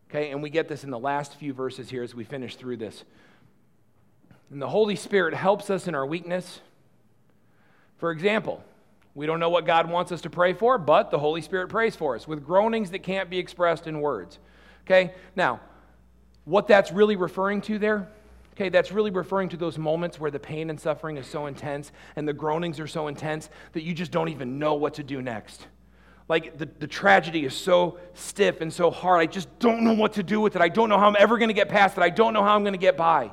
Okay? 0.08 0.30
And 0.30 0.42
we 0.42 0.48
get 0.48 0.68
this 0.68 0.82
in 0.82 0.90
the 0.90 0.98
last 0.98 1.36
few 1.36 1.52
verses 1.52 1.90
here 1.90 2.02
as 2.02 2.14
we 2.14 2.24
finish 2.24 2.56
through 2.56 2.78
this. 2.78 3.04
And 4.54 4.62
the 4.62 4.68
Holy 4.68 4.94
Spirit 4.94 5.34
helps 5.34 5.68
us 5.68 5.88
in 5.88 5.96
our 5.96 6.06
weakness. 6.06 6.60
For 7.96 8.12
example, 8.12 8.62
we 9.12 9.26
don't 9.26 9.40
know 9.40 9.50
what 9.50 9.66
God 9.66 9.90
wants 9.90 10.12
us 10.12 10.20
to 10.20 10.30
pray 10.30 10.52
for, 10.52 10.78
but 10.78 11.10
the 11.10 11.18
Holy 11.18 11.42
Spirit 11.42 11.70
prays 11.70 11.96
for 11.96 12.14
us 12.14 12.28
with 12.28 12.46
groanings 12.46 12.92
that 12.92 13.00
can't 13.00 13.28
be 13.28 13.36
expressed 13.40 13.88
in 13.88 14.00
words. 14.00 14.38
Okay? 14.82 15.12
Now, 15.34 15.58
what 16.44 16.68
that's 16.68 16.92
really 16.92 17.16
referring 17.16 17.62
to 17.62 17.80
there, 17.80 18.08
okay, 18.52 18.68
that's 18.68 18.92
really 18.92 19.10
referring 19.10 19.48
to 19.48 19.56
those 19.56 19.76
moments 19.76 20.20
where 20.20 20.30
the 20.30 20.38
pain 20.38 20.70
and 20.70 20.78
suffering 20.78 21.16
is 21.16 21.26
so 21.26 21.46
intense 21.46 21.90
and 22.14 22.28
the 22.28 22.32
groanings 22.32 22.78
are 22.78 22.86
so 22.86 23.08
intense 23.08 23.50
that 23.72 23.82
you 23.82 23.92
just 23.92 24.12
don't 24.12 24.28
even 24.28 24.60
know 24.60 24.74
what 24.74 24.94
to 24.94 25.02
do 25.02 25.20
next. 25.20 25.66
Like 26.28 26.58
the, 26.58 26.68
the 26.78 26.86
tragedy 26.86 27.44
is 27.44 27.56
so 27.56 27.98
stiff 28.12 28.60
and 28.60 28.72
so 28.72 28.92
hard, 28.92 29.20
I 29.20 29.26
just 29.26 29.48
don't 29.58 29.82
know 29.82 29.94
what 29.94 30.12
to 30.12 30.22
do 30.22 30.40
with 30.40 30.54
it. 30.54 30.62
I 30.62 30.68
don't 30.68 30.88
know 30.88 30.98
how 30.98 31.08
I'm 31.08 31.16
ever 31.18 31.38
going 31.38 31.48
to 31.48 31.54
get 31.54 31.68
past 31.68 31.98
it. 31.98 32.04
I 32.04 32.10
don't 32.10 32.32
know 32.32 32.44
how 32.44 32.54
I'm 32.54 32.62
going 32.62 32.74
to 32.74 32.78
get 32.78 32.96
by 32.96 33.32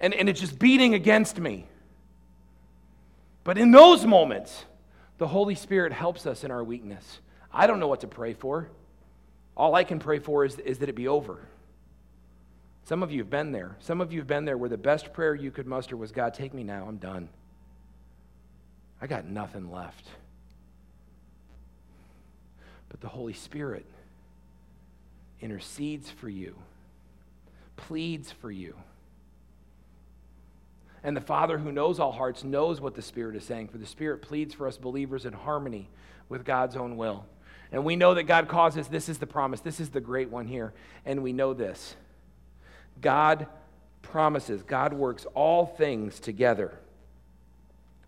and, 0.00 0.14
and 0.14 0.28
it's 0.28 0.40
just 0.40 0.58
beating 0.58 0.94
against 0.94 1.38
me. 1.38 1.66
But 3.44 3.58
in 3.58 3.70
those 3.70 4.04
moments, 4.04 4.64
the 5.18 5.26
Holy 5.26 5.54
Spirit 5.54 5.92
helps 5.92 6.26
us 6.26 6.44
in 6.44 6.50
our 6.50 6.62
weakness. 6.62 7.20
I 7.52 7.66
don't 7.66 7.80
know 7.80 7.88
what 7.88 8.00
to 8.00 8.06
pray 8.06 8.34
for. 8.34 8.68
All 9.56 9.74
I 9.74 9.84
can 9.84 9.98
pray 9.98 10.18
for 10.18 10.44
is, 10.44 10.58
is 10.58 10.78
that 10.78 10.88
it 10.88 10.94
be 10.94 11.08
over. 11.08 11.38
Some 12.84 13.02
of 13.02 13.10
you 13.10 13.18
have 13.18 13.30
been 13.30 13.52
there. 13.52 13.76
Some 13.80 14.00
of 14.00 14.12
you 14.12 14.20
have 14.20 14.26
been 14.26 14.44
there 14.44 14.56
where 14.56 14.68
the 14.68 14.78
best 14.78 15.12
prayer 15.12 15.34
you 15.34 15.50
could 15.50 15.66
muster 15.66 15.96
was, 15.96 16.12
God, 16.12 16.32
take 16.32 16.54
me 16.54 16.62
now. 16.62 16.86
I'm 16.86 16.96
done. 16.96 17.28
I 19.00 19.06
got 19.06 19.26
nothing 19.26 19.70
left. 19.70 20.06
But 22.88 23.00
the 23.00 23.08
Holy 23.08 23.34
Spirit 23.34 23.84
intercedes 25.40 26.10
for 26.10 26.28
you, 26.28 26.54
pleads 27.76 28.32
for 28.32 28.50
you. 28.50 28.74
And 31.02 31.16
the 31.16 31.20
Father 31.20 31.58
who 31.58 31.72
knows 31.72 32.00
all 32.00 32.12
hearts 32.12 32.44
knows 32.44 32.80
what 32.80 32.94
the 32.94 33.02
Spirit 33.02 33.36
is 33.36 33.44
saying, 33.44 33.68
for 33.68 33.78
the 33.78 33.86
Spirit 33.86 34.22
pleads 34.22 34.54
for 34.54 34.66
us 34.66 34.76
believers 34.76 35.24
in 35.24 35.32
harmony 35.32 35.88
with 36.28 36.44
God's 36.44 36.76
own 36.76 36.96
will. 36.96 37.24
And 37.70 37.84
we 37.84 37.96
know 37.96 38.14
that 38.14 38.24
God 38.24 38.48
causes, 38.48 38.88
this 38.88 39.08
is 39.08 39.18
the 39.18 39.26
promise, 39.26 39.60
this 39.60 39.80
is 39.80 39.90
the 39.90 40.00
great 40.00 40.30
one 40.30 40.46
here. 40.46 40.72
And 41.04 41.22
we 41.22 41.32
know 41.32 41.54
this 41.54 41.94
God 43.00 43.46
promises, 44.02 44.62
God 44.62 44.92
works 44.92 45.26
all 45.34 45.66
things 45.66 46.18
together 46.18 46.78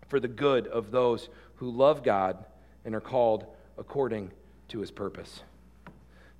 for 0.07 0.19
the 0.19 0.27
good 0.27 0.67
of 0.67 0.91
those 0.91 1.29
who 1.55 1.69
love 1.69 2.03
God 2.03 2.43
and 2.83 2.95
are 2.95 3.01
called 3.01 3.45
according 3.77 4.31
to 4.69 4.79
his 4.79 4.91
purpose. 4.91 5.43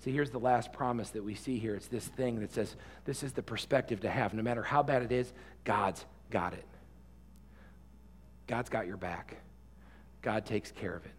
See, 0.03 0.11
here's 0.11 0.31
the 0.31 0.39
last 0.39 0.73
promise 0.73 1.11
that 1.11 1.23
we 1.23 1.35
see 1.35 1.59
here. 1.59 1.75
It's 1.75 1.87
this 1.87 2.07
thing 2.07 2.39
that 2.39 2.51
says 2.51 2.75
this 3.05 3.21
is 3.21 3.33
the 3.33 3.43
perspective 3.43 4.01
to 4.01 4.09
have. 4.09 4.33
No 4.33 4.41
matter 4.41 4.63
how 4.63 4.81
bad 4.81 5.03
it 5.03 5.11
is, 5.11 5.31
God's 5.63 6.05
got 6.31 6.53
it. 6.53 6.65
God's 8.47 8.69
got 8.69 8.87
your 8.87 8.97
back. 8.97 9.37
God 10.21 10.45
takes 10.45 10.71
care 10.71 10.95
of 10.95 11.05
it. 11.05 11.11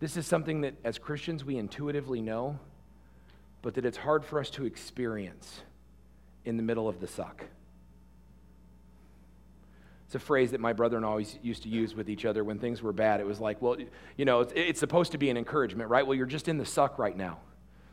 This 0.00 0.16
is 0.16 0.26
something 0.26 0.60
that 0.60 0.74
as 0.84 0.98
Christians 0.98 1.44
we 1.44 1.56
intuitively 1.56 2.20
know, 2.20 2.58
but 3.62 3.74
that 3.74 3.84
it's 3.84 3.96
hard 3.96 4.24
for 4.24 4.38
us 4.38 4.50
to 4.50 4.64
experience 4.64 5.60
in 6.44 6.56
the 6.56 6.62
middle 6.62 6.88
of 6.88 7.00
the 7.00 7.06
suck. 7.06 7.44
It's 10.06 10.14
a 10.14 10.18
phrase 10.18 10.52
that 10.52 10.60
my 10.60 10.72
brother 10.72 10.96
and 10.96 11.04
I 11.04 11.08
always 11.08 11.38
used 11.42 11.64
to 11.64 11.68
use 11.68 11.94
with 11.94 12.08
each 12.08 12.24
other 12.24 12.42
when 12.42 12.58
things 12.58 12.80
were 12.80 12.94
bad. 12.94 13.20
It 13.20 13.26
was 13.26 13.40
like, 13.40 13.60
well, 13.60 13.76
you 14.16 14.24
know, 14.24 14.40
it's, 14.40 14.52
it's 14.56 14.80
supposed 14.80 15.12
to 15.12 15.18
be 15.18 15.28
an 15.28 15.36
encouragement, 15.36 15.90
right? 15.90 16.06
Well, 16.06 16.14
you're 16.14 16.24
just 16.24 16.48
in 16.48 16.56
the 16.56 16.64
suck 16.64 16.98
right 16.98 17.14
now. 17.14 17.40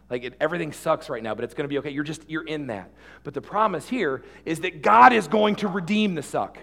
Like 0.09 0.23
it, 0.23 0.35
everything 0.39 0.71
sucks 0.71 1.09
right 1.09 1.23
now, 1.23 1.33
but 1.33 1.43
it's 1.43 1.53
going 1.53 1.63
to 1.65 1.69
be 1.69 1.79
okay. 1.79 1.89
You're 1.89 2.03
just, 2.03 2.29
you're 2.29 2.45
in 2.45 2.67
that. 2.67 2.91
But 3.23 3.33
the 3.33 3.41
promise 3.41 3.89
here 3.89 4.23
is 4.45 4.59
that 4.61 4.81
God 4.81 5.13
is 5.13 5.27
going 5.27 5.55
to 5.57 5.67
redeem 5.67 6.15
the 6.15 6.23
suck. 6.23 6.57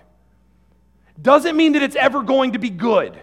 Doesn't 1.20 1.56
mean 1.56 1.72
that 1.72 1.82
it's 1.82 1.96
ever 1.96 2.22
going 2.22 2.52
to 2.52 2.58
be 2.58 2.70
good, 2.70 3.18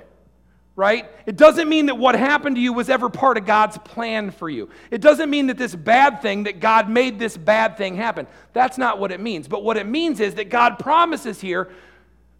right? 0.75 1.09
It 1.25 1.37
doesn't 1.37 1.67
mean 1.67 1.87
that 1.87 1.97
what 1.97 2.15
happened 2.15 2.57
to 2.57 2.61
you 2.61 2.73
was 2.73 2.89
ever 2.89 3.09
part 3.09 3.37
of 3.37 3.45
God's 3.45 3.77
plan 3.79 4.31
for 4.31 4.49
you. 4.49 4.69
It 4.91 5.01
doesn't 5.01 5.29
mean 5.29 5.47
that 5.47 5.57
this 5.57 5.73
bad 5.73 6.21
thing, 6.21 6.43
that 6.43 6.59
God 6.59 6.89
made 6.89 7.17
this 7.17 7.35
bad 7.37 7.77
thing 7.77 7.95
happen. 7.95 8.27
That's 8.53 8.77
not 8.77 8.99
what 8.99 9.11
it 9.11 9.19
means. 9.19 9.47
But 9.47 9.63
what 9.63 9.77
it 9.77 9.87
means 9.87 10.19
is 10.19 10.35
that 10.35 10.49
God 10.49 10.79
promises 10.79 11.39
here 11.41 11.69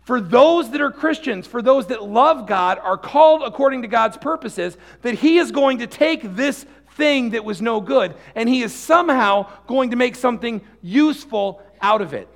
for 0.09 0.19
those 0.19 0.71
that 0.71 0.81
are 0.81 0.91
Christians, 0.91 1.45
for 1.45 1.61
those 1.61 1.87
that 1.87 2.03
love 2.03 2.47
God, 2.47 2.79
are 2.79 2.97
called 2.97 3.43
according 3.43 3.83
to 3.83 3.87
God's 3.87 4.17
purposes, 4.17 4.75
that 5.03 5.13
He 5.13 5.37
is 5.37 5.51
going 5.51 5.77
to 5.79 5.87
take 5.87 6.35
this 6.35 6.65
thing 6.99 7.31
that 7.31 7.43
was 7.43 7.63
no 7.63 7.81
good, 7.81 8.13
and 8.35 8.47
he 8.47 8.61
is 8.61 8.73
somehow 8.73 9.49
going 9.65 9.89
to 9.89 9.95
make 9.95 10.15
something 10.15 10.61
useful 10.83 11.63
out 11.81 12.01
of 12.01 12.13
it. 12.13 12.27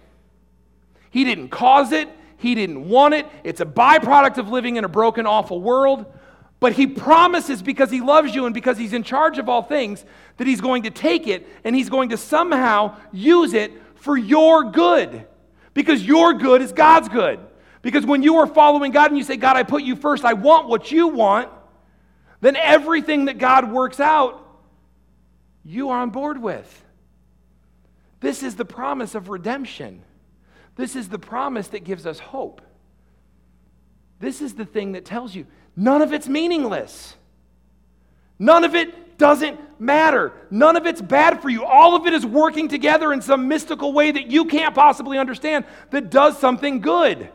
He 1.12 1.24
didn't 1.24 1.50
cause 1.50 1.92
it, 1.92 2.10
he 2.38 2.56
didn't 2.56 2.90
want 2.90 3.14
it. 3.14 3.28
It's 3.44 3.62
a 3.62 3.66
byproduct 3.66 4.38
of 4.38 4.50
living 4.50 4.78
in 4.78 4.84
a 4.84 4.90
broken, 4.90 5.28
awful 5.28 5.62
world. 5.62 6.06
But 6.60 6.74
he 6.74 6.88
promises 6.88 7.62
because 7.62 7.92
he 7.92 8.02
loves 8.02 8.34
you 8.34 8.46
and 8.46 8.54
because 8.54 8.78
he's 8.78 8.94
in 8.94 9.04
charge 9.04 9.38
of 9.38 9.48
all 9.50 9.64
things 9.64 10.04
that 10.38 10.48
he's 10.48 10.62
going 10.62 10.84
to 10.84 10.90
take 10.90 11.28
it 11.28 11.48
and 11.64 11.76
he's 11.76 11.90
going 11.90 12.10
to 12.10 12.18
somehow 12.18 12.98
use 13.12 13.54
it 13.54 13.72
for 13.96 14.18
your 14.18 14.64
good. 14.72 15.26
Because 15.74 16.06
your 16.06 16.34
good 16.34 16.62
is 16.62 16.72
God's 16.72 17.10
good. 17.10 17.40
Because 17.82 18.06
when 18.06 18.24
you 18.24 18.38
are 18.38 18.48
following 18.48 18.92
God 18.92 19.12
and 19.12 19.18
you 19.18 19.24
say, 19.24 19.38
God, 19.38 19.58
I 19.58 19.64
put 19.64 19.84
you 19.84 19.96
first, 19.96 20.26
I 20.26 20.34
want 20.34 20.68
what 20.68 20.92
you 20.92 21.10
want, 21.10 21.50
then 22.42 22.56
everything 22.56 23.26
that 23.26 23.38
God 23.38 23.72
works 23.72 24.00
out 24.00 24.43
you 25.64 25.90
are 25.90 26.02
on 26.02 26.10
board 26.10 26.42
with. 26.42 26.84
This 28.20 28.44
is 28.44 28.56
the 28.56 28.66
promise 28.66 29.16
of 29.16 29.30
redemption. 29.30 30.02
This 30.76 30.96
is 30.96 31.10
the 31.10 31.20
promise 31.20 31.68
that 31.70 31.84
gives 31.84 32.06
us 32.06 32.20
hope. 32.20 32.62
This 34.20 34.42
is 34.42 34.54
the 34.54 34.66
thing 34.66 34.94
that 34.94 35.06
tells 35.06 35.36
you 35.36 35.46
none 35.76 36.02
of 36.02 36.14
it's 36.14 36.28
meaningless. 36.28 37.16
None 38.40 38.64
of 38.64 38.76
it 38.76 39.18
doesn't 39.18 39.60
matter. 39.80 40.34
None 40.50 40.76
of 40.76 40.86
it's 40.86 41.02
bad 41.02 41.42
for 41.42 41.50
you. 41.50 41.66
All 41.66 41.96
of 41.96 42.06
it 42.08 42.14
is 42.14 42.26
working 42.26 42.68
together 42.68 43.14
in 43.14 43.22
some 43.22 43.48
mystical 43.48 43.94
way 43.94 44.12
that 44.12 44.28
you 44.28 44.46
can't 44.46 44.74
possibly 44.74 45.18
understand 45.18 45.66
that 45.92 46.10
does 46.10 46.38
something 46.38 46.80
good. 46.80 47.30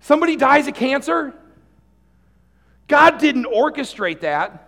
Somebody 0.00 0.36
dies 0.36 0.68
of 0.68 0.74
cancer. 0.74 1.34
God 2.86 3.18
didn't 3.18 3.46
orchestrate 3.46 4.20
that. 4.20 4.65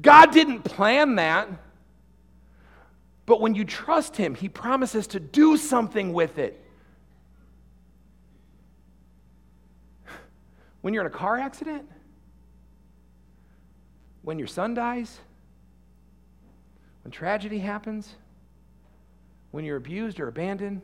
God 0.00 0.32
didn't 0.32 0.62
plan 0.62 1.16
that. 1.16 1.48
But 3.26 3.40
when 3.40 3.54
you 3.54 3.64
trust 3.64 4.16
Him, 4.16 4.34
He 4.34 4.48
promises 4.48 5.06
to 5.08 5.20
do 5.20 5.56
something 5.56 6.12
with 6.12 6.38
it. 6.38 6.64
When 10.80 10.94
you're 10.94 11.04
in 11.04 11.12
a 11.12 11.16
car 11.16 11.38
accident, 11.38 11.88
when 14.22 14.38
your 14.38 14.48
son 14.48 14.74
dies, 14.74 15.18
when 17.04 17.12
tragedy 17.12 17.58
happens, 17.58 18.14
when 19.50 19.64
you're 19.64 19.76
abused 19.76 20.20
or 20.20 20.28
abandoned, 20.28 20.82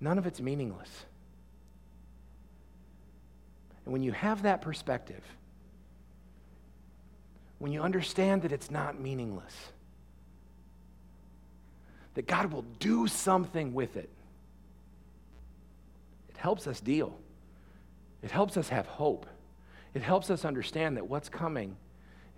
none 0.00 0.18
of 0.18 0.26
it's 0.26 0.40
meaningless. 0.40 1.06
And 3.84 3.92
when 3.92 4.02
you 4.02 4.12
have 4.12 4.42
that 4.42 4.60
perspective, 4.60 5.22
when 7.58 7.72
you 7.72 7.82
understand 7.82 8.42
that 8.42 8.52
it's 8.52 8.70
not 8.70 9.00
meaningless, 9.00 9.54
that 12.14 12.26
God 12.26 12.52
will 12.52 12.64
do 12.78 13.06
something 13.06 13.72
with 13.74 13.96
it, 13.96 14.10
it 16.28 16.36
helps 16.36 16.66
us 16.66 16.80
deal. 16.80 17.16
It 18.22 18.30
helps 18.30 18.56
us 18.56 18.68
have 18.68 18.86
hope. 18.86 19.26
It 19.94 20.02
helps 20.02 20.30
us 20.30 20.44
understand 20.44 20.96
that 20.96 21.08
what's 21.08 21.28
coming 21.28 21.76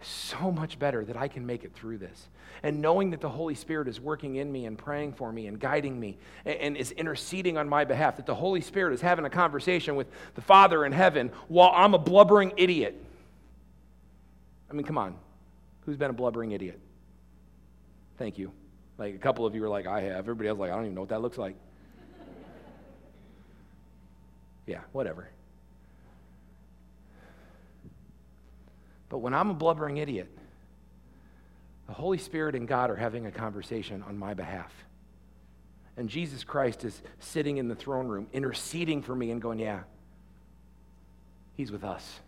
so 0.07 0.51
much 0.51 0.79
better 0.79 1.05
that 1.05 1.17
I 1.17 1.29
can 1.29 1.47
make 1.47 1.65
it 1.65 1.75
through 1.75 1.99
this. 1.99 2.29
And 2.63 2.81
knowing 2.81 3.11
that 3.11 3.21
the 3.21 3.29
Holy 3.29 3.55
Spirit 3.55 3.89
is 3.89 4.01
working 4.01 4.37
in 4.37 4.51
me 4.51 4.67
and 4.67 4.79
praying 4.79 5.13
for 5.13 5.33
me 5.33 5.47
and 5.47 5.61
guiding 5.61 5.99
me 5.99 6.19
and, 6.45 6.59
and, 6.59 6.77
is 6.77 6.93
interceding 6.93 7.59
on 7.59 7.69
my 7.69 7.85
behalf, 7.85 8.17
that 8.17 8.27
the 8.27 8.35
Holy 8.35 8.61
Spirit 8.61 8.95
is 8.95 9.01
having 9.01 9.25
a 9.25 9.31
conversation 9.31 9.97
with 9.97 10.07
the 10.35 10.41
Father 10.41 10.85
in 10.85 10.93
heaven 10.93 11.31
while 11.49 11.73
I'm 11.75 11.95
a 11.95 11.99
blubbering 11.99 12.53
idiot. 12.57 13.03
I 14.71 14.73
mean, 14.73 14.87
come 14.87 14.99
on. 14.99 15.17
Who's 15.83 15.97
been 15.97 16.11
a 16.11 16.15
blubbering 16.15 16.53
idiot? 16.53 16.81
Thank 18.17 18.39
you. 18.39 18.53
Like 18.97 19.15
a 19.15 19.19
couple 19.19 19.45
of 19.45 19.55
you 19.55 19.63
are 19.65 19.69
like, 19.69 19.87
I 19.87 20.01
have. 20.01 20.19
Everybody 20.19 20.49
else 20.49 20.59
like, 20.59 20.71
I 20.71 20.75
don't 20.75 20.85
even 20.85 20.95
know 20.95 21.03
what 21.03 21.11
that 21.11 21.21
looks 21.21 21.37
like. 21.37 21.57
yeah, 24.67 24.81
whatever. 24.93 25.29
But 29.15 29.21
when 29.21 29.33
I'm 29.33 29.49
a 29.49 29.55
blubbering 29.55 29.99
idiot, 29.99 30.29
the 31.87 31.93
Holy 31.93 32.19
Spirit 32.19 32.57
and 32.57 32.67
God 32.67 32.91
are 32.91 32.97
having 32.97 33.27
a 33.27 33.31
conversation 33.31 34.03
on 34.09 34.19
my 34.19 34.35
behalf. 34.35 34.73
And 35.97 36.09
Jesus 36.09 36.43
Christ 36.43 36.85
is 36.85 37.01
sitting 37.21 37.59
in 37.59 37.69
the 37.69 37.77
throne 37.77 38.09
room, 38.09 38.27
interceding 38.33 39.03
for 39.03 39.15
me 39.15 39.31
and 39.31 39.41
going, 39.41 39.61
Yeah, 39.61 39.83
He's 41.53 41.71
with 41.71 41.85
us. 41.85 42.19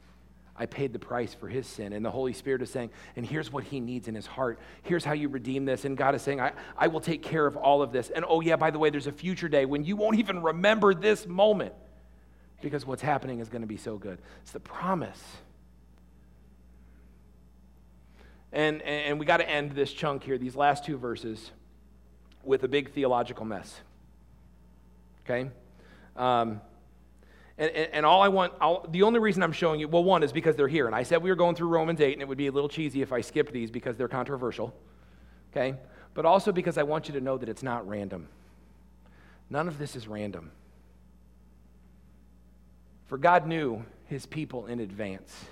I 0.57 0.67
paid 0.67 0.93
the 0.93 1.01
price 1.01 1.35
for 1.35 1.49
his 1.49 1.67
sin. 1.67 1.93
And 1.93 2.05
the 2.05 2.11
Holy 2.13 2.33
Spirit 2.33 2.63
is 2.63 2.71
saying, 2.71 2.91
and 3.17 3.27
here's 3.27 3.53
what 3.53 3.65
he 3.65 3.81
needs 3.81 4.07
in 4.07 4.15
his 4.15 4.27
heart. 4.27 4.61
Here's 4.85 5.05
how 5.05 5.13
you 5.13 5.29
redeem 5.29 5.65
this. 5.65 5.85
And 5.85 5.97
God 5.97 6.15
is 6.15 6.23
saying, 6.23 6.41
I, 6.41 6.53
I 6.79 6.87
will 6.87 7.01
take 7.01 7.21
care 7.21 7.47
of 7.47 7.57
all 7.57 7.83
of 7.83 7.91
this. 7.91 8.11
And 8.11 8.25
oh, 8.27 8.41
yeah, 8.41 8.55
by 8.55 8.71
the 8.71 8.79
way, 8.79 8.91
there's 8.91 9.09
a 9.09 9.13
future 9.13 9.49
day 9.49 9.65
when 9.65 9.85
you 9.85 9.97
won't 9.97 10.21
even 10.21 10.41
remember 10.41 10.95
this 10.95 11.27
moment 11.27 11.75
because 12.63 12.87
what's 12.87 13.03
happening 13.03 13.41
is 13.41 13.49
going 13.49 13.63
to 13.63 13.69
be 13.69 13.77
so 13.77 13.99
good. 13.99 14.19
It's 14.45 14.53
the 14.53 14.61
promise 14.61 15.21
And, 18.57 18.81
and 18.81 19.21
we 19.21 19.27
got 19.27 19.37
to 19.37 19.49
end 19.49 19.73
this 19.73 19.93
chunk 19.93 20.25
here, 20.25 20.39
these 20.39 20.57
last 20.57 20.83
two 20.83 20.97
verses, 20.97 21.51
with 22.43 22.65
a 22.65 22.69
big 22.69 22.91
theological 22.91 23.45
mess. 23.45 23.83
Okay? 25.23 25.51
Um, 26.17 26.63
and, 27.59 27.71
and, 27.71 27.93
and, 27.93 28.07
all 28.07 28.23
I 28.23 28.29
want, 28.29 28.55
I'll, 28.59 28.87
the 28.89 29.03
only 29.03 29.21
reason 29.21 29.43
I'm 29.43 29.53
showing 29.53 29.79
you, 29.79 29.89
well, 29.89 30.03
one 30.03 30.23
is 30.23 30.33
because 30.33 30.57
they're 30.57 30.69
here. 30.69 30.87
And 30.87 30.95
I 30.95 31.03
said 31.03 31.23
we 31.23 31.29
were 31.29 31.37
going 31.37 31.55
through 31.55 31.69
Romans 31.69 32.01
8, 32.01 32.15
and 32.15 32.23
it 32.23 32.29
would 32.29 32.39
be 32.39 32.47
a 32.47 32.53
little 32.53 32.71
cheesy 32.71 33.03
if 33.03 33.13
I 33.13 33.21
skipped 33.21 33.53
these 33.53 33.71
because 33.71 33.99
they're 33.99 34.09
controversial. 34.09 34.75
Okay? 35.53 35.77
But 36.15 36.25
also 36.25 36.51
because 36.51 36.79
I 36.79 36.83
want 36.83 37.09
you 37.09 37.15
to 37.15 37.21
know 37.21 37.37
that 37.37 37.51
it's 37.51 37.63
not 37.63 37.87
random. 37.87 38.27
None 39.51 39.69
of 39.69 39.77
this 39.79 39.97
is 39.97 40.09
random. 40.09 40.51
For 43.05 43.19
God 43.19 43.47
knew 43.47 43.85
his 44.07 44.25
people 44.25 44.65
in 44.65 44.81
advance 44.81 45.45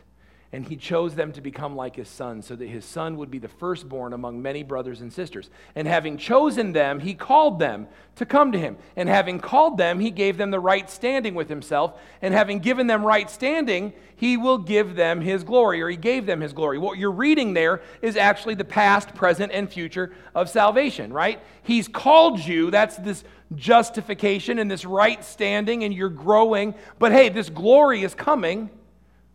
and 0.54 0.64
he 0.64 0.76
chose 0.76 1.16
them 1.16 1.32
to 1.32 1.40
become 1.40 1.74
like 1.74 1.96
his 1.96 2.08
son, 2.08 2.40
so 2.40 2.54
that 2.54 2.68
his 2.68 2.84
son 2.84 3.16
would 3.16 3.28
be 3.28 3.40
the 3.40 3.48
firstborn 3.48 4.12
among 4.12 4.40
many 4.40 4.62
brothers 4.62 5.00
and 5.00 5.12
sisters. 5.12 5.50
And 5.74 5.88
having 5.88 6.16
chosen 6.16 6.72
them, 6.72 7.00
he 7.00 7.12
called 7.12 7.58
them 7.58 7.88
to 8.14 8.24
come 8.24 8.52
to 8.52 8.58
him. 8.58 8.76
And 8.94 9.08
having 9.08 9.40
called 9.40 9.78
them, 9.78 9.98
he 9.98 10.12
gave 10.12 10.36
them 10.36 10.52
the 10.52 10.60
right 10.60 10.88
standing 10.88 11.34
with 11.34 11.48
himself. 11.48 12.00
And 12.22 12.32
having 12.32 12.60
given 12.60 12.86
them 12.86 13.04
right 13.04 13.28
standing, 13.28 13.94
he 14.14 14.36
will 14.36 14.58
give 14.58 14.94
them 14.94 15.20
his 15.20 15.42
glory, 15.42 15.82
or 15.82 15.88
he 15.88 15.96
gave 15.96 16.24
them 16.24 16.40
his 16.40 16.52
glory. 16.52 16.78
What 16.78 16.98
you're 16.98 17.10
reading 17.10 17.54
there 17.54 17.82
is 18.00 18.16
actually 18.16 18.54
the 18.54 18.64
past, 18.64 19.12
present, 19.12 19.50
and 19.50 19.68
future 19.68 20.12
of 20.36 20.48
salvation, 20.48 21.12
right? 21.12 21.42
He's 21.64 21.88
called 21.88 22.38
you, 22.38 22.70
that's 22.70 22.94
this 22.98 23.24
justification 23.56 24.60
and 24.60 24.70
this 24.70 24.84
right 24.84 25.24
standing, 25.24 25.82
and 25.82 25.92
you're 25.92 26.08
growing. 26.10 26.76
But 27.00 27.10
hey, 27.10 27.28
this 27.28 27.50
glory 27.50 28.04
is 28.04 28.14
coming 28.14 28.70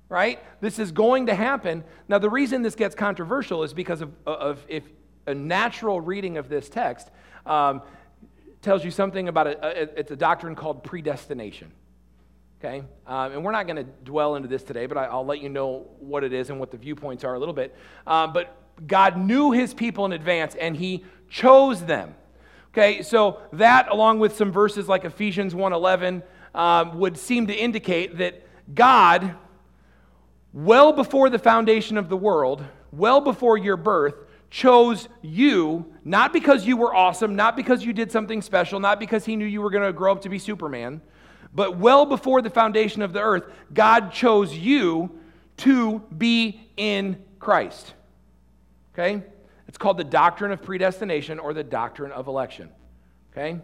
right? 0.10 0.44
This 0.60 0.80
is 0.80 0.92
going 0.92 1.28
to 1.28 1.36
happen. 1.36 1.84
Now, 2.08 2.18
the 2.18 2.30
reason 2.30 2.64
this 2.64 2.76
gets 2.76 2.96
controversial 2.96 3.64
is 3.64 3.74
because 3.74 4.02
of, 4.02 4.12
of 4.26 4.66
if 4.68 4.84
a 5.28 5.36
natural 5.36 6.02
reading 6.02 6.38
of 6.38 6.50
this 6.50 6.68
text 6.68 7.10
um, 7.46 7.84
tells 8.62 8.84
you 8.84 8.92
something 8.92 9.28
about 9.28 9.48
a, 9.48 10.00
it's 10.00 10.12
a 10.12 10.16
doctrine 10.16 10.56
called 10.56 10.84
predestination. 10.84 11.72
Okay? 12.60 12.84
Um, 13.08 13.32
and 13.32 13.46
we're 13.46 13.52
not 13.52 13.68
going 13.68 13.78
to 13.78 13.92
dwell 14.04 14.36
into 14.36 14.50
this 14.50 14.64
today, 14.64 14.88
but 14.88 14.98
I, 14.98 15.14
will 15.14 15.26
let 15.26 15.40
you 15.40 15.48
know 15.48 15.88
what 16.00 16.24
it 16.24 16.34
is 16.34 16.50
and 16.50 16.60
what 16.60 16.72
the 16.72 16.78
viewpoints 16.78 17.24
are 17.24 17.36
a 17.36 17.40
little 17.40 17.54
bit. 17.54 17.76
Um, 18.06 18.34
but 18.34 18.56
God 18.86 19.18
knew 19.18 19.52
his 19.52 19.74
people 19.74 20.06
in 20.06 20.12
advance 20.12 20.56
and 20.56 20.76
he 20.76 21.06
chose 21.30 21.86
them. 21.86 22.16
Okay, 22.72 23.02
so 23.02 23.42
that 23.54 23.90
along 23.90 24.20
with 24.20 24.36
some 24.36 24.52
verses 24.52 24.88
like 24.88 25.04
Ephesians 25.04 25.54
1.11 25.54 26.22
um, 26.54 27.00
would 27.00 27.18
seem 27.18 27.48
to 27.48 27.54
indicate 27.54 28.18
that 28.18 28.44
God 28.76 29.36
well 30.54 30.94
before 30.94 31.30
the 31.30 31.40
foundation 31.40 31.98
of 31.98 32.10
the 32.10 32.18
world, 32.18 32.64
well 32.92 33.22
before 33.22 33.58
your 33.58 33.78
birth, 33.78 34.16
chose 34.50 35.08
you, 35.22 35.94
not 36.04 36.34
because 36.34 36.66
you 36.66 36.76
were 36.76 36.94
awesome, 36.94 37.36
not 37.36 37.56
because 37.56 37.84
you 37.84 37.94
did 37.94 38.12
something 38.12 38.42
special, 38.42 38.80
not 38.80 39.00
because 39.00 39.26
he 39.26 39.36
knew 39.36 39.46
you 39.46 39.62
were 39.62 39.70
going 39.70 39.86
to 39.86 39.94
grow 39.94 40.12
up 40.12 40.22
to 40.22 40.30
be 40.30 40.40
Superman, 40.40 41.02
but 41.54 41.78
well 41.78 42.06
before 42.06 42.42
the 42.42 42.50
foundation 42.50 43.02
of 43.02 43.14
the 43.14 43.22
earth, 43.22 43.44
God 43.74 44.12
chose 44.12 44.56
you 44.56 45.20
to 45.58 46.00
be 46.18 46.68
in 46.78 47.24
Christ. 47.40 47.94
Okay? 48.94 49.24
It's 49.68 49.78
called 49.78 49.98
the 49.98 50.04
doctrine 50.04 50.52
of 50.52 50.64
predestination 50.64 51.38
or 51.38 51.54
the 51.54 51.64
doctrine 51.64 52.12
of 52.12 52.28
election. 52.28 52.70
Okay? 53.32 53.60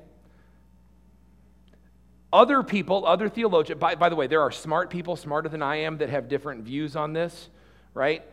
Other 2.36 2.64
people, 2.64 3.06
other 3.06 3.30
theologians, 3.30 3.80
by, 3.80 3.96
by 3.96 4.10
the 4.10 4.16
way, 4.18 4.28
there 4.28 4.42
are 4.42 4.52
smart 4.52 4.90
people, 4.90 5.16
smarter 5.16 5.48
than 5.48 5.62
I 5.62 5.78
am, 5.78 6.00
that 6.00 6.10
have 6.10 6.28
different 6.28 6.66
views 6.66 6.98
on 6.98 7.14
this, 7.14 7.48
right? 7.94 8.26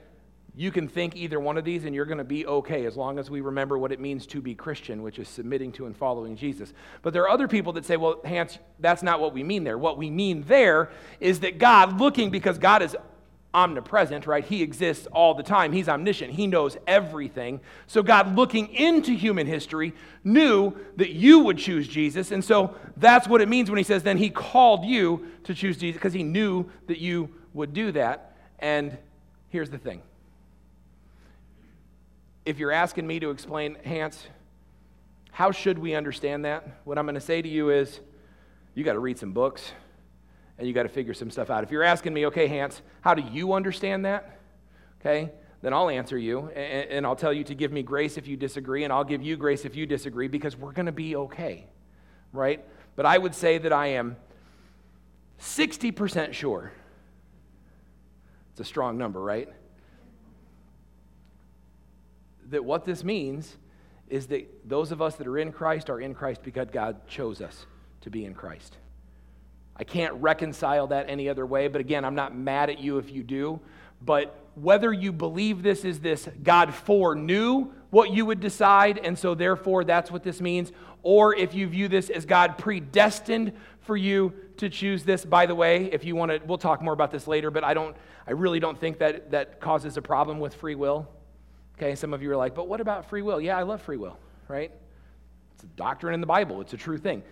You 0.57 0.73
can 0.73 0.89
think 0.89 1.15
either 1.15 1.39
one 1.39 1.57
of 1.57 1.65
these 1.65 1.85
and 1.85 1.95
you're 1.95 2.05
going 2.05 2.19
to 2.19 2.25
be 2.25 2.45
okay 2.45 2.85
as 2.85 2.97
long 2.97 3.21
as 3.21 3.31
we 3.31 3.41
remember 3.41 3.79
what 3.79 3.93
it 3.93 4.01
means 4.01 4.27
to 4.27 4.43
be 4.43 4.57
Christian, 4.57 5.05
which 5.05 5.21
is 5.21 5.29
submitting 5.29 5.71
to 5.75 5.87
and 5.87 5.97
following 5.97 6.35
Jesus. 6.35 6.73
But 7.03 7.13
there 7.13 7.23
are 7.23 7.29
other 7.29 7.47
people 7.47 7.75
that 7.75 7.85
say, 7.85 7.97
well, 7.97 8.21
Hans, 8.25 8.59
that's 8.81 9.05
not 9.05 9.21
what 9.21 9.33
we 9.33 9.45
mean 9.45 9.63
there. 9.63 9.79
What 9.79 9.99
we 9.99 10.11
mean 10.11 10.43
there 10.49 10.91
is 11.21 11.39
that 11.39 11.59
God, 11.59 12.01
looking, 12.01 12.31
because 12.31 12.59
God 12.59 12.83
is 12.83 12.97
omnipresent, 13.55 14.27
right? 14.27 14.45
He 14.45 14.63
exists 14.63 15.07
all 15.13 15.35
the 15.35 15.43
time. 15.43 15.73
He's 15.73 15.89
omniscient. 15.89 16.33
He 16.33 16.47
knows 16.47 16.77
everything. 16.87 17.61
So 17.87 18.03
God, 18.03 18.35
looking 18.35 18.73
into 18.73 19.13
human 19.13 19.47
history, 19.47 19.93
knew 20.25 20.75
that 20.97 21.11
you 21.11 21.41
would 21.41 21.59
choose 21.59 21.87
Jesus. 21.87 22.31
And 22.31 22.45
so 22.45 22.75
that's 22.97 23.29
what 23.29 23.41
it 23.41 23.49
means 23.49 23.71
when 23.71 23.77
he 23.77 23.85
says, 23.85 24.03
then 24.03 24.17
he 24.17 24.31
called 24.31 24.85
you 24.85 25.27
to 25.45 25.55
choose 25.55 25.77
Jesus, 25.77 25.99
because 25.99 26.15
he 26.15 26.23
knew 26.23 26.71
that 26.87 26.99
you 26.99 27.29
would 27.53 27.75
do 27.75 27.93
that. 27.93 28.37
And 28.59 28.97
here's 29.51 29.71
the 29.71 29.79
thing 29.79 30.03
if 32.45 32.59
you're 32.59 32.73
asking 32.73 33.07
me 33.07 33.21
to 33.21 33.31
explain, 33.31 33.77
Hans, 33.85 34.27
how 35.31 35.51
should 35.51 35.79
we 35.79 35.95
understand 35.95 36.45
that? 36.45 36.81
What 36.85 36.99
I'm 36.99 37.05
going 37.05 37.15
to 37.15 37.21
say 37.21 37.41
to 37.43 37.49
you 37.49 37.71
is, 37.71 38.01
you 38.75 38.83
got 38.83 38.95
to 38.95 38.99
read 38.99 39.19
some 39.19 39.33
books 39.33 39.73
and 40.59 40.67
you 40.67 40.75
got 40.75 40.85
to 40.85 40.89
figure 40.89 41.15
some 41.15 41.31
stuff 41.31 41.51
out. 41.51 41.65
If 41.65 41.71
you're 41.71 41.83
asking 41.83 42.15
me, 42.15 42.27
okay, 42.27 42.47
Hans, 42.47 42.83
how 43.01 43.15
do 43.15 43.23
you 43.33 43.53
understand 43.53 44.05
that? 44.05 44.39
okay, 45.03 45.33
then 45.63 45.73
I'll 45.73 45.91
answer 45.91 46.17
you 46.17 46.49
and, 46.55 46.91
and 46.91 47.07
I'll 47.07 47.17
tell 47.17 47.33
you 47.33 47.45
to 47.45 47.55
give 47.55 47.73
me 47.73 47.83
grace 47.83 48.17
if 48.17 48.27
you 48.27 48.37
disagree, 48.37 48.85
and 48.85 48.93
I'll 48.93 49.05
give 49.05 49.23
you 49.23 49.37
grace 49.37 49.65
if 49.65 49.75
you 49.75 49.87
disagree 49.87 50.29
because 50.29 50.57
we're 50.57 50.73
going 50.73 50.87
to 50.87 50.93
be 50.93 51.17
okay, 51.17 51.67
right? 52.33 52.65
But 52.95 53.07
I 53.07 53.19
would 53.19 53.35
say 53.35 53.59
that 53.59 53.73
I 53.73 53.89
am 53.89 54.17
60% 55.41 56.33
sure. 56.33 56.73
It's 58.53 58.61
a 58.61 58.65
strong 58.65 58.97
number, 58.97 59.21
right? 59.21 59.49
That 62.51 62.65
what 62.65 62.85
this 62.85 63.03
means 63.03 63.57
is 64.09 64.27
that 64.27 64.69
those 64.69 64.93
of 64.93 65.01
us 65.01 65.17
that 65.17 65.27
are 65.27 65.39
in 65.39 65.53
Christ 65.53 65.89
are 65.91 66.01
in 66.01 66.15
Christ 66.15 66.43
because 66.43 66.69
God 66.71 67.09
chose 67.09 67.41
us 67.41 67.67
to 68.03 68.11
be 68.11 68.25
in 68.25 68.35
Christ. 68.35 68.77
I 69.77 69.85
can't 69.85 70.15
reconcile 70.15 70.89
that 70.89 71.09
any 71.09 71.29
other 71.29 71.47
way, 71.47 71.69
but 71.69 71.81
again, 71.81 72.05
I'm 72.05 72.15
not 72.15 72.37
mad 72.37 72.71
at 72.71 72.79
you 72.79 72.99
if 72.99 73.11
you 73.11 73.23
do. 73.23 73.61
But 74.05 74.37
whether 74.55 74.93
you 74.93 75.13
believe 75.13 75.63
this 75.63 75.85
is 75.85 76.01
this 76.01 76.29
God 76.43 76.75
foreknew 76.75 77.73
what 77.91 78.11
you 78.11 78.27
would 78.27 78.41
decide, 78.41 78.99
and 78.99 79.19
so 79.19 79.35
therefore 79.35 79.85
that's 79.85 80.11
what 80.11 80.23
this 80.23 80.41
means, 80.41 80.73
or 81.03 81.35
if 81.35 81.55
you 81.55 81.67
view 81.67 81.89
this 81.89 82.11
as 82.11 82.25
God 82.25 82.59
predestined 82.59 83.53
for 83.81 83.97
you 83.97 84.33
to 84.59 84.69
choose 84.69 85.05
this. 85.05 85.25
By 85.25 85.47
the 85.47 85.55
way, 85.55 85.87
if 85.93 86.05
you 86.05 86.15
want 86.17 86.31
to, 86.31 86.41
we'll 86.47 86.59
talk 86.59 86.83
more 86.83 86.93
about 86.93 87.11
this 87.11 87.27
later, 87.27 87.51
but 87.51 87.65
I 87.65 87.75
don't, 87.75 87.97
I 88.27 88.33
really 88.33 88.61
don't 88.61 88.79
think 88.79 88.99
that 88.99 89.31
that 89.33 89.61
causes 89.61 89.97
a 89.97 90.03
problem 90.03 90.39
with 90.39 90.55
free 90.55 90.75
will. 90.75 91.09
Okay, 91.77 91.95
some 91.95 92.15
of 92.15 92.23
you 92.23 92.31
are 92.31 92.37
like, 92.37 92.55
but 92.55 92.69
what 92.69 92.81
about 92.81 93.09
free 93.09 93.23
will? 93.23 93.41
Yeah, 93.41 93.59
I 93.59 93.63
love 93.63 93.83
free 93.83 93.97
will, 93.97 94.19
right? 94.49 94.71
It's 95.55 95.65
a 95.65 95.67
doctrine 95.69 96.15
in 96.15 96.21
the 96.21 96.27
Bible, 96.27 96.61
it's 96.61 96.73
a 96.73 96.77
true 96.77 96.99
thing. 96.99 97.23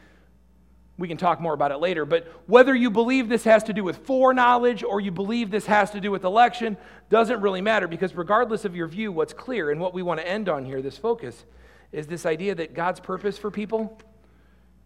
We 1.00 1.08
can 1.08 1.16
talk 1.16 1.40
more 1.40 1.54
about 1.54 1.72
it 1.72 1.78
later, 1.78 2.04
but 2.04 2.26
whether 2.46 2.74
you 2.74 2.90
believe 2.90 3.30
this 3.30 3.44
has 3.44 3.64
to 3.64 3.72
do 3.72 3.82
with 3.82 4.06
foreknowledge 4.06 4.84
or 4.84 5.00
you 5.00 5.10
believe 5.10 5.50
this 5.50 5.64
has 5.64 5.90
to 5.92 6.00
do 6.00 6.10
with 6.10 6.24
election 6.24 6.76
doesn't 7.08 7.40
really 7.40 7.62
matter 7.62 7.88
because, 7.88 8.14
regardless 8.14 8.66
of 8.66 8.76
your 8.76 8.86
view, 8.86 9.10
what's 9.10 9.32
clear 9.32 9.70
and 9.70 9.80
what 9.80 9.94
we 9.94 10.02
want 10.02 10.20
to 10.20 10.28
end 10.28 10.50
on 10.50 10.66
here, 10.66 10.82
this 10.82 10.98
focus, 10.98 11.46
is 11.90 12.06
this 12.06 12.26
idea 12.26 12.54
that 12.54 12.74
God's 12.74 13.00
purpose 13.00 13.38
for 13.38 13.50
people 13.50 13.98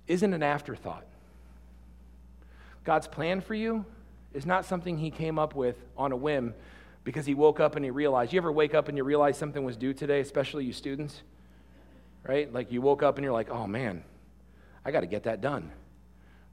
isn't 0.06 0.32
an 0.32 0.44
afterthought. 0.44 1.04
God's 2.84 3.08
plan 3.08 3.40
for 3.40 3.54
you 3.54 3.84
is 4.32 4.46
not 4.46 4.64
something 4.64 4.96
He 4.96 5.10
came 5.10 5.36
up 5.36 5.56
with 5.56 5.84
on 5.96 6.12
a 6.12 6.16
whim 6.16 6.54
because 7.02 7.26
He 7.26 7.34
woke 7.34 7.58
up 7.58 7.74
and 7.74 7.84
He 7.84 7.90
realized. 7.90 8.32
You 8.32 8.36
ever 8.36 8.52
wake 8.52 8.72
up 8.72 8.86
and 8.86 8.96
you 8.96 9.02
realize 9.02 9.36
something 9.36 9.64
was 9.64 9.76
due 9.76 9.92
today, 9.92 10.20
especially 10.20 10.64
you 10.64 10.72
students? 10.72 11.22
Right? 12.22 12.52
Like 12.52 12.70
you 12.70 12.82
woke 12.82 13.02
up 13.02 13.16
and 13.16 13.24
you're 13.24 13.32
like, 13.32 13.50
oh 13.50 13.66
man, 13.66 14.04
I 14.84 14.92
got 14.92 15.00
to 15.00 15.08
get 15.08 15.24
that 15.24 15.40
done 15.40 15.72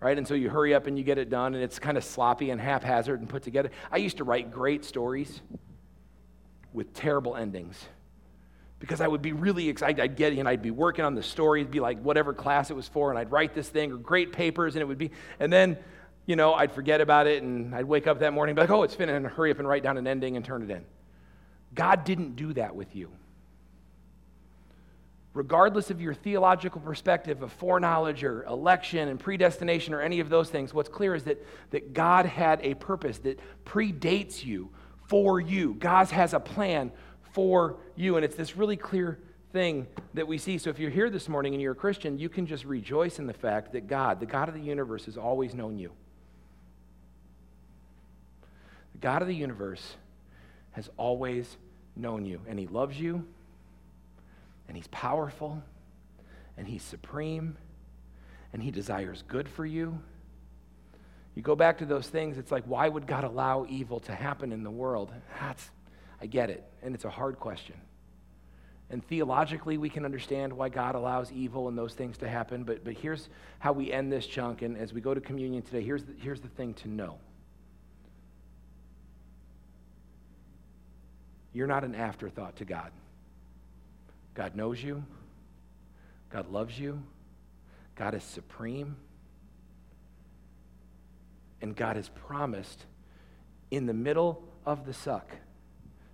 right? 0.02 0.18
And 0.18 0.28
so 0.28 0.34
you 0.34 0.50
hurry 0.50 0.74
up 0.74 0.88
and 0.88 0.98
you 0.98 1.04
get 1.04 1.18
it 1.18 1.30
done, 1.30 1.54
and 1.54 1.64
it's 1.64 1.80
kind 1.80 1.98
of 1.98 2.04
sloppy 2.04 2.50
and 2.50 2.60
haphazard 2.60 3.20
and 3.20 3.30
put 3.30 3.44
together. 3.44 3.70
I 3.92 3.98
used 3.98 4.18
to 4.18 4.24
write 4.24 4.52
great 4.52 4.84
stories 4.84 5.42
with 6.74 6.94
terrible 6.94 7.36
endings 7.36 7.86
because 8.80 9.00
I 9.00 9.08
would 9.08 9.22
be 9.22 9.32
really 9.32 9.70
excited. 9.70 10.02
I'd 10.02 10.16
get 10.16 10.34
and 10.34 10.50
I'd 10.50 10.64
be 10.64 10.72
working 10.72 11.06
on 11.06 11.14
the 11.14 11.22
story, 11.22 11.62
it'd 11.62 11.72
be 11.72 11.80
like 11.80 12.02
whatever 12.02 12.34
class 12.34 12.72
it 12.72 12.74
was 12.74 12.88
for, 12.88 13.12
and 13.12 13.20
I'd 13.20 13.32
write 13.32 13.54
this 13.54 13.70
thing 13.70 13.92
or 13.92 13.98
great 13.98 14.34
papers, 14.34 14.76
and 14.76 14.82
it 14.82 14.86
would 14.86 14.98
be, 14.98 15.12
and 15.40 15.54
then, 15.54 15.78
you 16.26 16.36
know, 16.36 16.56
I'd 16.56 16.72
forget 16.72 17.00
about 17.00 17.28
it, 17.28 17.44
and 17.44 17.76
I'd 17.76 17.86
wake 17.86 18.08
up 18.08 18.20
that 18.20 18.34
morning, 18.34 18.52
and 18.52 18.56
be 18.56 18.62
like, 18.62 18.72
oh, 18.72 18.82
it's 18.82 18.96
finished, 18.96 19.16
and 19.16 19.28
hurry 19.28 19.52
up 19.52 19.60
and 19.60 19.68
write 19.68 19.84
down 19.84 19.98
an 19.98 20.08
ending 20.08 20.36
and 20.36 20.44
turn 20.44 20.64
it 20.64 20.72
in. 20.72 20.84
God 21.76 22.04
didn't 22.04 22.36
do 22.36 22.54
that 22.54 22.76
with 22.76 22.96
you 22.96 23.12
regardless 25.34 25.90
of 25.90 26.02
your 26.02 26.14
theological 26.14 26.82
perspective 26.82 27.42
of 27.42 27.52
foreknowledge 27.54 28.24
or 28.24 28.44
election 28.44 29.08
and 29.08 29.20
predestination 29.20 29.94
or 29.94 30.02
any 30.02 30.20
of 30.20 30.30
those 30.30 30.50
things, 30.50 30.74
what's 30.74 30.90
clear 30.90 31.16
is 31.16 31.24
that, 31.24 31.46
that 31.70 31.94
God 31.94 32.26
had 32.26 32.60
a 32.64 32.74
purpose 32.74 33.18
that 33.20 33.40
predates 33.66 34.44
you 34.44 34.70
for 35.08 35.40
you. 35.40 35.76
God 35.76 36.08
has 36.10 36.34
a 36.34 36.40
plan 36.40 36.92
for 37.32 37.78
you. 37.96 38.18
And 38.18 38.26
it's 38.26 38.36
this 38.36 38.58
really 38.58 38.78
clear 38.78 39.20
thing 39.54 39.88
that 40.14 40.28
we 40.28 40.38
see. 40.38 40.58
So 40.58 40.70
if 40.70 40.80
you're 40.80 40.90
here 40.90 41.10
this 41.10 41.30
morning 41.30 41.54
and 41.54 41.62
you're 41.62 41.74
a 41.74 41.76
Christian, 41.76 42.18
you 42.18 42.30
can 42.30 42.46
just 42.46 42.66
rejoice 42.66 43.20
in 43.20 43.28
the 43.28 43.34
fact 43.34 43.72
that 43.74 43.88
God, 43.88 44.20
the 44.20 44.26
God 44.26 44.50
of 44.50 44.56
the 44.56 44.62
universe, 44.62 45.06
has 45.06 45.18
always 45.18 45.54
known 45.54 45.78
you. 45.78 45.92
The 48.94 49.00
God 49.00 49.22
of 49.22 49.28
the 49.28 49.36
universe 49.36 49.96
has 50.72 50.90
always 50.98 51.58
known 51.96 52.26
you, 52.26 52.40
and 52.48 52.58
He 52.58 52.68
loves 52.68 53.00
you 53.00 53.26
and 54.72 54.78
He's 54.78 54.88
powerful, 54.88 55.62
and 56.56 56.66
He's 56.66 56.82
supreme, 56.82 57.58
and 58.54 58.64
He 58.64 58.72
desires 58.72 59.22
good 59.28 59.50
for 59.50 59.66
you. 59.66 60.00
You 61.36 61.42
go 61.42 61.58
back 61.58 61.80
to 61.80 61.86
those 61.86 62.08
things, 62.08 62.38
it's 62.38 62.54
like, 62.54 62.64
why 62.64 62.88
would 62.88 63.06
God 63.06 63.26
allow 63.26 63.66
evil 63.68 64.00
to 64.00 64.16
happen 64.16 64.54
in 64.54 64.64
the 64.64 64.72
world? 64.72 65.12
That's, 65.42 65.70
I 66.22 66.28
get 66.28 66.50
it, 66.50 66.64
and 66.82 66.96
it's 66.96 67.04
a 67.04 67.10
hard 67.10 67.38
question. 67.38 67.76
And 68.90 69.06
theologically, 69.06 69.78
we 69.78 69.90
can 69.90 70.06
understand 70.06 70.54
why 70.54 70.70
God 70.70 70.96
allows 70.96 71.34
evil 71.34 71.68
and 71.68 71.78
those 71.78 71.94
things 71.94 72.18
to 72.20 72.30
happen, 72.30 72.64
but, 72.64 72.86
but 72.86 72.94
here's 72.94 73.28
how 73.60 73.74
we 73.74 73.92
end 73.92 74.10
this 74.10 74.26
chunk. 74.26 74.62
And 74.62 74.78
as 74.78 74.94
we 74.94 75.02
go 75.02 75.14
to 75.14 75.20
communion 75.20 75.64
today, 75.64 75.84
here's 75.84 76.06
the, 76.06 76.14
here's 76.18 76.40
the 76.40 76.48
thing 76.48 76.76
to 76.76 76.88
know 76.88 77.18
you're 81.52 81.68
not 81.68 81.84
an 81.84 81.94
afterthought 81.94 82.56
to 82.56 82.64
God. 82.64 82.92
God 84.34 84.56
knows 84.56 84.82
you. 84.82 85.04
God 86.30 86.50
loves 86.52 86.80
you. 86.80 87.02
God 87.96 88.16
is 88.16 88.24
supreme. 88.24 88.96
And 91.62 91.76
God 91.76 91.96
has 91.96 92.10
promised 92.10 92.86
in 93.70 93.86
the 93.86 93.94
middle 93.94 94.44
of 94.66 94.86
the 94.86 94.94
suck 94.94 95.30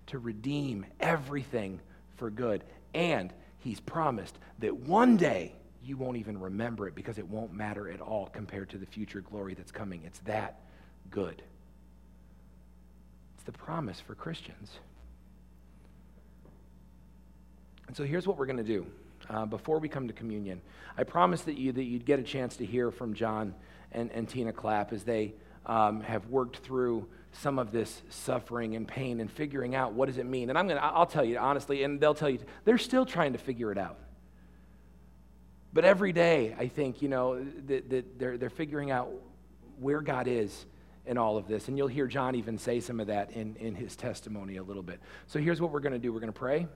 to 0.08 0.20
redeem 0.20 0.86
everything 1.00 1.80
for 2.16 2.30
good. 2.30 2.64
And 2.94 3.34
He's 3.60 3.80
promised 3.80 4.38
that 4.60 4.76
one 4.76 5.18
day 5.18 5.54
you 5.84 5.98
won't 5.98 6.18
even 6.18 6.40
remember 6.40 6.88
it 6.88 6.96
because 6.96 7.18
it 7.18 7.28
won't 7.28 7.54
matter 7.54 7.90
at 7.90 8.02
all 8.02 8.28
compared 8.28 8.70
to 8.70 8.78
the 8.78 8.86
future 8.86 9.22
glory 9.22 9.54
that's 9.54 9.72
coming. 9.72 10.02
It's 10.06 10.20
that 10.20 10.60
good. 11.10 11.42
It's 13.36 13.44
the 13.46 13.52
promise 13.52 14.00
for 14.00 14.16
Christians. 14.16 14.80
And 17.88 17.96
so 17.96 18.04
here's 18.04 18.28
what 18.28 18.38
we're 18.38 18.46
going 18.46 18.58
to 18.58 18.64
do. 18.64 18.86
Uh, 19.30 19.46
before 19.46 19.80
we 19.80 19.90
come 19.90 20.08
to 20.08 20.14
communion, 20.14 20.62
I 20.98 21.04
promised 21.04 21.46
that, 21.46 21.58
you, 21.58 21.72
that 21.72 21.84
you'd 21.84 22.06
get 22.06 22.20
a 22.20 22.24
chance 22.24 22.58
to 22.58 22.66
hear 22.66 22.92
from 22.92 23.14
John 23.14 23.56
and, 23.92 24.12
and 24.12 24.30
Tina 24.30 24.54
Clapp 24.54 24.94
as 24.94 25.04
they 25.04 25.34
um, 25.66 26.02
have 26.02 26.28
worked 26.28 26.58
through 26.58 27.08
some 27.34 27.60
of 27.60 27.72
this 27.72 28.02
suffering 28.10 28.76
and 28.76 28.88
pain 28.88 29.20
and 29.20 29.30
figuring 29.30 29.76
out 29.76 29.94
what 29.94 30.08
does 30.08 30.18
it 30.18 30.26
mean. 30.26 30.50
And 30.50 30.58
I'm 30.58 30.68
going 30.68 30.80
to, 30.80 30.86
I'll 30.86 31.06
tell 31.06 31.26
you 31.26 31.38
honestly, 31.38 31.84
and 31.84 32.00
they'll 32.00 32.14
tell 32.14 32.30
you, 32.30 32.40
they're 32.64 32.78
still 32.78 33.06
trying 33.06 33.34
to 33.34 33.40
figure 33.40 33.72
it 33.72 33.78
out. 33.78 33.98
But 35.74 35.84
every 35.86 36.14
day, 36.14 36.56
I 36.58 36.68
think, 36.68 37.02
you 37.02 37.10
know, 37.10 37.44
that, 37.68 37.90
that 37.90 38.20
they're, 38.20 38.38
they're 38.38 38.50
figuring 38.50 38.92
out 38.92 39.12
where 39.80 40.02
God 40.02 40.28
is 40.28 40.66
in 41.06 41.18
all 41.18 41.38
of 41.38 41.48
this. 41.48 41.68
And 41.68 41.78
you'll 41.78 41.88
hear 41.88 42.08
John 42.08 42.36
even 42.36 42.58
say 42.58 42.80
some 42.80 43.00
of 43.00 43.08
that 43.08 43.32
in, 43.32 43.56
in 43.58 43.76
his 43.76 43.96
testimony 43.96 44.58
a 44.58 44.64
little 44.64 44.84
bit. 44.84 45.00
So 45.28 45.40
here's 45.40 45.62
what 45.62 45.72
we're 45.72 45.82
going 45.82 45.94
to 45.94 46.00
do 46.00 46.14
we're 46.14 46.20
going 46.20 46.34
to 46.34 46.40
pray. 46.40 46.68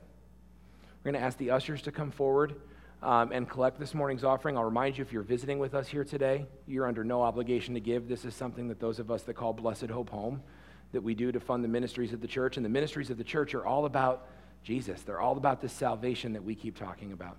We're 1.04 1.14
going 1.14 1.22
to 1.22 1.26
ask 1.26 1.39
the 1.39 1.49
ushers 1.49 1.82
to 1.84 1.91
come 1.91 2.12
forward 2.12 2.54
um, 3.02 3.32
and 3.32 3.49
collect 3.49 3.80
this 3.80 3.95
morning's 3.95 4.24
offering. 4.24 4.56
I'll 4.56 4.64
remind 4.64 4.99
you 4.99 5.02
if 5.02 5.12
you're 5.12 5.24
visiting 5.24 5.58
with 5.58 5.74
us 5.74 5.88
here 5.88 6.04
today, 6.04 6.45
you're 6.68 6.86
under 6.86 7.04
no 7.04 7.24
obligation 7.24 7.74
to 7.74 7.80
give. 7.80 8.08
This 8.08 8.24
is 8.24 8.36
something 8.36 8.68
that 8.68 8.80
those 8.80 8.99
of 8.99 9.10
us 9.10 9.24
that 9.24 9.34
call 9.34 9.52
Blessed 9.52 9.88
Hope 9.88 10.12
Home 10.12 10.43
that 10.91 11.02
we 11.02 11.16
do 11.16 11.32
to 11.32 11.39
fund 11.39 11.64
the 11.64 11.68
ministries 11.68 12.14
of 12.14 12.22
the 12.22 12.28
church. 12.28 12.58
And 12.58 12.64
the 12.64 12.70
ministries 12.70 13.10
of 13.10 13.18
the 13.18 13.24
church 13.24 13.56
are 13.56 13.66
all 13.66 13.86
about 13.86 14.28
Jesus, 14.64 15.02
they're 15.02 15.20
all 15.20 15.38
about 15.38 15.60
this 15.60 15.74
salvation 15.74 16.34
that 16.34 16.43
we 16.43 16.54
keep 16.54 16.78
talking 16.78 17.14
about. 17.14 17.36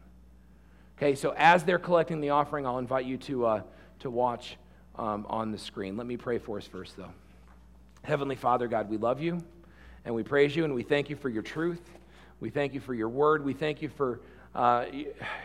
Okay, 0.99 1.15
so 1.15 1.33
as 1.37 1.63
they're 1.63 1.79
collecting 1.79 2.21
the 2.21 2.31
offering, 2.31 2.67
I'll 2.67 2.79
invite 2.79 3.07
you 3.07 3.17
to, 3.19 3.47
uh, 3.47 3.63
to 4.01 4.11
watch 4.11 4.57
um, 4.97 5.25
on 5.29 5.53
the 5.53 5.59
screen. 5.59 5.97
Let 5.97 6.09
me 6.09 6.17
pray 6.17 6.39
for 6.39 6.59
us 6.59 6.67
first, 6.67 6.97
though. 6.97 7.13
Heavenly 8.03 8.35
Father, 8.35 8.67
God, 8.67 8.91
we 8.91 8.97
love 8.97 9.21
you 9.21 9.39
and 10.05 10.13
we 10.13 10.25
praise 10.25 10.57
you 10.57 10.65
and 10.65 10.75
we 10.75 10.83
thank 10.83 11.09
you 11.09 11.15
for 11.15 11.29
your 11.29 11.45
truth. 11.45 11.81
We 12.43 12.51
thank 12.51 12.75
you 12.75 12.81
for 12.81 12.93
your 12.93 13.09
word. 13.09 13.45
We 13.45 13.55
thank 13.55 13.83
you 13.83 13.89
for 13.89 14.21
uh, 14.53 14.87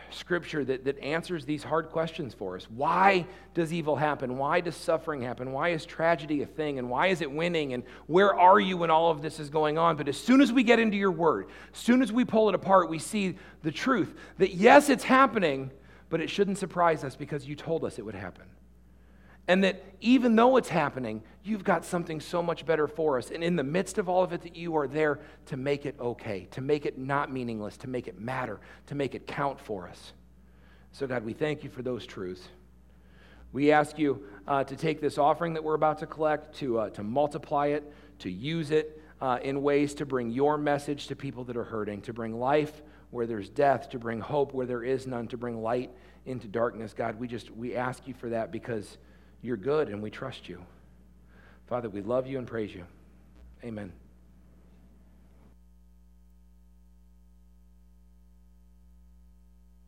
scripture 0.10 0.66
that, 0.66 0.84
that 0.86 0.98
answers 0.98 1.46
these 1.46 1.64
hard 1.64 1.90
questions 1.90 2.34
for 2.34 2.56
us. 2.56 2.68
Why 2.72 3.28
does 3.54 3.72
evil 3.72 3.96
happen? 3.96 4.40
Why 4.40 4.62
does 4.62 4.76
suffering 4.76 5.22
happen? 5.22 5.52
Why 5.52 5.70
is 5.70 5.86
tragedy 5.86 6.42
a 6.42 6.48
thing? 6.48 6.80
And 6.80 6.90
why 6.90 7.08
is 7.08 7.22
it 7.22 7.32
winning? 7.32 7.74
And 7.74 7.84
where 8.08 8.34
are 8.34 8.60
you 8.60 8.78
when 8.78 8.90
all 8.90 9.12
of 9.12 9.22
this 9.22 9.40
is 9.40 9.52
going 9.52 9.78
on? 9.78 9.96
But 9.96 10.08
as 10.08 10.18
soon 10.18 10.42
as 10.42 10.52
we 10.52 10.64
get 10.64 10.80
into 10.80 10.98
your 10.98 11.12
word, 11.12 11.46
as 11.72 11.80
soon 11.80 12.02
as 12.02 12.12
we 12.12 12.26
pull 12.26 12.50
it 12.50 12.56
apart, 12.56 12.90
we 12.90 12.98
see 12.98 13.36
the 13.62 13.72
truth 13.72 14.16
that 14.40 14.56
yes, 14.56 14.90
it's 14.90 15.04
happening, 15.04 15.70
but 16.10 16.20
it 16.20 16.32
shouldn't 16.32 16.58
surprise 16.58 17.04
us 17.04 17.16
because 17.16 17.48
you 17.48 17.56
told 17.56 17.86
us 17.86 18.00
it 18.00 18.06
would 18.06 18.16
happen. 18.16 18.46
And 19.48 19.64
that 19.64 19.82
even 20.02 20.36
though 20.36 20.58
it's 20.58 20.70
happening, 20.70 21.24
you've 21.44 21.64
got 21.64 21.86
something 21.86 22.20
so 22.20 22.44
much 22.44 22.66
better 22.66 22.88
for 22.88 23.18
us. 23.18 23.32
And 23.32 23.44
in 23.44 23.56
the 23.56 23.64
midst 23.64 23.98
of 23.98 24.10
all 24.10 24.24
of 24.24 24.34
it, 24.34 24.42
that 24.42 24.56
you 24.56 24.76
are 24.76 24.88
there 24.88 25.20
to 25.48 25.58
make 25.58 25.86
it 25.86 25.96
okay, 26.00 26.48
to 26.52 26.62
make 26.62 26.86
it 26.86 26.98
not 26.98 27.32
meaningless, 27.32 27.78
to 27.78 27.88
make 27.88 28.08
it 28.08 28.20
matter, 28.20 28.60
to 28.88 28.96
make 28.96 29.16
it 29.16 29.26
count 29.26 29.60
for 29.60 29.88
us. 29.88 30.14
So, 30.92 31.08
God, 31.08 31.24
we 31.24 31.34
thank 31.34 31.64
you 31.64 31.70
for 31.70 31.82
those 31.82 32.06
truths. 32.06 32.50
We 33.54 33.72
ask 33.72 33.98
you 33.98 34.24
uh, 34.48 34.66
to 34.66 34.76
take 34.76 35.00
this 35.00 35.18
offering 35.18 35.54
that 35.54 35.64
we're 35.64 35.76
about 35.76 36.00
to 36.00 36.06
collect, 36.06 36.56
to, 36.58 36.80
uh, 36.80 36.90
to 36.92 37.04
multiply 37.04 37.68
it, 37.68 37.92
to 38.20 38.30
use 38.30 38.72
it 38.72 39.02
uh, 39.22 39.40
in 39.42 39.62
ways 39.62 39.94
to 39.96 40.06
bring 40.06 40.30
your 40.30 40.58
message 40.58 41.08
to 41.08 41.16
people 41.16 41.44
that 41.46 41.56
are 41.56 41.64
hurting, 41.64 42.02
to 42.02 42.14
bring 42.14 42.38
life 42.40 42.82
where 43.12 43.26
there's 43.26 43.50
death, 43.50 43.90
to 43.90 44.00
bring 44.00 44.20
hope 44.20 44.54
where 44.54 44.66
there 44.66 44.84
is 44.84 45.08
none, 45.08 45.28
to 45.30 45.38
bring 45.38 45.62
light 45.62 45.92
into 46.26 46.48
darkness. 46.48 46.94
God, 46.94 47.18
we 47.20 47.28
just 47.28 47.50
we 47.52 47.76
ask 47.76 48.06
you 48.08 48.14
for 48.14 48.30
that 48.30 48.52
because 48.52 48.98
you're 49.48 49.56
good, 49.56 49.88
and 49.88 50.04
we 50.04 50.12
trust 50.12 50.50
you. 50.50 50.62
Father, 51.70 51.88
we 51.88 52.02
love 52.02 52.28
you 52.28 52.38
and 52.38 52.46
praise 52.46 52.76
you. 52.76 52.84
Amen. 53.64 53.94